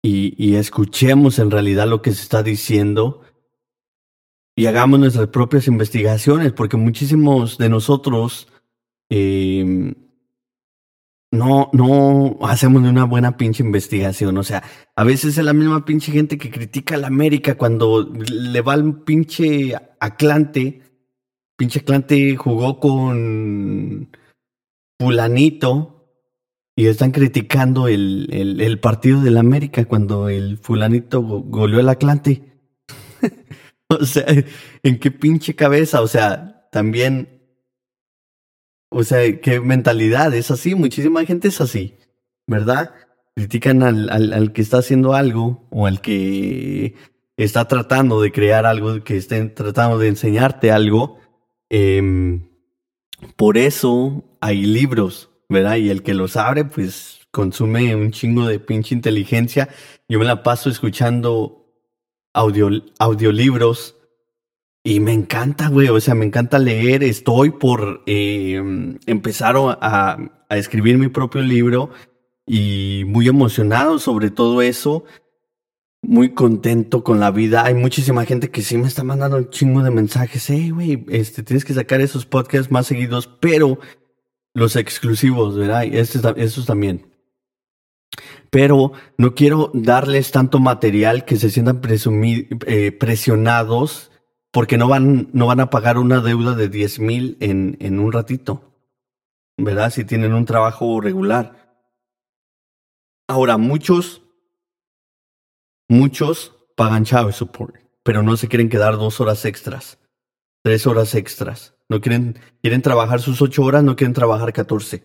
y, 0.02 0.34
y 0.36 0.56
escuchemos 0.56 1.38
en 1.38 1.50
realidad 1.50 1.88
lo 1.88 2.02
que 2.02 2.12
se 2.12 2.22
está 2.22 2.42
diciendo 2.42 3.22
y 4.56 4.66
hagamos 4.66 5.00
nuestras 5.00 5.28
propias 5.28 5.68
investigaciones, 5.68 6.52
porque 6.52 6.76
muchísimos 6.76 7.58
de 7.58 7.68
nosotros 7.68 8.48
eh, 9.08 9.94
no, 11.32 11.70
no 11.72 12.38
hacemos 12.42 12.82
una 12.82 13.04
buena 13.04 13.36
pinche 13.36 13.62
investigación. 13.62 14.36
O 14.38 14.42
sea, 14.42 14.62
a 14.96 15.04
veces 15.04 15.38
es 15.38 15.44
la 15.44 15.52
misma 15.52 15.84
pinche 15.84 16.12
gente 16.12 16.38
que 16.38 16.50
critica 16.50 16.96
a 16.96 16.98
la 16.98 17.06
América 17.06 17.56
cuando 17.56 18.02
le 18.12 18.60
va 18.60 18.74
al 18.74 19.02
pinche 19.02 19.74
Atlante. 20.00 20.82
Pinche 21.56 21.80
Atlante 21.80 22.36
jugó 22.36 22.80
con 22.80 24.10
fulanito 24.98 25.96
y 26.76 26.86
están 26.86 27.12
criticando 27.12 27.88
el, 27.88 28.28
el, 28.32 28.60
el 28.60 28.80
partido 28.80 29.20
del 29.20 29.36
América 29.36 29.84
cuando 29.84 30.28
el 30.28 30.58
fulanito 30.58 31.22
goleó 31.22 31.80
el 31.80 31.88
Atlante. 31.88 32.49
o 34.00 34.04
sea, 34.04 34.24
¿en 34.82 34.98
qué 34.98 35.10
pinche 35.10 35.54
cabeza? 35.54 36.00
O 36.00 36.08
sea, 36.08 36.68
también 36.70 37.40
o 38.90 39.04
sea, 39.04 39.40
qué 39.40 39.60
mentalidad 39.60 40.34
es 40.34 40.50
así. 40.50 40.74
Muchísima 40.74 41.24
gente 41.24 41.48
es 41.48 41.60
así, 41.60 41.96
¿verdad? 42.46 42.92
Critican 43.36 43.82
al, 43.82 44.10
al, 44.10 44.52
que 44.52 44.62
está 44.62 44.78
haciendo 44.78 45.14
algo 45.14 45.66
o 45.70 45.86
al 45.86 46.00
que 46.00 46.96
está 47.36 47.66
tratando 47.68 48.20
de 48.20 48.32
crear 48.32 48.66
algo, 48.66 49.02
que 49.04 49.16
estén 49.16 49.54
tratando 49.54 49.98
de 49.98 50.08
enseñarte 50.08 50.72
algo. 50.72 51.18
Em, 51.70 52.48
por 53.36 53.56
eso 53.58 54.24
hay 54.40 54.62
libros, 54.66 55.30
¿verdad? 55.48 55.76
Y 55.76 55.90
el 55.90 56.02
que 56.02 56.14
los 56.14 56.36
abre, 56.36 56.64
pues 56.64 57.20
consume 57.30 57.94
un 57.94 58.10
chingo 58.10 58.48
de 58.48 58.58
pinche 58.58 58.94
inteligencia. 58.94 59.68
Yo 60.08 60.18
me 60.18 60.24
la 60.24 60.42
paso 60.42 60.68
escuchando 60.68 61.59
audio, 62.32 62.70
audiolibros 62.98 63.96
y 64.82 65.00
me 65.00 65.12
encanta, 65.12 65.68
güey, 65.68 65.88
o 65.88 66.00
sea, 66.00 66.14
me 66.14 66.24
encanta 66.24 66.58
leer. 66.58 67.02
Estoy 67.04 67.50
por 67.50 68.02
eh, 68.06 68.96
empezar 69.06 69.56
a, 69.56 70.32
a, 70.48 70.56
escribir 70.56 70.96
mi 70.96 71.08
propio 71.08 71.42
libro 71.42 71.90
y 72.46 73.04
muy 73.06 73.28
emocionado 73.28 73.98
sobre 73.98 74.30
todo 74.30 74.62
eso. 74.62 75.04
Muy 76.02 76.30
contento 76.32 77.04
con 77.04 77.20
la 77.20 77.30
vida. 77.30 77.66
Hay 77.66 77.74
muchísima 77.74 78.24
gente 78.24 78.50
que 78.50 78.62
sí 78.62 78.78
me 78.78 78.88
está 78.88 79.04
mandando 79.04 79.36
un 79.36 79.50
chingo 79.50 79.82
de 79.82 79.90
mensajes. 79.90 80.48
Hey, 80.48 80.70
güey, 80.70 81.04
este, 81.10 81.42
tienes 81.42 81.66
que 81.66 81.74
sacar 81.74 82.00
esos 82.00 82.24
podcasts 82.24 82.72
más 82.72 82.86
seguidos, 82.86 83.26
pero 83.26 83.78
los 84.54 84.76
exclusivos, 84.76 85.58
¿verdad? 85.58 85.84
Estos, 85.84 86.22
estos 86.38 86.64
también. 86.64 87.09
Pero 88.50 88.92
no 89.16 89.34
quiero 89.34 89.70
darles 89.74 90.30
tanto 90.32 90.58
material 90.58 91.24
que 91.24 91.36
se 91.36 91.50
sientan 91.50 91.80
eh, 91.84 92.92
presionados 92.92 94.10
porque 94.50 94.76
no 94.76 94.88
van, 94.88 95.28
no 95.32 95.46
van 95.46 95.60
a 95.60 95.70
pagar 95.70 95.98
una 95.98 96.20
deuda 96.20 96.54
de 96.54 96.68
10 96.68 96.98
mil 97.00 97.36
en, 97.40 97.76
en 97.80 98.00
un 98.00 98.12
ratito, 98.12 98.74
¿verdad? 99.56 99.90
Si 99.90 100.04
tienen 100.04 100.34
un 100.34 100.44
trabajo 100.44 101.00
regular. 101.00 101.86
Ahora, 103.28 103.58
muchos, 103.58 104.22
muchos 105.88 106.56
pagan 106.76 107.04
child 107.04 107.32
support, 107.32 107.76
pero 108.02 108.24
no 108.24 108.36
se 108.36 108.48
quieren 108.48 108.68
quedar 108.68 108.96
dos 108.96 109.20
horas 109.20 109.44
extras, 109.44 109.98
tres 110.64 110.86
horas 110.86 111.14
extras. 111.14 111.74
No 111.88 112.00
quieren, 112.00 112.38
quieren 112.62 112.82
trabajar 112.82 113.20
sus 113.20 113.40
ocho 113.42 113.62
horas, 113.62 113.84
no 113.84 113.94
quieren 113.96 114.14
trabajar 114.14 114.52
catorce. 114.52 115.04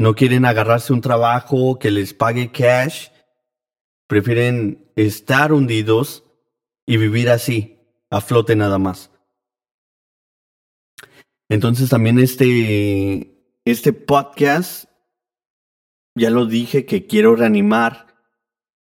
No 0.00 0.14
quieren 0.14 0.46
agarrarse 0.46 0.94
un 0.94 1.02
trabajo 1.02 1.78
que 1.78 1.90
les 1.90 2.14
pague 2.14 2.50
cash. 2.50 3.08
Prefieren 4.06 4.90
estar 4.96 5.52
hundidos 5.52 6.24
y 6.86 6.96
vivir 6.96 7.28
así, 7.28 7.78
a 8.08 8.22
flote 8.22 8.56
nada 8.56 8.78
más. 8.78 9.10
Entonces 11.50 11.90
también 11.90 12.18
este, 12.18 13.60
este 13.66 13.92
podcast, 13.92 14.86
ya 16.14 16.30
lo 16.30 16.46
dije 16.46 16.86
que 16.86 17.06
quiero 17.06 17.36
reanimar 17.36 18.06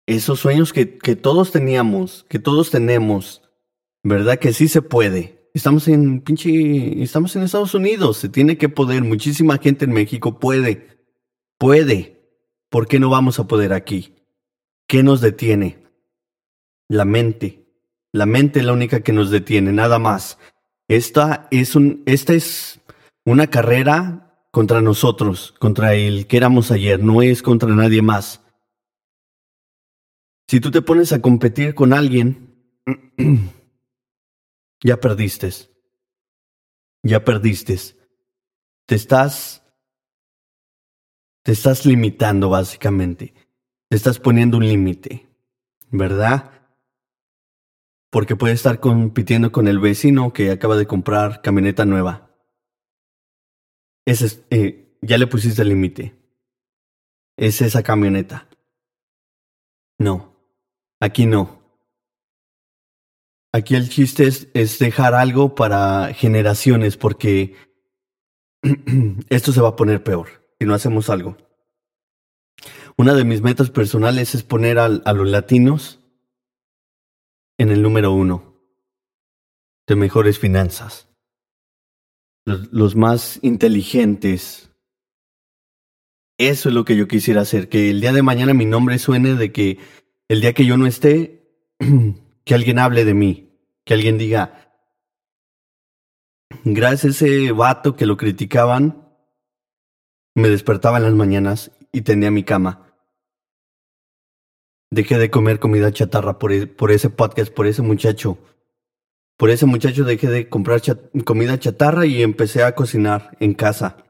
esos 0.06 0.38
sueños 0.38 0.72
que, 0.72 0.98
que 0.98 1.16
todos 1.16 1.50
teníamos, 1.50 2.26
que 2.28 2.38
todos 2.38 2.70
tenemos, 2.70 3.42
¿verdad? 4.04 4.38
Que 4.38 4.52
sí 4.52 4.68
se 4.68 4.82
puede. 4.82 5.41
Estamos 5.54 5.86
en 5.88 6.22
pinche, 6.22 7.02
estamos 7.02 7.36
en 7.36 7.42
Estados 7.42 7.74
Unidos, 7.74 8.16
se 8.16 8.30
tiene 8.30 8.56
que 8.56 8.70
poder, 8.70 9.02
muchísima 9.02 9.58
gente 9.58 9.84
en 9.84 9.92
México 9.92 10.38
puede, 10.38 10.98
puede. 11.58 12.22
¿Por 12.70 12.88
qué 12.88 12.98
no 12.98 13.10
vamos 13.10 13.38
a 13.38 13.46
poder 13.46 13.74
aquí? 13.74 14.14
¿Qué 14.86 15.02
nos 15.02 15.20
detiene? 15.20 15.86
La 16.88 17.04
mente. 17.04 17.66
La 18.12 18.24
mente 18.24 18.60
es 18.60 18.64
la 18.64 18.72
única 18.72 19.00
que 19.00 19.12
nos 19.12 19.30
detiene, 19.30 19.72
nada 19.72 19.98
más. 19.98 20.38
Esta 20.88 21.48
es, 21.50 21.76
un, 21.76 22.02
esta 22.06 22.32
es 22.32 22.80
una 23.26 23.48
carrera 23.48 24.46
contra 24.50 24.80
nosotros, 24.80 25.54
contra 25.58 25.94
el 25.94 26.26
que 26.26 26.38
éramos 26.38 26.70
ayer, 26.70 27.02
no 27.02 27.20
es 27.20 27.42
contra 27.42 27.74
nadie 27.74 28.00
más. 28.00 28.42
Si 30.48 30.60
tú 30.60 30.70
te 30.70 30.82
pones 30.82 31.12
a 31.12 31.20
competir 31.20 31.74
con 31.74 31.92
alguien, 31.92 32.54
ya 34.82 34.98
perdiste. 34.98 35.50
Ya 37.02 37.24
perdiste. 37.24 37.76
Te 38.86 38.94
estás 38.94 39.62
te 41.42 41.52
estás 41.52 41.84
limitando 41.86 42.50
básicamente. 42.50 43.34
Te 43.88 43.96
estás 43.96 44.18
poniendo 44.18 44.58
un 44.58 44.66
límite, 44.66 45.28
¿verdad? 45.90 46.62
porque 48.12 48.36
puede 48.36 48.52
estar 48.52 48.78
compitiendo 48.78 49.52
con 49.52 49.68
el 49.68 49.78
vecino 49.78 50.34
que 50.34 50.50
acaba 50.50 50.76
de 50.76 50.86
comprar 50.86 51.40
camioneta 51.40 51.86
nueva. 51.86 52.30
Ese 54.04 54.44
eh, 54.50 54.98
ya 55.00 55.16
le 55.16 55.26
pusiste 55.26 55.62
el 55.62 55.70
límite. 55.70 56.14
Es 57.38 57.62
esa 57.62 57.82
camioneta. 57.82 58.50
No, 59.98 60.36
aquí 61.00 61.24
no. 61.24 61.61
Aquí 63.52 63.74
el 63.74 63.90
chiste 63.90 64.26
es, 64.26 64.78
dejar 64.78 65.14
algo 65.14 65.54
para 65.54 66.14
generaciones 66.14 66.96
porque 66.96 67.54
esto 69.28 69.52
se 69.52 69.60
va 69.60 69.70
a 69.70 69.76
poner 69.76 70.02
peor 70.02 70.46
si 70.58 70.66
no 70.66 70.74
hacemos 70.74 71.10
algo. 71.10 71.36
Una 72.96 73.14
de 73.14 73.24
mis 73.24 73.42
metas 73.42 73.70
personales 73.70 74.34
es 74.34 74.42
poner 74.42 74.78
a 74.78 74.88
los 74.88 75.28
latinos 75.28 76.00
en 77.58 77.70
el 77.70 77.82
número 77.82 78.12
uno 78.12 78.52
de 79.86 79.96
mejores 79.96 80.38
finanzas. 80.38 81.08
Los, 82.44 82.96
más 82.96 83.38
inteligentes. 83.42 84.70
Eso 86.38 86.68
es 86.68 86.74
lo 86.74 86.84
que 86.84 86.96
yo 86.96 87.06
quisiera 87.06 87.42
hacer, 87.42 87.68
que 87.68 87.90
el 87.90 88.00
día 88.00 88.12
de 88.12 88.22
mañana 88.22 88.52
mi 88.52 88.64
nombre 88.64 88.98
suene 88.98 89.34
de 89.34 89.52
que 89.52 89.78
el 90.28 90.40
día 90.40 90.52
que 90.52 90.66
yo 90.66 90.76
no 90.76 90.86
esté, 90.86 91.46
que 92.44 92.54
alguien 92.54 92.78
hable 92.78 93.04
de 93.04 93.14
mí, 93.14 93.58
que 93.84 93.94
alguien 93.94 94.18
diga, 94.18 94.74
gracias 96.64 97.22
a 97.22 97.26
ese 97.26 97.52
vato 97.52 97.96
que 97.96 98.06
lo 98.06 98.16
criticaban, 98.16 99.08
me 100.34 100.48
despertaba 100.48 100.98
en 100.98 101.04
las 101.04 101.14
mañanas 101.14 101.72
y 101.92 102.02
tenía 102.02 102.30
mi 102.30 102.42
cama. 102.42 102.94
Dejé 104.90 105.18
de 105.18 105.30
comer 105.30 105.58
comida 105.58 105.92
chatarra 105.92 106.38
por, 106.38 106.52
e, 106.52 106.66
por 106.66 106.90
ese 106.90 107.10
podcast, 107.10 107.52
por 107.52 107.66
ese 107.66 107.82
muchacho. 107.82 108.38
Por 109.38 109.50
ese 109.50 109.66
muchacho 109.66 110.04
dejé 110.04 110.28
de 110.28 110.48
comprar 110.48 110.82
comida 111.24 111.58
chatarra 111.58 112.06
y 112.06 112.22
empecé 112.22 112.62
a 112.62 112.74
cocinar 112.74 113.36
en 113.40 113.54
casa. 113.54 114.04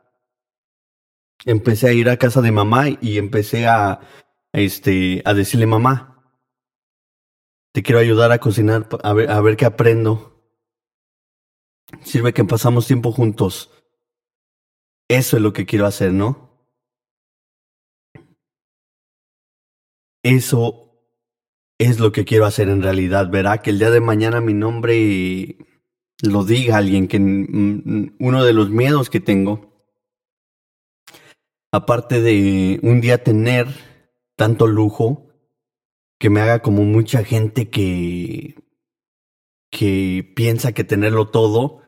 Empecé 1.44 1.88
a 1.88 1.92
ir 1.92 2.08
a 2.08 2.16
casa 2.16 2.40
de 2.40 2.52
mamá 2.52 2.86
y 3.00 3.18
empecé 3.18 3.66
a, 3.66 4.00
este, 4.52 5.22
a 5.24 5.34
decirle 5.34 5.66
mamá, 5.66 6.11
te 7.72 7.82
quiero 7.82 8.00
ayudar 8.00 8.32
a 8.32 8.38
cocinar, 8.38 8.88
a 9.02 9.12
ver, 9.12 9.30
a 9.30 9.40
ver 9.40 9.56
qué 9.56 9.64
aprendo. 9.64 10.32
Sirve 12.02 12.32
que 12.32 12.44
pasamos 12.44 12.86
tiempo 12.86 13.12
juntos. 13.12 13.70
Eso 15.08 15.36
es 15.36 15.42
lo 15.42 15.52
que 15.52 15.66
quiero 15.66 15.86
hacer, 15.86 16.12
¿no? 16.12 16.52
Eso 20.22 20.92
es 21.78 21.98
lo 21.98 22.12
que 22.12 22.24
quiero 22.24 22.46
hacer 22.46 22.68
en 22.68 22.82
realidad. 22.82 23.30
Verá 23.30 23.58
que 23.58 23.70
el 23.70 23.78
día 23.78 23.90
de 23.90 24.00
mañana 24.00 24.40
mi 24.40 24.54
nombre 24.54 25.58
lo 26.22 26.44
diga 26.44 26.76
alguien, 26.76 27.08
que 27.08 27.18
uno 27.18 28.44
de 28.44 28.52
los 28.52 28.70
miedos 28.70 29.10
que 29.10 29.20
tengo, 29.20 29.72
aparte 31.72 32.20
de 32.20 32.78
un 32.82 33.00
día 33.00 33.24
tener 33.24 33.66
tanto 34.36 34.66
lujo, 34.66 35.31
que 36.22 36.30
me 36.30 36.40
haga 36.40 36.62
como 36.62 36.84
mucha 36.84 37.24
gente 37.24 37.68
que, 37.68 38.54
que 39.72 40.32
piensa 40.36 40.70
que 40.70 40.84
tenerlo 40.84 41.30
todo, 41.30 41.82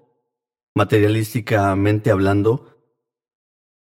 materialísticamente 0.75 2.11
hablando, 2.11 2.81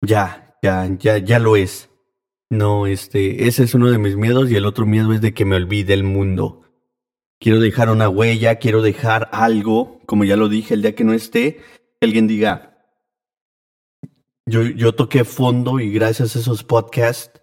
ya, 0.01 0.57
ya, 0.62 0.88
ya, 1.01 1.18
ya 1.18 1.40
lo 1.40 1.57
es. 1.57 1.90
No, 2.49 2.86
este, 2.86 3.49
ese 3.49 3.64
es 3.64 3.74
uno 3.74 3.90
de 3.90 3.99
mis 3.99 4.14
miedos 4.14 4.49
y 4.49 4.55
el 4.55 4.66
otro 4.66 4.86
miedo 4.86 5.12
es 5.12 5.20
de 5.20 5.34
que 5.34 5.44
me 5.44 5.57
olvide 5.57 5.94
el 5.94 6.05
mundo. 6.05 6.62
Quiero 7.40 7.59
dejar 7.59 7.90
una 7.90 8.09
huella, 8.09 8.61
quiero 8.61 8.82
dejar 8.82 9.28
algo, 9.32 10.01
como 10.07 10.22
ya 10.22 10.36
lo 10.36 10.49
dije, 10.49 10.74
el 10.74 10.82
día 10.82 10.94
que 10.94 11.03
no 11.03 11.12
esté, 11.12 11.59
alguien 12.01 12.28
diga, 12.28 12.86
yo, 14.47 14.62
yo 14.62 14.94
toqué 14.94 15.24
fondo 15.24 15.80
y 15.80 15.90
gracias 15.90 16.36
a 16.36 16.38
esos 16.38 16.62
podcasts 16.62 17.40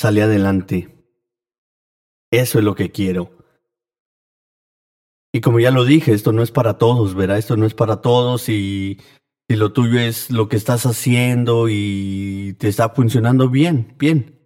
salí 0.00 0.22
adelante. 0.22 0.88
Eso 2.30 2.58
es 2.58 2.64
lo 2.64 2.74
que 2.74 2.90
quiero. 2.90 3.36
Y 5.30 5.42
como 5.42 5.60
ya 5.60 5.70
lo 5.70 5.84
dije, 5.84 6.14
esto 6.14 6.32
no 6.32 6.42
es 6.42 6.50
para 6.50 6.78
todos, 6.78 7.14
¿verdad? 7.14 7.36
Esto 7.36 7.58
no 7.58 7.66
es 7.66 7.74
para 7.74 8.00
todos 8.00 8.48
y 8.48 8.98
si 9.46 9.56
lo 9.56 9.74
tuyo 9.74 10.00
es 10.00 10.30
lo 10.30 10.48
que 10.48 10.56
estás 10.56 10.86
haciendo 10.86 11.66
y 11.68 12.56
te 12.58 12.68
está 12.68 12.88
funcionando 12.88 13.50
bien, 13.50 13.94
bien, 13.98 14.40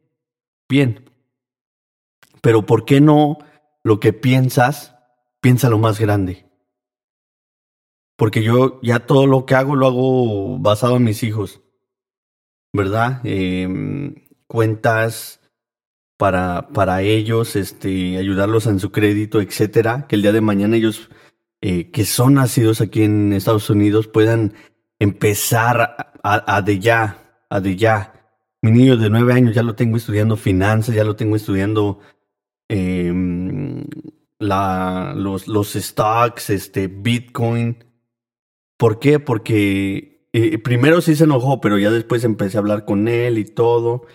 bien. 0.68 1.08
Pero 2.42 2.66
¿por 2.66 2.84
qué 2.84 3.00
no 3.00 3.38
lo 3.84 4.00
que 4.00 4.12
piensas, 4.12 4.96
piensa 5.40 5.70
lo 5.70 5.78
más 5.78 6.00
grande? 6.00 6.50
Porque 8.16 8.42
yo 8.42 8.80
ya 8.82 9.06
todo 9.06 9.28
lo 9.28 9.46
que 9.46 9.54
hago 9.54 9.76
lo 9.76 9.86
hago 9.86 10.58
basado 10.58 10.96
en 10.96 11.04
mis 11.04 11.22
hijos, 11.22 11.62
¿verdad? 12.72 13.20
Em, 13.22 14.16
cuentas 14.48 15.40
para, 16.16 16.68
para 16.68 17.02
ellos, 17.02 17.56
este, 17.56 18.18
ayudarlos 18.18 18.66
en 18.66 18.80
su 18.80 18.92
crédito, 18.92 19.40
etcétera, 19.40 20.06
que 20.08 20.16
el 20.16 20.22
día 20.22 20.32
de 20.32 20.40
mañana 20.40 20.76
ellos 20.76 21.10
eh, 21.60 21.90
que 21.90 22.04
son 22.04 22.34
nacidos 22.34 22.80
aquí 22.80 23.02
en 23.02 23.32
Estados 23.32 23.70
Unidos 23.70 24.06
puedan 24.06 24.54
empezar 24.98 26.14
a, 26.22 26.62
de 26.62 26.78
ya, 26.78 27.44
a 27.50 27.60
de 27.60 27.76
ya. 27.76 28.12
Mi 28.62 28.70
niño 28.70 28.96
de 28.96 29.10
nueve 29.10 29.32
años 29.34 29.54
ya 29.54 29.62
lo 29.62 29.74
tengo 29.74 29.96
estudiando 29.96 30.36
finanzas, 30.36 30.94
ya 30.94 31.04
lo 31.04 31.16
tengo 31.16 31.36
estudiando 31.36 32.00
Em, 32.68 33.84
la, 34.38 35.12
los, 35.16 35.48
los 35.48 35.74
stocks, 35.74 36.50
este, 36.50 36.88
Bitcoin. 36.88 37.84
¿Por 38.76 38.98
qué? 38.98 39.20
Porque 39.20 40.28
eh, 40.32 40.58
primero 40.58 41.00
sí 41.00 41.14
se 41.14 41.24
enojó, 41.24 41.60
pero 41.60 41.78
ya 41.78 41.90
después 41.90 42.24
empecé 42.24 42.56
a 42.56 42.60
hablar 42.60 42.84
con 42.84 43.08
él 43.08 43.38
y 43.38 43.44
todo. 43.44 44.06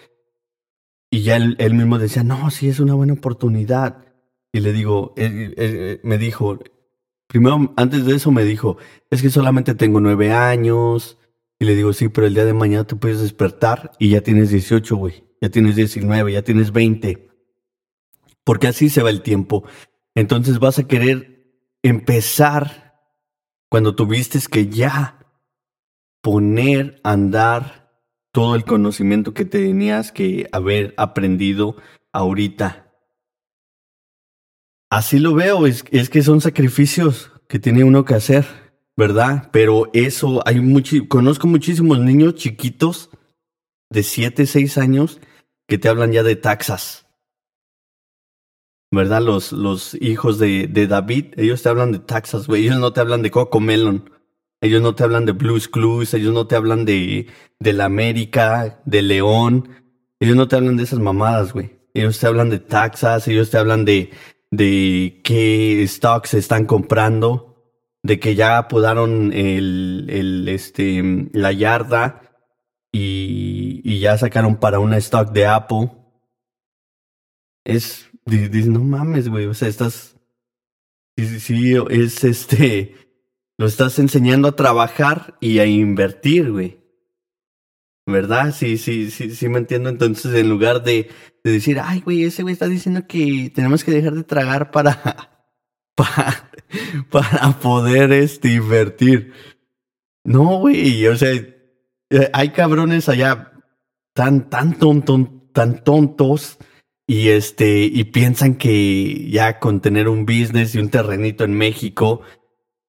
Y 1.11 1.23
ya 1.23 1.37
él, 1.37 1.73
mismo 1.73 1.97
decía, 1.97 2.23
no, 2.23 2.51
sí 2.51 2.69
es 2.69 2.79
una 2.79 2.93
buena 2.93 3.13
oportunidad. 3.13 4.05
Y 4.51 4.59
le 4.59 4.73
digo, 4.73 5.13
me 6.03 6.17
dijo, 6.17 6.59
primero, 7.27 7.73
antes 7.77 8.05
de 8.05 8.15
eso 8.15 8.31
me 8.31 8.43
dijo, 8.43 8.77
es 9.09 9.21
que 9.21 9.29
solamente 9.29 9.75
tengo 9.75 9.99
nueve 9.99 10.31
años. 10.31 11.17
Y 11.59 11.65
le 11.65 11.75
digo, 11.75 11.93
sí, 11.93 12.09
pero 12.09 12.27
el 12.27 12.33
día 12.33 12.45
de 12.45 12.53
mañana 12.53 12.85
te 12.85 12.95
puedes 12.95 13.21
despertar 13.21 13.91
y 13.99 14.09
ya 14.09 14.21
tienes 14.21 14.49
18, 14.51 14.95
güey. 14.95 15.23
Ya 15.41 15.49
tienes 15.49 15.75
19, 15.75 16.33
ya 16.33 16.41
tienes 16.41 16.71
20 16.71 17.29
porque 18.49 18.65
así 18.65 18.89
se 18.89 19.03
va 19.03 19.11
el 19.11 19.21
tiempo. 19.21 19.63
Entonces 20.15 20.57
vas 20.57 20.79
a 20.79 20.87
querer 20.87 21.53
empezar 21.83 22.99
cuando 23.69 23.93
tuviste 23.93 24.39
que 24.51 24.69
ya 24.69 25.19
poner 26.23 26.99
andar 27.03 27.78
todo 28.39 28.55
el 28.55 28.63
conocimiento 28.63 29.33
que 29.33 29.43
tenías 29.43 30.13
que 30.13 30.47
haber 30.53 30.93
aprendido 30.95 31.75
ahorita. 32.13 32.89
Así 34.89 35.19
lo 35.19 35.33
veo, 35.33 35.67
es, 35.67 35.83
que 35.83 36.23
son 36.23 36.39
sacrificios 36.39 37.33
que 37.49 37.59
tiene 37.59 37.83
uno 37.83 38.05
que 38.05 38.15
hacer, 38.15 38.45
¿verdad? 38.95 39.49
Pero 39.51 39.89
eso, 39.91 40.41
hay 40.47 40.61
mucho, 40.61 40.95
conozco 41.09 41.47
muchísimos 41.47 41.99
niños 41.99 42.35
chiquitos 42.35 43.09
de 43.89 44.03
7, 44.03 44.45
6 44.45 44.77
años 44.77 45.19
que 45.67 45.77
te 45.77 45.89
hablan 45.89 46.13
ya 46.13 46.23
de 46.23 46.37
taxas 46.37 47.07
¿verdad? 48.89 49.21
Los, 49.21 49.51
los 49.51 49.95
hijos 49.95 50.39
de, 50.39 50.67
de 50.67 50.87
David, 50.87 51.33
ellos 51.35 51.61
te 51.61 51.67
hablan 51.67 51.91
de 51.91 51.99
Texas, 51.99 52.47
güey. 52.47 52.63
Ellos 52.63 52.79
no 52.79 52.93
te 52.93 53.01
hablan 53.01 53.21
de 53.21 53.31
Coco 53.31 53.59
Melon. 53.59 54.09
Ellos 54.61 54.81
no 54.81 54.95
te 54.95 55.03
hablan 55.03 55.25
de 55.25 55.31
Blues 55.31 55.67
Clues. 55.67 56.13
Ellos 56.13 56.33
no 56.33 56.47
te 56.47 56.55
hablan 56.55 56.85
de, 56.85 57.27
de 57.59 57.73
la 57.73 57.85
América, 57.85 58.81
de 58.85 59.01
León. 59.01 59.69
Ellos 60.19 60.35
no 60.35 60.47
te 60.47 60.55
hablan 60.55 60.77
de 60.77 60.83
esas 60.83 60.99
mamadas, 60.99 61.53
güey. 61.53 61.79
Ellos 61.93 62.19
te 62.19 62.27
hablan 62.27 62.49
de 62.49 62.59
Texas. 62.59 63.27
Ellos 63.27 63.49
te 63.49 63.57
hablan 63.57 63.85
de, 63.85 64.11
de 64.51 65.21
qué 65.23 65.85
stocks 65.87 66.33
están 66.33 66.65
comprando. 66.65 67.73
De 68.03 68.19
que 68.19 68.35
ya 68.35 68.57
apodaron 68.57 69.33
el, 69.33 70.07
el, 70.09 70.47
este, 70.47 71.29
la 71.33 71.51
yarda. 71.51 72.21
Y, 72.91 73.81
y 73.83 73.99
ya 73.99 74.17
sacaron 74.17 74.57
para 74.57 74.79
una 74.79 74.97
stock 74.97 75.31
de 75.31 75.45
Apple. 75.45 75.91
Es, 77.63 78.09
Dices, 78.29 78.67
no 78.67 78.81
mames, 78.81 79.27
güey, 79.29 79.45
o 79.45 79.53
sea, 79.53 79.67
estás... 79.67 80.15
Sí, 81.17 81.39
sí, 81.39 81.73
es 81.89 82.23
este... 82.23 82.95
Lo 83.59 83.65
estás 83.65 83.99
enseñando 83.99 84.47
a 84.47 84.55
trabajar 84.55 85.35
y 85.41 85.59
a 85.59 85.65
invertir, 85.65 86.49
güey. 86.49 86.79
¿Verdad? 88.07 88.55
Sí, 88.55 88.77
sí, 88.77 89.11
sí, 89.11 89.31
sí 89.31 89.49
me 89.49 89.57
entiendo. 89.57 89.89
Entonces, 89.89 90.33
en 90.33 90.47
lugar 90.47 90.81
de, 90.81 91.09
de 91.43 91.51
decir, 91.51 91.77
ay, 91.83 91.99
güey, 91.99 92.23
ese 92.23 92.41
güey 92.41 92.53
está 92.53 92.69
diciendo 92.69 93.05
que 93.05 93.51
tenemos 93.53 93.83
que 93.83 93.91
dejar 93.91 94.13
de 94.13 94.23
tragar 94.23 94.71
para, 94.71 95.43
para, 95.95 96.49
para 97.11 97.59
poder 97.59 98.13
este, 98.13 98.53
invertir. 98.53 99.33
No, 100.23 100.59
güey, 100.59 101.05
o 101.07 101.17
sea, 101.17 101.29
hay 102.31 102.49
cabrones 102.51 103.09
allá 103.09 103.51
tan, 104.13 104.49
tan 104.49 104.79
tontos, 104.79 105.19
tan 105.51 105.83
tontos 105.83 106.59
y 107.05 107.27
este, 107.27 107.81
y 107.81 108.05
piensan 108.05 108.55
que 108.55 109.29
ya 109.29 109.59
con 109.59 109.81
tener 109.81 110.07
un 110.07 110.25
business 110.25 110.75
y 110.75 110.79
un 110.79 110.89
terrenito 110.89 111.43
en 111.43 111.55
México, 111.55 112.21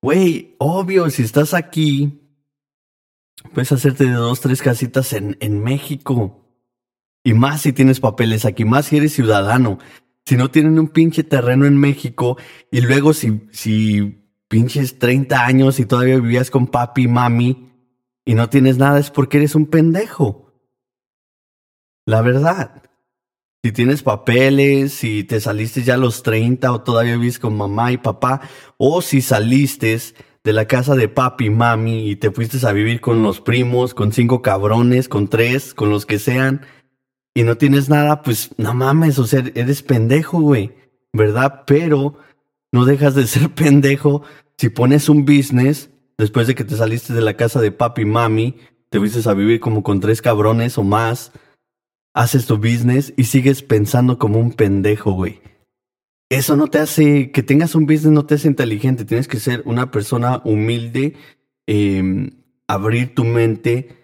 güey, 0.03 0.57
obvio, 0.59 1.11
si 1.11 1.22
estás 1.22 1.55
aquí, 1.55 2.20
puedes 3.53 3.72
hacerte 3.72 4.05
de 4.05 4.12
dos, 4.12 4.40
tres 4.40 4.62
casitas 4.62 5.12
en, 5.12 5.36
en 5.40 5.62
México. 5.62 6.36
Y 7.22 7.34
más 7.34 7.62
si 7.62 7.72
tienes 7.72 8.01
papeles 8.01 8.44
aquí, 8.44 8.64
más 8.64 8.86
si 8.86 8.96
eres 8.96 9.12
ciudadano. 9.12 9.78
Si 10.24 10.36
no 10.36 10.51
tienen 10.51 10.78
un 10.78 10.88
pinche 10.88 11.24
terreno 11.24 11.66
en 11.66 11.76
México 11.76 12.38
y 12.70 12.80
luego 12.80 13.12
si, 13.12 13.48
si 13.53 14.28
pinches 14.48 14.98
30 14.98 15.44
años 15.44 15.80
y 15.80 15.86
todavía 15.86 16.16
vivías 16.16 16.51
con 16.51 16.66
papi 16.66 17.03
y 17.03 17.09
mami 17.09 17.70
y 18.24 18.34
no 18.34 18.48
tienes 18.48 18.78
nada 18.78 18.98
es 18.98 19.11
porque 19.11 19.38
eres 19.38 19.55
un 19.55 19.66
pendejo. 19.66 20.53
La 22.07 22.22
verdad 22.22 22.80
si 23.62 23.72
tienes 23.72 24.02
papeles, 24.02 24.94
si 24.94 25.24
te 25.24 25.40
saliste 25.40 25.82
ya 25.82 25.94
a 25.94 25.98
los 25.98 26.22
30 26.22 26.72
o 26.72 26.80
todavía 26.80 27.16
vives 27.16 27.38
con 27.38 27.56
mamá 27.56 27.92
y 27.92 27.98
papá, 27.98 28.40
o 28.78 29.02
si 29.02 29.20
saliste 29.20 29.98
de 30.42 30.52
la 30.52 30.64
casa 30.66 30.94
de 30.94 31.08
papi 31.08 31.46
y 31.46 31.50
mami 31.50 32.08
y 32.08 32.16
te 32.16 32.30
fuiste 32.30 32.66
a 32.66 32.72
vivir 32.72 33.00
con 33.00 33.22
los 33.22 33.40
primos, 33.40 33.92
con 33.92 34.12
cinco 34.12 34.40
cabrones, 34.40 35.08
con 35.08 35.28
tres, 35.28 35.74
con 35.74 35.90
los 35.90 36.06
que 36.06 36.18
sean, 36.18 36.62
y 37.34 37.42
no 37.42 37.56
tienes 37.56 37.88
nada, 37.88 38.22
pues 38.22 38.50
no 38.56 38.74
mames, 38.74 39.18
o 39.18 39.26
sea, 39.26 39.44
eres 39.54 39.82
pendejo, 39.82 40.40
güey, 40.40 40.72
¿verdad? 41.12 41.64
Pero 41.66 42.16
no 42.72 42.84
dejas 42.86 43.14
de 43.14 43.26
ser 43.26 43.50
pendejo 43.54 44.22
si 44.56 44.70
pones 44.70 45.08
un 45.08 45.24
business 45.24 45.90
después 46.16 46.46
de 46.46 46.54
que 46.54 46.64
te 46.64 46.76
saliste 46.76 47.12
de 47.12 47.22
la 47.22 47.34
casa 47.34 47.61
de 47.61 47.72
papi 47.72 48.02
y 48.02 48.06
mami, 48.06 48.56
te 48.88 48.98
fuiste 48.98 49.28
a 49.28 49.34
vivir 49.34 49.61
como 49.61 49.82
con 49.82 50.00
tres 50.00 50.22
cabrones 50.22 50.76
o 50.78 50.82
más, 50.82 51.32
haces 52.14 52.46
tu 52.46 52.56
business 52.58 53.12
y 53.16 53.24
sigues 53.24 53.62
pensando 53.62 54.18
como 54.18 54.38
un 54.38 54.52
pendejo, 54.52 55.12
güey. 55.12 55.40
Eso 56.28 56.56
no 56.56 56.68
te 56.68 56.78
hace, 56.78 57.32
que 57.32 57.42
tengas 57.42 57.74
un 57.74 57.86
business 57.86 58.12
no 58.12 58.24
te 58.24 58.36
hace 58.36 58.48
inteligente, 58.48 59.04
tienes 59.04 59.26
que 59.26 59.40
ser 59.40 59.62
una 59.66 59.90
persona 59.90 60.40
humilde, 60.44 61.16
em, 61.66 62.30
abrir 62.68 63.14
tu 63.14 63.24
mente 63.24 63.96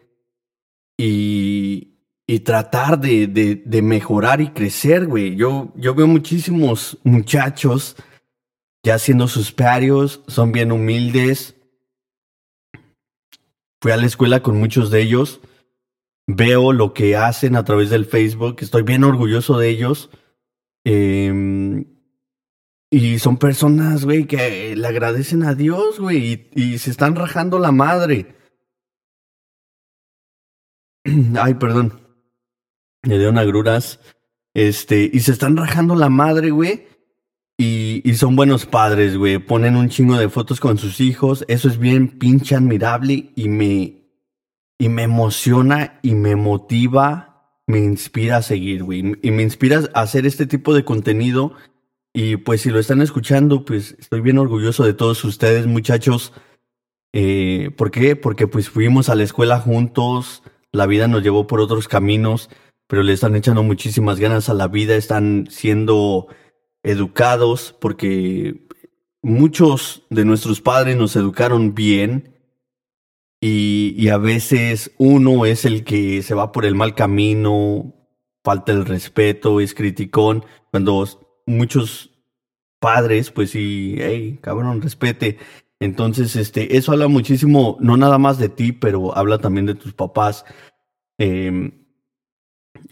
y, 0.99 2.01
y 2.27 2.41
tratar 2.41 2.99
de, 2.99 3.29
de, 3.29 3.55
de, 3.55 3.83
mejorar 3.83 4.41
y 4.41 4.49
crecer, 4.49 5.07
güey. 5.07 5.37
Yo, 5.37 5.73
yo 5.77 5.95
veo 5.95 6.09
muchísimos 6.09 6.99
muchachos 7.05 7.97
ya 8.83 8.99
siendo 8.99 9.29
sus 9.29 9.53
parios, 9.53 10.23
son 10.27 10.53
bien 10.53 10.73
humildes. 10.73 11.55
Fui 13.81 13.93
a 13.93 13.97
la 13.97 14.07
escuela 14.07 14.43
con 14.43 14.59
muchos 14.59 14.91
de 14.91 15.03
ellos 15.03 15.41
veo 16.27 16.73
lo 16.73 16.93
que 16.93 17.17
hacen 17.17 17.57
a 17.57 17.65
través 17.65 17.91
del 17.91 18.05
Facebook, 18.05 18.57
estoy 18.61 18.83
bien 18.83 19.05
orgulloso 19.05 19.59
de 19.59 19.69
ellos. 19.69 20.11
Em, 20.85 21.85
Y 22.91 23.19
son 23.19 23.37
personas, 23.37 24.05
güey, 24.05 24.27
que 24.27 24.77
le 24.77 24.87
agradecen 24.87 25.43
a 25.43 25.55
Dios, 25.55 25.99
güey, 25.99 26.49
y, 26.55 26.79
se 26.79 26.91
están 26.91 27.17
rajando 27.17 27.59
la 27.59 27.73
madre. 27.73 28.37
Ay, 31.41 31.55
perdón. 31.55 32.01
Le 33.03 33.19
dio 33.19 33.31
una 33.31 33.45
gruras. 33.45 34.01
Este, 34.55 35.11
y 35.13 35.21
se 35.21 35.33
están 35.33 35.57
rajando 35.57 35.97
la 35.97 36.09
madre, 36.09 36.51
güey. 36.51 36.87
Y, 37.59 38.09
y, 38.09 38.15
son 38.15 38.37
buenos 38.37 38.67
padres, 38.67 39.17
güey. 39.17 39.39
Ponen 39.39 39.77
un 39.77 39.89
chingo 39.89 40.17
de 40.17 40.29
fotos 40.29 40.61
con 40.61 40.79
sus 40.79 41.01
hijos. 41.01 41.45
Eso 41.49 41.69
es 41.69 41.79
bien 41.79 42.19
pinche 42.19 42.55
admirable 42.55 43.33
y 43.35 43.49
me, 43.49 44.06
y 44.79 44.89
me 44.89 45.03
emociona 45.03 45.99
y 46.03 46.15
me 46.15 46.37
motiva, 46.37 47.61
me 47.67 47.79
inspira 47.79 48.39
a 48.39 48.43
seguir, 48.43 48.85
güey. 48.85 49.17
Y 49.23 49.31
me 49.31 49.43
inspira 49.43 49.83
a 49.95 50.03
hacer 50.03 50.27
este 50.27 50.47
tipo 50.47 50.75
de 50.75 50.85
contenido. 50.85 51.55
Y 52.13 52.37
pues 52.37 52.63
si 52.63 52.71
lo 52.71 52.79
están 52.79 53.03
escuchando, 53.03 53.65
pues 53.65 53.97
estoy 53.99 54.21
bien 54.21 54.39
orgulloso 54.39 54.85
de 54.85 54.95
todos 54.95 55.25
ustedes, 55.25 55.67
muchachos. 55.67 56.33
Eh, 57.13 57.71
¿Por 57.77 57.91
qué? 57.91 58.17
Porque 58.17 58.47
pues 58.47 58.69
fuimos 58.69 59.09
a 59.09 59.15
la 59.15 59.23
escuela 59.23 59.61
juntos, 59.61 60.43
la 60.73 60.87
vida 60.87 61.09
nos 61.09 61.23
llevó 61.23 61.47
por 61.47 61.61
otros 61.61 61.89
caminos, 61.89 62.51
pero 62.87 63.03
le 63.03 63.13
están 63.13 63.35
echando 63.37 63.63
muchísimas 63.63 64.21
ganas 64.21 64.49
a 64.49 64.55
la 64.55 64.69
vida, 64.69 64.97
están 64.97 65.49
siendo 65.51 66.29
educados 66.83 67.75
porque 67.81 68.67
muchos 69.23 70.05
de 70.11 70.25
nuestros 70.25 70.61
padres 70.61 70.97
nos 70.97 71.17
educaron 71.17 71.75
bien 71.75 72.36
y, 73.41 74.09
a 74.09 74.19
veces 74.19 74.93
uno 74.99 75.47
es 75.47 75.65
el 75.65 75.85
que 75.85 76.23
se 76.23 76.35
va 76.35 76.53
por 76.53 76.65
el 76.65 76.75
mal 76.75 76.95
camino, 76.95 77.95
falta 78.43 78.73
el 78.73 78.85
respeto, 78.87 79.61
es 79.61 79.75
criticón, 79.75 80.45
cuando 80.71 81.07
muchos 81.47 82.11
padres, 82.79 83.31
pues 83.31 83.51
sí, 83.51 83.97
hey, 83.99 84.39
cabrón, 84.41 84.81
respete. 84.81 85.39
Entonces, 85.81 86.37
este, 86.37 86.77
eso 86.77 86.93
habla 86.93 87.09
muchísimo, 87.09 87.77
no 87.81 87.97
nada 87.97 88.19
más 88.19 88.39
de 88.39 88.49
ti, 88.49 88.73
pero 88.73 89.17
habla 89.17 89.39
también 89.39 89.67
de 89.67 89.75
tus 89.75 89.93
papás. 89.93 90.45
Em, 91.19 91.87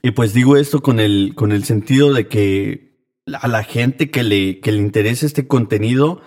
y 0.03 0.11
pues 0.11 0.35
digo 0.35 0.57
esto 0.57 0.83
con 0.83 1.01
el, 1.01 1.35
con 1.35 1.53
el 1.53 1.65
sentido 1.65 2.13
de 2.13 2.29
que 2.29 3.09
a 3.27 3.49
la 3.49 3.65
gente 3.65 4.11
que 4.11 4.23
le, 4.23 4.61
que 4.61 4.73
le 4.73 4.79
interese 4.79 5.27
este 5.27 5.47
contenido, 5.47 6.21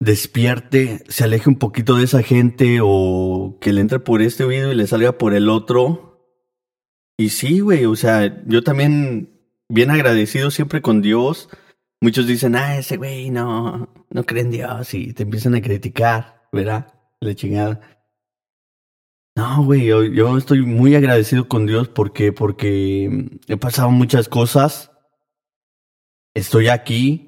despierte, 0.00 1.02
se 1.08 1.24
aleje 1.24 1.48
un 1.48 1.58
poquito 1.58 1.96
de 1.96 2.04
esa 2.04 2.22
gente 2.22 2.78
o 2.82 3.58
que 3.60 3.72
le 3.72 3.80
entre 3.80 3.98
por 3.98 4.22
este 4.22 4.44
oído 4.44 4.72
y 4.72 4.76
le 4.76 4.86
salga 4.86 5.18
por 5.18 5.34
el 5.34 5.48
otro. 5.48 6.08
Y 7.16 7.30
sí, 7.30 7.60
güey, 7.60 7.84
o 7.84 7.96
sea, 7.96 8.44
yo 8.46 8.62
también 8.62 9.38
bien 9.68 9.90
agradecido 9.90 10.50
siempre 10.50 10.82
con 10.82 11.02
Dios. 11.02 11.48
Muchos 12.00 12.26
dicen, 12.26 12.54
ah, 12.54 12.78
ese 12.78 12.96
güey 12.96 13.30
no, 13.30 13.92
no 14.10 14.24
cree 14.24 14.42
en 14.42 14.50
Dios 14.50 14.94
y 14.94 15.12
te 15.12 15.24
empiezan 15.24 15.54
a 15.56 15.62
criticar, 15.62 16.48
¿verdad? 16.52 16.94
La 17.20 17.34
chingada. 17.34 17.80
No, 19.34 19.64
güey, 19.64 19.84
yo, 19.84 20.04
yo 20.04 20.36
estoy 20.36 20.62
muy 20.62 20.94
agradecido 20.94 21.48
con 21.48 21.66
Dios 21.66 21.88
porque, 21.88 22.32
porque 22.32 23.40
he 23.48 23.56
pasado 23.56 23.90
muchas 23.90 24.28
cosas. 24.28 24.92
Estoy 26.34 26.68
aquí, 26.68 27.27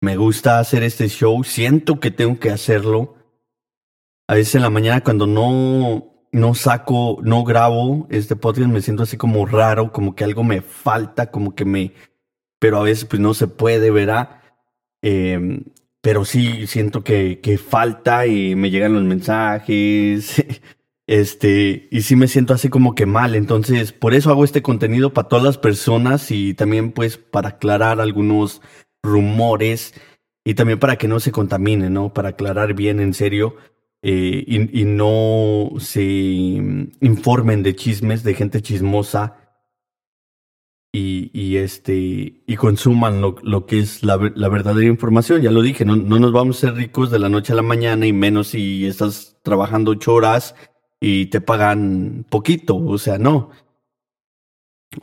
me 0.00 0.16
gusta 0.16 0.58
hacer 0.58 0.82
este 0.82 1.08
show, 1.08 1.42
siento 1.44 2.00
que 2.00 2.10
tengo 2.10 2.38
que 2.38 2.50
hacerlo. 2.50 3.16
A 4.28 4.34
veces 4.34 4.56
en 4.56 4.62
la 4.62 4.70
mañana 4.70 5.02
cuando 5.02 5.26
no, 5.26 6.26
no 6.32 6.54
saco, 6.54 7.18
no 7.22 7.44
grabo 7.44 8.06
este 8.10 8.36
podcast 8.36 8.68
me 8.68 8.82
siento 8.82 9.04
así 9.04 9.16
como 9.16 9.46
raro, 9.46 9.92
como 9.92 10.14
que 10.14 10.24
algo 10.24 10.44
me 10.44 10.60
falta, 10.62 11.30
como 11.30 11.54
que 11.54 11.64
me... 11.64 11.94
Pero 12.58 12.78
a 12.78 12.82
veces 12.82 13.04
pues 13.04 13.20
no 13.20 13.34
se 13.34 13.48
puede, 13.48 13.90
¿verdad? 13.90 14.40
Em, 15.02 15.64
pero 16.00 16.24
sí 16.24 16.66
siento 16.66 17.04
que, 17.04 17.40
que 17.40 17.58
falta 17.58 18.26
y 18.26 18.54
me 18.54 18.70
llegan 18.70 18.94
los 18.94 19.04
mensajes. 19.04 20.44
Este, 21.08 21.86
y 21.92 22.02
sí 22.02 22.16
me 22.16 22.26
siento 22.26 22.52
así 22.52 22.68
como 22.68 22.96
que 22.96 23.06
mal. 23.06 23.36
Entonces, 23.36 23.92
por 23.92 24.12
eso 24.12 24.30
hago 24.30 24.44
este 24.44 24.62
contenido 24.62 25.12
para 25.12 25.28
todas 25.28 25.44
las 25.44 25.56
personas 25.56 26.32
y 26.32 26.54
también 26.54 26.90
pues 26.90 27.16
para 27.16 27.50
aclarar 27.50 28.00
algunos 28.00 28.60
rumores 29.06 29.94
y 30.44 30.54
también 30.54 30.78
para 30.78 30.96
que 30.96 31.08
no 31.08 31.20
se 31.20 31.32
contamine, 31.32 31.90
¿no? 31.90 32.12
Para 32.12 32.30
aclarar 32.30 32.74
bien 32.74 33.00
en 33.00 33.14
serio 33.14 33.56
eh, 34.02 34.44
y, 34.46 34.84
no 34.84 35.70
se 35.78 36.02
informen 36.02 37.62
de 37.62 37.74
chismes, 37.74 38.22
de 38.22 38.34
gente 38.34 38.62
chismosa 38.62 39.38
y, 40.92 41.56
este 41.56 42.42
y 42.46 42.56
consuman 42.56 43.20
lo, 43.20 43.66
que 43.66 43.80
es 43.80 44.02
la, 44.02 44.16
la, 44.34 44.48
verdadera 44.48 44.86
información. 44.86 45.42
Ya 45.42 45.50
lo 45.50 45.62
dije, 45.62 45.84
no, 45.84 45.96
no 45.96 46.18
nos 46.18 46.32
vamos 46.32 46.58
a 46.58 46.68
ser 46.68 46.74
ricos 46.74 47.10
de 47.10 47.18
la 47.18 47.28
noche 47.28 47.52
a 47.52 47.56
la 47.56 47.62
mañana 47.62 48.06
y 48.06 48.12
menos 48.12 48.48
si 48.48 48.86
estás 48.86 49.38
trabajando 49.42 49.90
ocho 49.90 50.14
horas 50.14 50.54
y 51.00 51.26
te 51.26 51.40
pagan 51.40 52.24
poquito, 52.30 52.76
o 52.76 52.98
sea, 52.98 53.18
no 53.18 53.50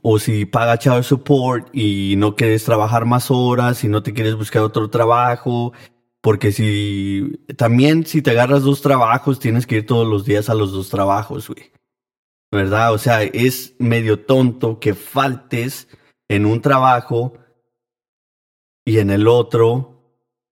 o 0.01 0.19
si 0.19 0.45
paga 0.45 0.77
child 0.77 1.03
support 1.03 1.69
y 1.73 2.15
no 2.17 2.35
quieres 2.35 2.63
trabajar 2.63 3.05
más 3.05 3.29
horas 3.31 3.83
y 3.83 3.87
no 3.87 4.03
te 4.03 4.13
quieres 4.13 4.35
buscar 4.35 4.63
otro 4.63 4.89
trabajo, 4.89 5.73
porque 6.21 6.51
si 6.51 7.43
también 7.57 8.05
si 8.05 8.21
te 8.21 8.31
agarras 8.31 8.63
dos 8.63 8.81
trabajos 8.81 9.39
tienes 9.39 9.67
que 9.67 9.77
ir 9.77 9.85
todos 9.85 10.07
los 10.07 10.25
días 10.25 10.49
a 10.49 10.55
los 10.55 10.71
dos 10.71 10.89
trabajos, 10.89 11.47
güey. 11.47 11.71
¿Verdad? 12.51 12.93
O 12.93 12.97
sea, 12.97 13.23
es 13.23 13.75
medio 13.79 14.19
tonto 14.25 14.79
que 14.79 14.93
faltes 14.93 15.87
en 16.29 16.45
un 16.45 16.61
trabajo 16.61 17.33
y 18.85 18.99
en 18.99 19.09
el 19.09 19.27
otro 19.27 19.93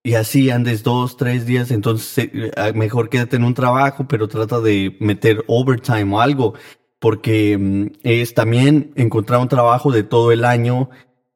y 0.03 0.15
así 0.15 0.49
andes 0.49 0.81
dos, 0.81 1.15
tres 1.15 1.45
días, 1.45 1.69
entonces 1.69 2.29
eh, 2.33 2.73
mejor 2.73 3.09
quédate 3.09 3.35
en 3.35 3.43
un 3.43 3.53
trabajo, 3.53 4.07
pero 4.07 4.27
trata 4.27 4.59
de 4.59 4.97
meter 4.99 5.43
overtime 5.47 6.15
o 6.15 6.19
algo 6.19 6.55
porque 7.01 7.57
mm, 7.57 7.87
es 8.03 8.35
también 8.35 8.93
encontrar 8.95 9.41
un 9.41 9.47
trabajo 9.47 9.91
de 9.91 10.03
todo 10.03 10.31
el 10.31 10.45
año 10.45 10.91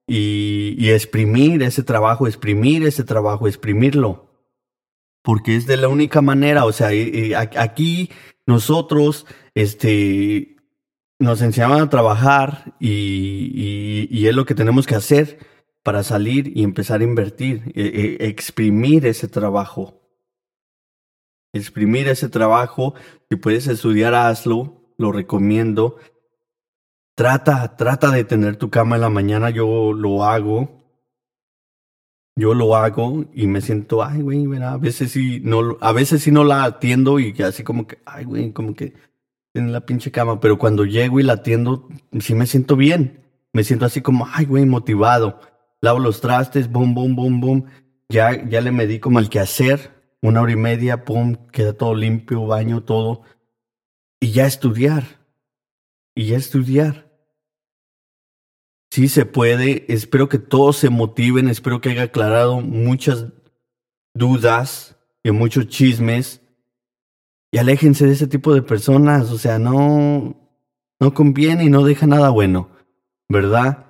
y, 0.07 0.89
exprimir 0.91 1.63
ese 1.63 1.82
trabajo, 1.82 2.28
exprimir 2.28 2.86
ese 2.86 3.03
trabajo, 3.03 3.47
exprimirlo. 3.47 4.30
Porque 5.24 5.55
es 5.55 5.66
de 5.66 5.78
la 5.78 5.88
única 5.88 6.22
manera, 6.22 6.66
o 6.66 6.72
sea, 6.72 6.89
aquí 7.57 8.11
nosotros, 8.45 9.26
este, 9.55 10.57
nos 11.18 11.41
enseñaban 11.41 11.82
a 11.82 11.89
trabajar 11.89 12.76
y, 12.80 14.07
y, 14.11 14.28
es 14.28 14.36
lo 14.36 14.45
que 14.45 14.53
tenemos 14.53 14.86
que 14.86 14.93
hacer 14.93 15.39
para 15.82 16.03
salir 16.03 16.55
y 16.55 16.63
empezar 16.63 17.01
a 17.01 17.05
invertir, 17.05 17.72
e, 17.74 18.18
e, 18.20 18.28
exprimir 18.28 19.07
ese 19.07 19.28
trabajo. 19.28 19.99
Exprimir 21.53 22.07
ese 22.07 22.30
trabajo, 22.30 22.93
si 23.30 23.36
puedes 23.38 23.66
estudiar, 23.66 24.13
hazlo, 24.13 24.84
lo 24.97 25.11
recomiendo. 25.11 25.97
Trata, 27.15 27.77
trata 27.77 28.11
de 28.11 28.23
tener 28.23 28.57
tu 28.57 28.69
cama 28.69 28.95
en 28.95 29.01
la 29.01 29.09
mañana, 29.09 29.49
yo 29.49 29.93
lo 29.93 30.23
hago. 30.25 30.83
Yo 32.37 32.53
lo 32.53 32.75
hago 32.75 33.25
y 33.33 33.47
me 33.47 33.61
siento, 33.61 34.03
ay, 34.03 34.21
güey, 34.21 34.45
a 34.61 34.75
veces 34.75 35.11
sí 35.13 35.39
no, 35.41 35.77
a 35.79 35.93
veces 35.93 36.21
sí 36.21 36.31
no 36.31 36.43
la 36.43 36.65
atiendo 36.65 37.17
y 37.17 37.31
así 37.41 37.63
como 37.63 37.87
que, 37.87 37.99
ay, 38.05 38.25
güey, 38.25 38.51
como 38.51 38.75
que 38.75 38.93
en 39.53 39.71
la 39.71 39.85
pinche 39.85 40.11
cama, 40.11 40.41
pero 40.41 40.57
cuando 40.57 40.83
llego 40.83 41.19
y 41.21 41.23
la 41.23 41.33
atiendo, 41.33 41.87
sí 42.19 42.35
me 42.35 42.45
siento 42.45 42.75
bien. 42.75 43.23
Me 43.53 43.63
siento 43.63 43.85
así 43.85 44.01
como, 44.01 44.27
ay, 44.33 44.45
güey, 44.45 44.65
motivado. 44.65 45.39
Lavo 45.79 45.99
los 45.99 46.19
trastes, 46.19 46.69
boom, 46.69 46.93
boom, 46.93 47.15
boom, 47.15 47.39
boom. 47.39 47.65
Ya, 48.09 48.45
ya 48.49 48.59
le 48.59 48.73
medí 48.73 48.99
como 48.99 49.19
el 49.19 49.29
que 49.29 49.39
hacer. 49.39 49.93
Una 50.21 50.41
hora 50.41 50.51
y 50.51 50.57
media, 50.57 51.05
pum, 51.05 51.35
queda 51.53 51.71
todo 51.71 51.95
limpio, 51.95 52.45
baño, 52.45 52.83
todo 52.83 53.21
y 54.20 54.32
ya 54.32 54.45
estudiar. 54.45 55.20
Y 56.16 56.28
ya 56.28 56.38
estudiar. 56.38 57.11
Sí 58.91 59.09
se 59.09 59.26
puede. 59.26 59.86
Espero 59.93 60.30
que 60.30 60.39
todos 60.39 60.78
se 60.78 60.89
motiven. 60.89 61.49
Espero 61.49 61.82
que 61.82 61.89
haya 61.89 62.03
aclarado 62.03 62.61
muchas 62.61 63.28
dudas 64.13 64.97
y 65.24 65.32
muchos 65.32 65.68
chismes. 65.68 66.41
Y 67.51 67.57
aléjense 67.57 68.05
de 68.05 68.13
ese 68.13 68.28
tipo 68.28 68.53
de 68.53 68.61
personas. 68.61 69.32
O 69.32 69.38
sea, 69.38 69.59
no, 69.59 70.36
no 70.99 71.13
conviene 71.13 71.66
y 71.66 71.70
no 71.70 71.84
deja 71.84 72.07
nada 72.07 72.30
bueno. 72.30 72.70
¿Verdad? 73.28 73.86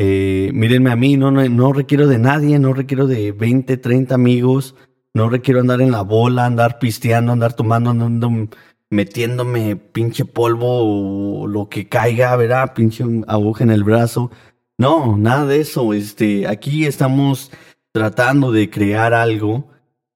Eh, 0.00 0.52
mírenme 0.54 0.92
a 0.92 0.96
mí, 0.96 1.16
no, 1.16 1.32
no, 1.32 1.46
no 1.48 1.72
requiero 1.72 2.06
de 2.06 2.18
nadie, 2.18 2.60
no 2.60 2.72
requiero 2.72 3.08
de 3.08 3.32
20, 3.32 3.78
30 3.78 4.14
amigos, 4.14 4.76
no 5.12 5.28
requiero 5.28 5.58
andar 5.58 5.80
en 5.80 5.90
la 5.90 6.02
bola, 6.02 6.46
andar 6.46 6.78
pisteando, 6.78 7.32
andar 7.32 7.54
tomando, 7.54 7.90
andando 7.90 8.48
metiéndome 8.90 9.76
pinche 9.76 10.24
polvo 10.24 11.42
o 11.42 11.46
lo 11.46 11.68
que 11.68 11.88
caiga, 11.88 12.36
¿verdad? 12.36 12.74
Pinche 12.74 13.04
aguja 13.26 13.64
en 13.64 13.70
el 13.70 13.84
brazo. 13.84 14.30
No, 14.78 15.16
nada 15.16 15.46
de 15.46 15.60
eso. 15.60 15.92
Este, 15.92 16.46
aquí 16.46 16.86
estamos 16.86 17.50
tratando 17.92 18.52
de 18.52 18.70
crear 18.70 19.14
algo, 19.14 19.68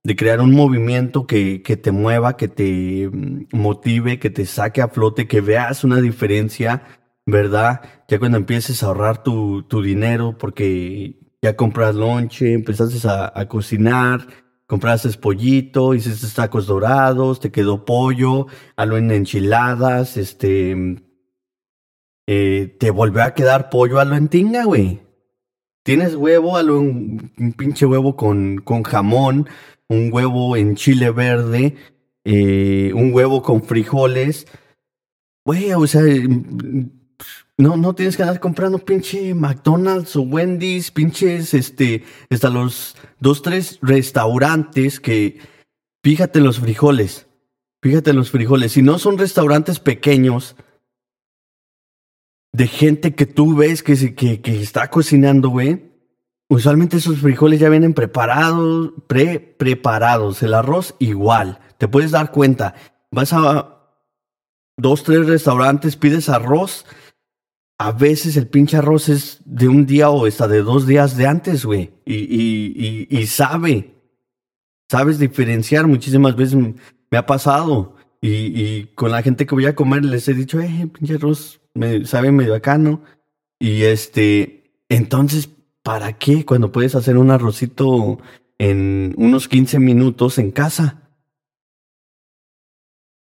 de 0.04 0.16
crear 0.16 0.40
un 0.40 0.54
movimiento 0.54 1.26
que, 1.26 1.62
que 1.62 1.76
te 1.76 1.92
mueva, 1.92 2.36
que 2.36 2.48
te 2.48 3.08
mm, 3.08 3.46
motive, 3.52 4.18
que 4.18 4.30
te 4.30 4.46
saque 4.46 4.80
a 4.82 4.88
flote, 4.88 5.28
que 5.28 5.40
veas 5.40 5.84
una 5.84 6.00
diferencia, 6.00 6.82
¿verdad? 7.26 7.82
Ya 8.08 8.18
cuando 8.18 8.38
empieces 8.38 8.82
a 8.82 8.86
ahorrar 8.86 9.22
tu, 9.22 9.64
tu 9.64 9.82
dinero, 9.82 10.36
porque 10.38 11.18
ya 11.42 11.56
compras 11.56 11.94
lonche, 11.94 12.52
empezaste 12.52 13.06
a, 13.08 13.32
a 13.34 13.48
cocinar, 13.48 14.26
compraste 14.72 15.10
pollito, 15.18 15.92
hiciste 15.92 16.26
tacos 16.34 16.66
dorados, 16.66 17.40
te 17.40 17.50
quedó 17.50 17.84
pollo, 17.84 18.46
algo 18.74 18.96
en 18.96 19.10
enchiladas, 19.10 20.16
este, 20.16 20.74
eh, 22.26 22.76
te 22.80 22.90
volvió 22.90 23.22
a 23.22 23.34
quedar 23.34 23.68
pollo 23.68 24.00
a 24.00 24.06
lo 24.06 24.16
en 24.16 24.28
tinga, 24.28 24.64
güey. 24.64 25.00
Tienes 25.84 26.14
huevo, 26.14 26.56
a 26.56 26.62
lo 26.62 26.80
un, 26.80 27.32
un 27.38 27.52
pinche 27.52 27.84
huevo 27.84 28.16
con, 28.16 28.62
con 28.64 28.82
jamón, 28.82 29.46
un 29.90 30.08
huevo 30.10 30.56
en 30.56 30.74
chile 30.74 31.10
verde, 31.10 31.76
eh, 32.24 32.92
un 32.94 33.12
huevo 33.12 33.42
con 33.42 33.62
frijoles. 33.62 34.46
Güey, 35.44 35.74
o 35.74 35.86
sea, 35.86 36.00
no, 37.62 37.76
no 37.76 37.94
tienes 37.94 38.16
que 38.16 38.22
andar 38.22 38.40
comprando 38.40 38.78
pinche 38.78 39.34
McDonald's 39.34 40.16
o 40.16 40.22
Wendy's, 40.22 40.90
pinches, 40.90 41.54
este, 41.54 42.04
hasta 42.28 42.50
los 42.50 42.96
dos, 43.20 43.40
tres 43.42 43.78
restaurantes 43.80 44.98
que, 44.98 45.38
fíjate 46.02 46.40
los 46.40 46.58
frijoles, 46.58 47.28
fíjate 47.80 48.12
los 48.12 48.32
frijoles, 48.32 48.72
si 48.72 48.82
no 48.82 48.98
son 48.98 49.16
restaurantes 49.16 49.78
pequeños, 49.78 50.56
de 52.52 52.66
gente 52.66 53.14
que 53.14 53.26
tú 53.26 53.54
ves 53.56 53.82
que, 53.82 54.14
que, 54.14 54.42
que 54.42 54.60
está 54.60 54.90
cocinando, 54.90 55.48
güey, 55.48 55.92
usualmente 56.48 56.96
esos 56.96 57.20
frijoles 57.20 57.60
ya 57.60 57.68
vienen 57.68 57.94
preparados, 57.94 58.92
pre 59.06 59.38
preparados, 59.38 60.42
el 60.42 60.54
arroz 60.54 60.96
igual, 60.98 61.60
te 61.78 61.86
puedes 61.86 62.10
dar 62.10 62.32
cuenta, 62.32 62.74
vas 63.12 63.32
a 63.32 63.78
dos, 64.76 65.04
tres 65.04 65.26
restaurantes, 65.28 65.96
pides 65.96 66.28
arroz, 66.28 66.84
a 67.84 67.90
veces 67.90 68.36
el 68.36 68.46
pinche 68.46 68.76
arroz 68.76 69.08
es 69.08 69.40
de 69.44 69.66
un 69.66 69.86
día 69.86 70.08
o 70.08 70.24
hasta 70.24 70.46
de 70.46 70.62
dos 70.62 70.86
días 70.86 71.16
de 71.16 71.26
antes, 71.26 71.64
güey. 71.64 71.90
Y, 72.06 73.26
sabe. 73.26 73.96
Sabes 74.88 75.18
diferenciar. 75.18 75.88
Muchísimas 75.88 76.36
veces 76.36 76.54
me 76.54 77.18
ha 77.18 77.26
pasado. 77.26 77.96
Y, 78.20 78.84
con 78.94 79.10
la 79.10 79.20
gente 79.20 79.46
que 79.46 79.56
voy 79.56 79.66
a 79.66 79.74
comer 79.74 80.04
les 80.04 80.28
he 80.28 80.34
dicho, 80.34 80.60
eh, 80.60 80.88
pinche 80.96 81.16
arroz, 81.16 81.60
me 81.74 82.04
sabe 82.04 82.30
medio 82.30 82.54
acá. 82.54 82.78
Y 83.58 83.82
este, 83.82 84.84
entonces, 84.88 85.50
¿para 85.82 86.12
qué 86.12 86.44
cuando 86.44 86.70
puedes 86.70 86.94
hacer 86.94 87.16
un 87.16 87.32
arrocito 87.32 88.20
en 88.58 89.12
unos 89.18 89.48
15 89.48 89.80
minutos 89.80 90.38
en 90.38 90.52
casa? 90.52 91.10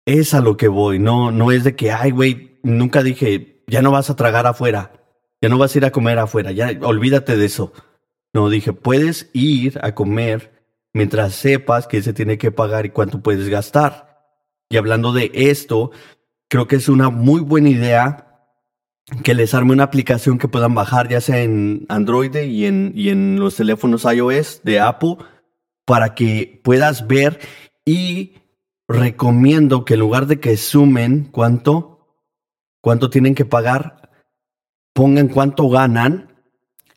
Es 0.07 0.33
a 0.33 0.41
lo 0.41 0.57
que 0.57 0.67
voy, 0.67 0.97
no, 0.97 1.29
no 1.29 1.51
es 1.51 1.63
de 1.63 1.75
que, 1.75 1.91
ay, 1.91 2.09
güey, 2.09 2.59
nunca 2.63 3.03
dije, 3.03 3.56
ya 3.67 3.81
no 3.81 3.91
vas 3.91 4.09
a 4.09 4.15
tragar 4.15 4.47
afuera, 4.47 4.93
ya 5.41 5.49
no 5.49 5.57
vas 5.57 5.75
a 5.75 5.77
ir 5.77 5.85
a 5.85 5.91
comer 5.91 6.19
afuera, 6.19 6.51
ya 6.51 6.71
olvídate 6.81 7.37
de 7.37 7.45
eso. 7.45 7.73
No, 8.33 8.49
dije, 8.49 8.73
puedes 8.73 9.29
ir 9.33 9.79
a 9.81 9.93
comer 9.93 10.63
mientras 10.93 11.35
sepas 11.35 11.87
que 11.87 12.01
se 12.01 12.13
tiene 12.13 12.37
que 12.37 12.51
pagar 12.51 12.85
y 12.85 12.89
cuánto 12.89 13.21
puedes 13.21 13.49
gastar. 13.49 14.07
Y 14.69 14.77
hablando 14.77 15.13
de 15.13 15.31
esto, 15.33 15.91
creo 16.49 16.67
que 16.67 16.75
es 16.75 16.89
una 16.89 17.09
muy 17.09 17.41
buena 17.41 17.69
idea 17.69 18.27
que 19.23 19.33
les 19.33 19.53
arme 19.53 19.71
una 19.71 19.85
aplicación 19.85 20.37
que 20.37 20.49
puedan 20.49 20.75
bajar 20.75 21.07
ya 21.07 21.21
sea 21.21 21.41
en 21.41 21.85
Android 21.87 22.35
y 22.35 22.65
en, 22.65 22.91
y 22.93 23.09
en 23.09 23.39
los 23.39 23.55
teléfonos 23.55 24.03
iOS 24.03 24.61
de 24.63 24.81
Apple 24.81 25.17
para 25.85 26.13
que 26.13 26.59
puedas 26.63 27.07
ver 27.07 27.39
y 27.85 28.33
recomiendo 28.89 29.85
que 29.85 29.93
en 29.93 30.01
lugar 30.01 30.27
de 30.27 30.41
que 30.41 30.57
sumen 30.57 31.29
cuánto, 31.31 31.96
cuánto 32.87 33.09
tienen 33.09 33.35
que 33.35 33.43
pagar, 33.43 34.09
pongan 34.93 35.27
cuánto 35.27 35.67
ganan 35.67 36.41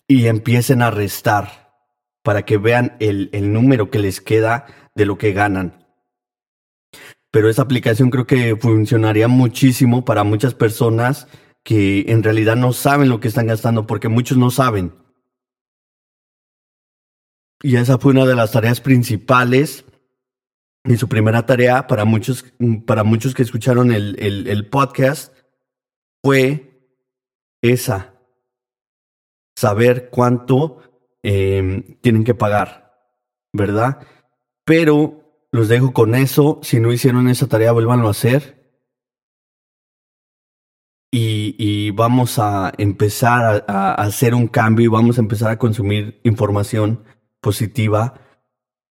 y 0.06 0.28
empiecen 0.28 0.82
a 0.82 0.92
restar 0.92 1.74
para 2.22 2.44
que 2.44 2.58
vean 2.58 2.96
el, 3.00 3.28
el 3.32 3.52
número 3.52 3.90
que 3.90 3.98
les 3.98 4.20
queda 4.20 4.66
de 4.94 5.04
lo 5.04 5.18
que 5.18 5.32
ganan. 5.32 5.84
Pero 7.32 7.50
esa 7.50 7.62
aplicación 7.62 8.10
creo 8.10 8.24
que 8.24 8.54
funcionaría 8.54 9.26
muchísimo 9.26 10.04
para 10.04 10.22
muchas 10.22 10.54
personas 10.54 11.26
que 11.64 12.04
en 12.06 12.22
realidad 12.22 12.54
no 12.54 12.72
saben 12.72 13.08
lo 13.08 13.18
que 13.18 13.26
están 13.26 13.48
gastando 13.48 13.88
porque 13.88 14.08
muchos 14.08 14.38
no 14.38 14.52
saben. 14.52 14.94
Y 17.64 17.74
esa 17.74 17.98
fue 17.98 18.12
una 18.12 18.26
de 18.26 18.36
las 18.36 18.52
tareas 18.52 18.80
principales 18.80 19.84
y 20.84 20.96
su 20.98 21.08
primera 21.08 21.46
tarea 21.46 21.88
para 21.88 22.04
muchos, 22.04 22.44
para 22.86 23.02
muchos 23.02 23.34
que 23.34 23.42
escucharon 23.42 23.90
el, 23.90 24.14
el, 24.20 24.46
el 24.46 24.68
podcast 24.68 25.34
fue 26.22 26.70
esa, 27.62 28.14
saber 29.56 30.10
cuánto 30.10 30.80
eh, 31.22 31.98
tienen 32.00 32.24
que 32.24 32.34
pagar, 32.34 32.94
¿verdad? 33.52 34.06
Pero 34.64 35.46
los 35.52 35.68
dejo 35.68 35.92
con 35.92 36.14
eso, 36.14 36.60
si 36.62 36.80
no 36.80 36.92
hicieron 36.92 37.28
esa 37.28 37.48
tarea, 37.48 37.72
vuélvanlo 37.72 38.08
a 38.08 38.12
hacer. 38.12 38.58
Y, 41.12 41.90
vamos 41.90 42.38
a 42.38 42.72
empezar 42.78 43.64
a, 43.66 43.90
a, 43.90 43.94
hacer 43.94 44.34
un 44.34 44.46
cambio 44.46 44.84
y 44.86 44.88
vamos 44.88 45.18
a 45.18 45.20
empezar 45.20 45.50
a 45.50 45.58
consumir 45.58 46.20
información 46.22 47.04
positiva 47.40 48.14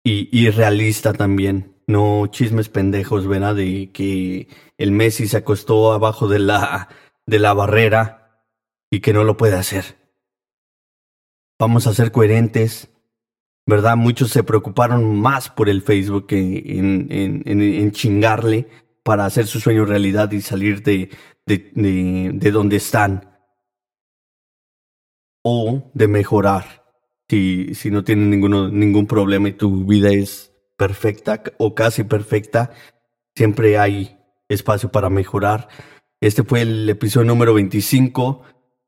y, 0.03 0.29
y 0.31 0.49
realista 0.49 1.13
también. 1.13 1.75
No 1.87 2.25
chismes 2.27 2.69
pendejos, 2.69 3.27
¿verdad? 3.27 3.55
De 3.55 3.91
que 3.91 4.47
el 4.77 4.91
Messi 4.91 5.27
se 5.27 5.37
acostó 5.37 5.91
abajo 5.91 6.27
de 6.29 6.39
la 6.39 6.87
de 7.25 7.39
la 7.39 7.53
barrera 7.53 8.43
y 8.89 8.99
que 8.99 9.13
no 9.13 9.23
lo 9.23 9.37
puede 9.37 9.55
hacer. 9.55 9.97
Vamos 11.59 11.87
a 11.87 11.93
ser 11.93 12.11
coherentes, 12.11 12.89
¿verdad? 13.65 13.95
Muchos 13.95 14.31
se 14.31 14.43
preocuparon 14.43 15.19
más 15.19 15.49
por 15.49 15.69
el 15.69 15.81
Facebook 15.81 16.27
que 16.27 16.63
en, 16.65 17.07
en, 17.09 17.91
chingarle 17.91 18.67
para 19.03 19.25
hacer 19.25 19.47
su 19.47 19.59
sueño 19.59 19.85
realidad 19.85 20.31
y 20.31 20.41
salir 20.41 20.83
de, 20.83 21.09
de 21.45 22.51
donde 22.51 22.75
están. 22.75 23.31
O 25.43 25.91
de 25.93 26.07
mejorar. 26.07 26.83
Si, 27.29 27.73
si 27.73 27.89
no 27.89 28.03
tienen 28.03 28.29
ninguno, 28.29 28.69
ningún 28.69 29.07
problema 29.07 29.49
y 29.49 29.53
tu 29.53 29.85
vida 29.85 30.09
es 30.09 30.51
perfecta 30.77 31.41
o 31.57 31.73
casi 31.73 32.03
perfecta, 32.03 32.71
siempre 33.35 33.77
hay 33.77 34.17
espacio 34.49 34.91
para 34.91 35.09
mejorar. 35.09 35.69
Este 36.21 36.43
fue 36.43 36.61
el 36.61 36.89
episodio 36.89 37.27
número 37.27 37.53
25. 37.53 38.43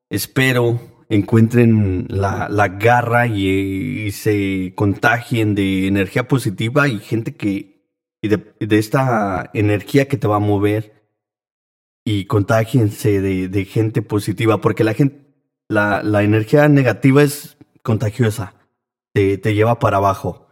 Espero 0.10 0.80
encuentren 1.10 2.06
la, 2.10 2.48
la 2.50 2.68
garra 2.68 3.28
y, 3.28 4.12
se 4.12 4.74
contagien 4.76 5.56
de 5.56 5.88
energía 5.88 6.28
positiva 6.28 6.88
y 6.88 7.00
gente 7.00 7.36
que, 7.36 7.86
y 8.22 8.28
de, 8.28 8.56
de, 8.60 8.78
esta 8.78 9.50
energía 9.54 10.08
que 10.08 10.18
te 10.18 10.28
va 10.28 10.38
a 10.38 10.40
mover 10.40 11.12
y 12.06 12.26
contagiense 12.26 13.22
de, 13.22 13.50
de 13.50 13.66
gente 13.66 14.02
positiva, 14.02 14.62
porque 14.62 14.84
la 14.84 14.94
gente, 14.94 15.34
la, 15.68 16.04
la 16.04 16.24
energía 16.24 16.68
negativa 16.70 17.24
es 17.24 17.58
contagiosa, 17.84 18.56
te, 19.14 19.38
te 19.38 19.54
lleva 19.54 19.80
para 19.80 19.98
abajo. 19.98 20.48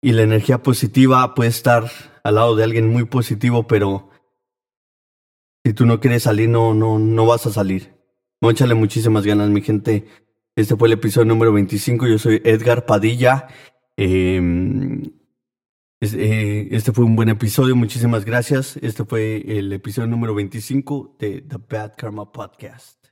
Y 0.00 0.12
la 0.12 0.22
energía 0.22 0.62
positiva 0.62 1.34
puede 1.34 1.50
estar 1.50 1.90
al 2.22 2.34
lado 2.36 2.54
de 2.54 2.64
alguien 2.64 2.88
muy 2.88 3.04
positivo, 3.04 3.66
pero 3.66 4.10
si 5.66 5.72
tú 5.72 5.84
no 5.84 5.98
quieres 5.98 6.22
salir, 6.22 6.48
no, 6.48 6.74
no, 6.74 7.00
no 7.00 7.26
vas 7.26 7.44
a 7.46 7.52
salir. 7.52 7.92
Móchale 8.40 8.76
muchísimas 8.76 9.26
ganas, 9.26 9.50
mi 9.50 9.62
gente. 9.62 10.06
Este 10.54 10.76
fue 10.76 10.86
el 10.86 10.92
episodio 10.92 11.24
número 11.24 11.52
25. 11.52 12.06
Yo 12.06 12.20
soy 12.20 12.40
Edgar 12.44 12.86
Padilla. 12.86 13.48
Eh, 13.96 15.10
este 16.00 16.92
fue 16.92 17.04
un 17.04 17.16
buen 17.16 17.30
episodio. 17.30 17.74
Muchísimas 17.74 18.24
gracias. 18.24 18.76
Este 18.76 19.04
fue 19.04 19.42
el 19.58 19.72
episodio 19.72 20.06
número 20.06 20.36
25 20.36 21.16
de 21.18 21.40
The 21.40 21.56
Bad 21.68 21.94
Karma 21.96 22.30
Podcast. 22.30 23.05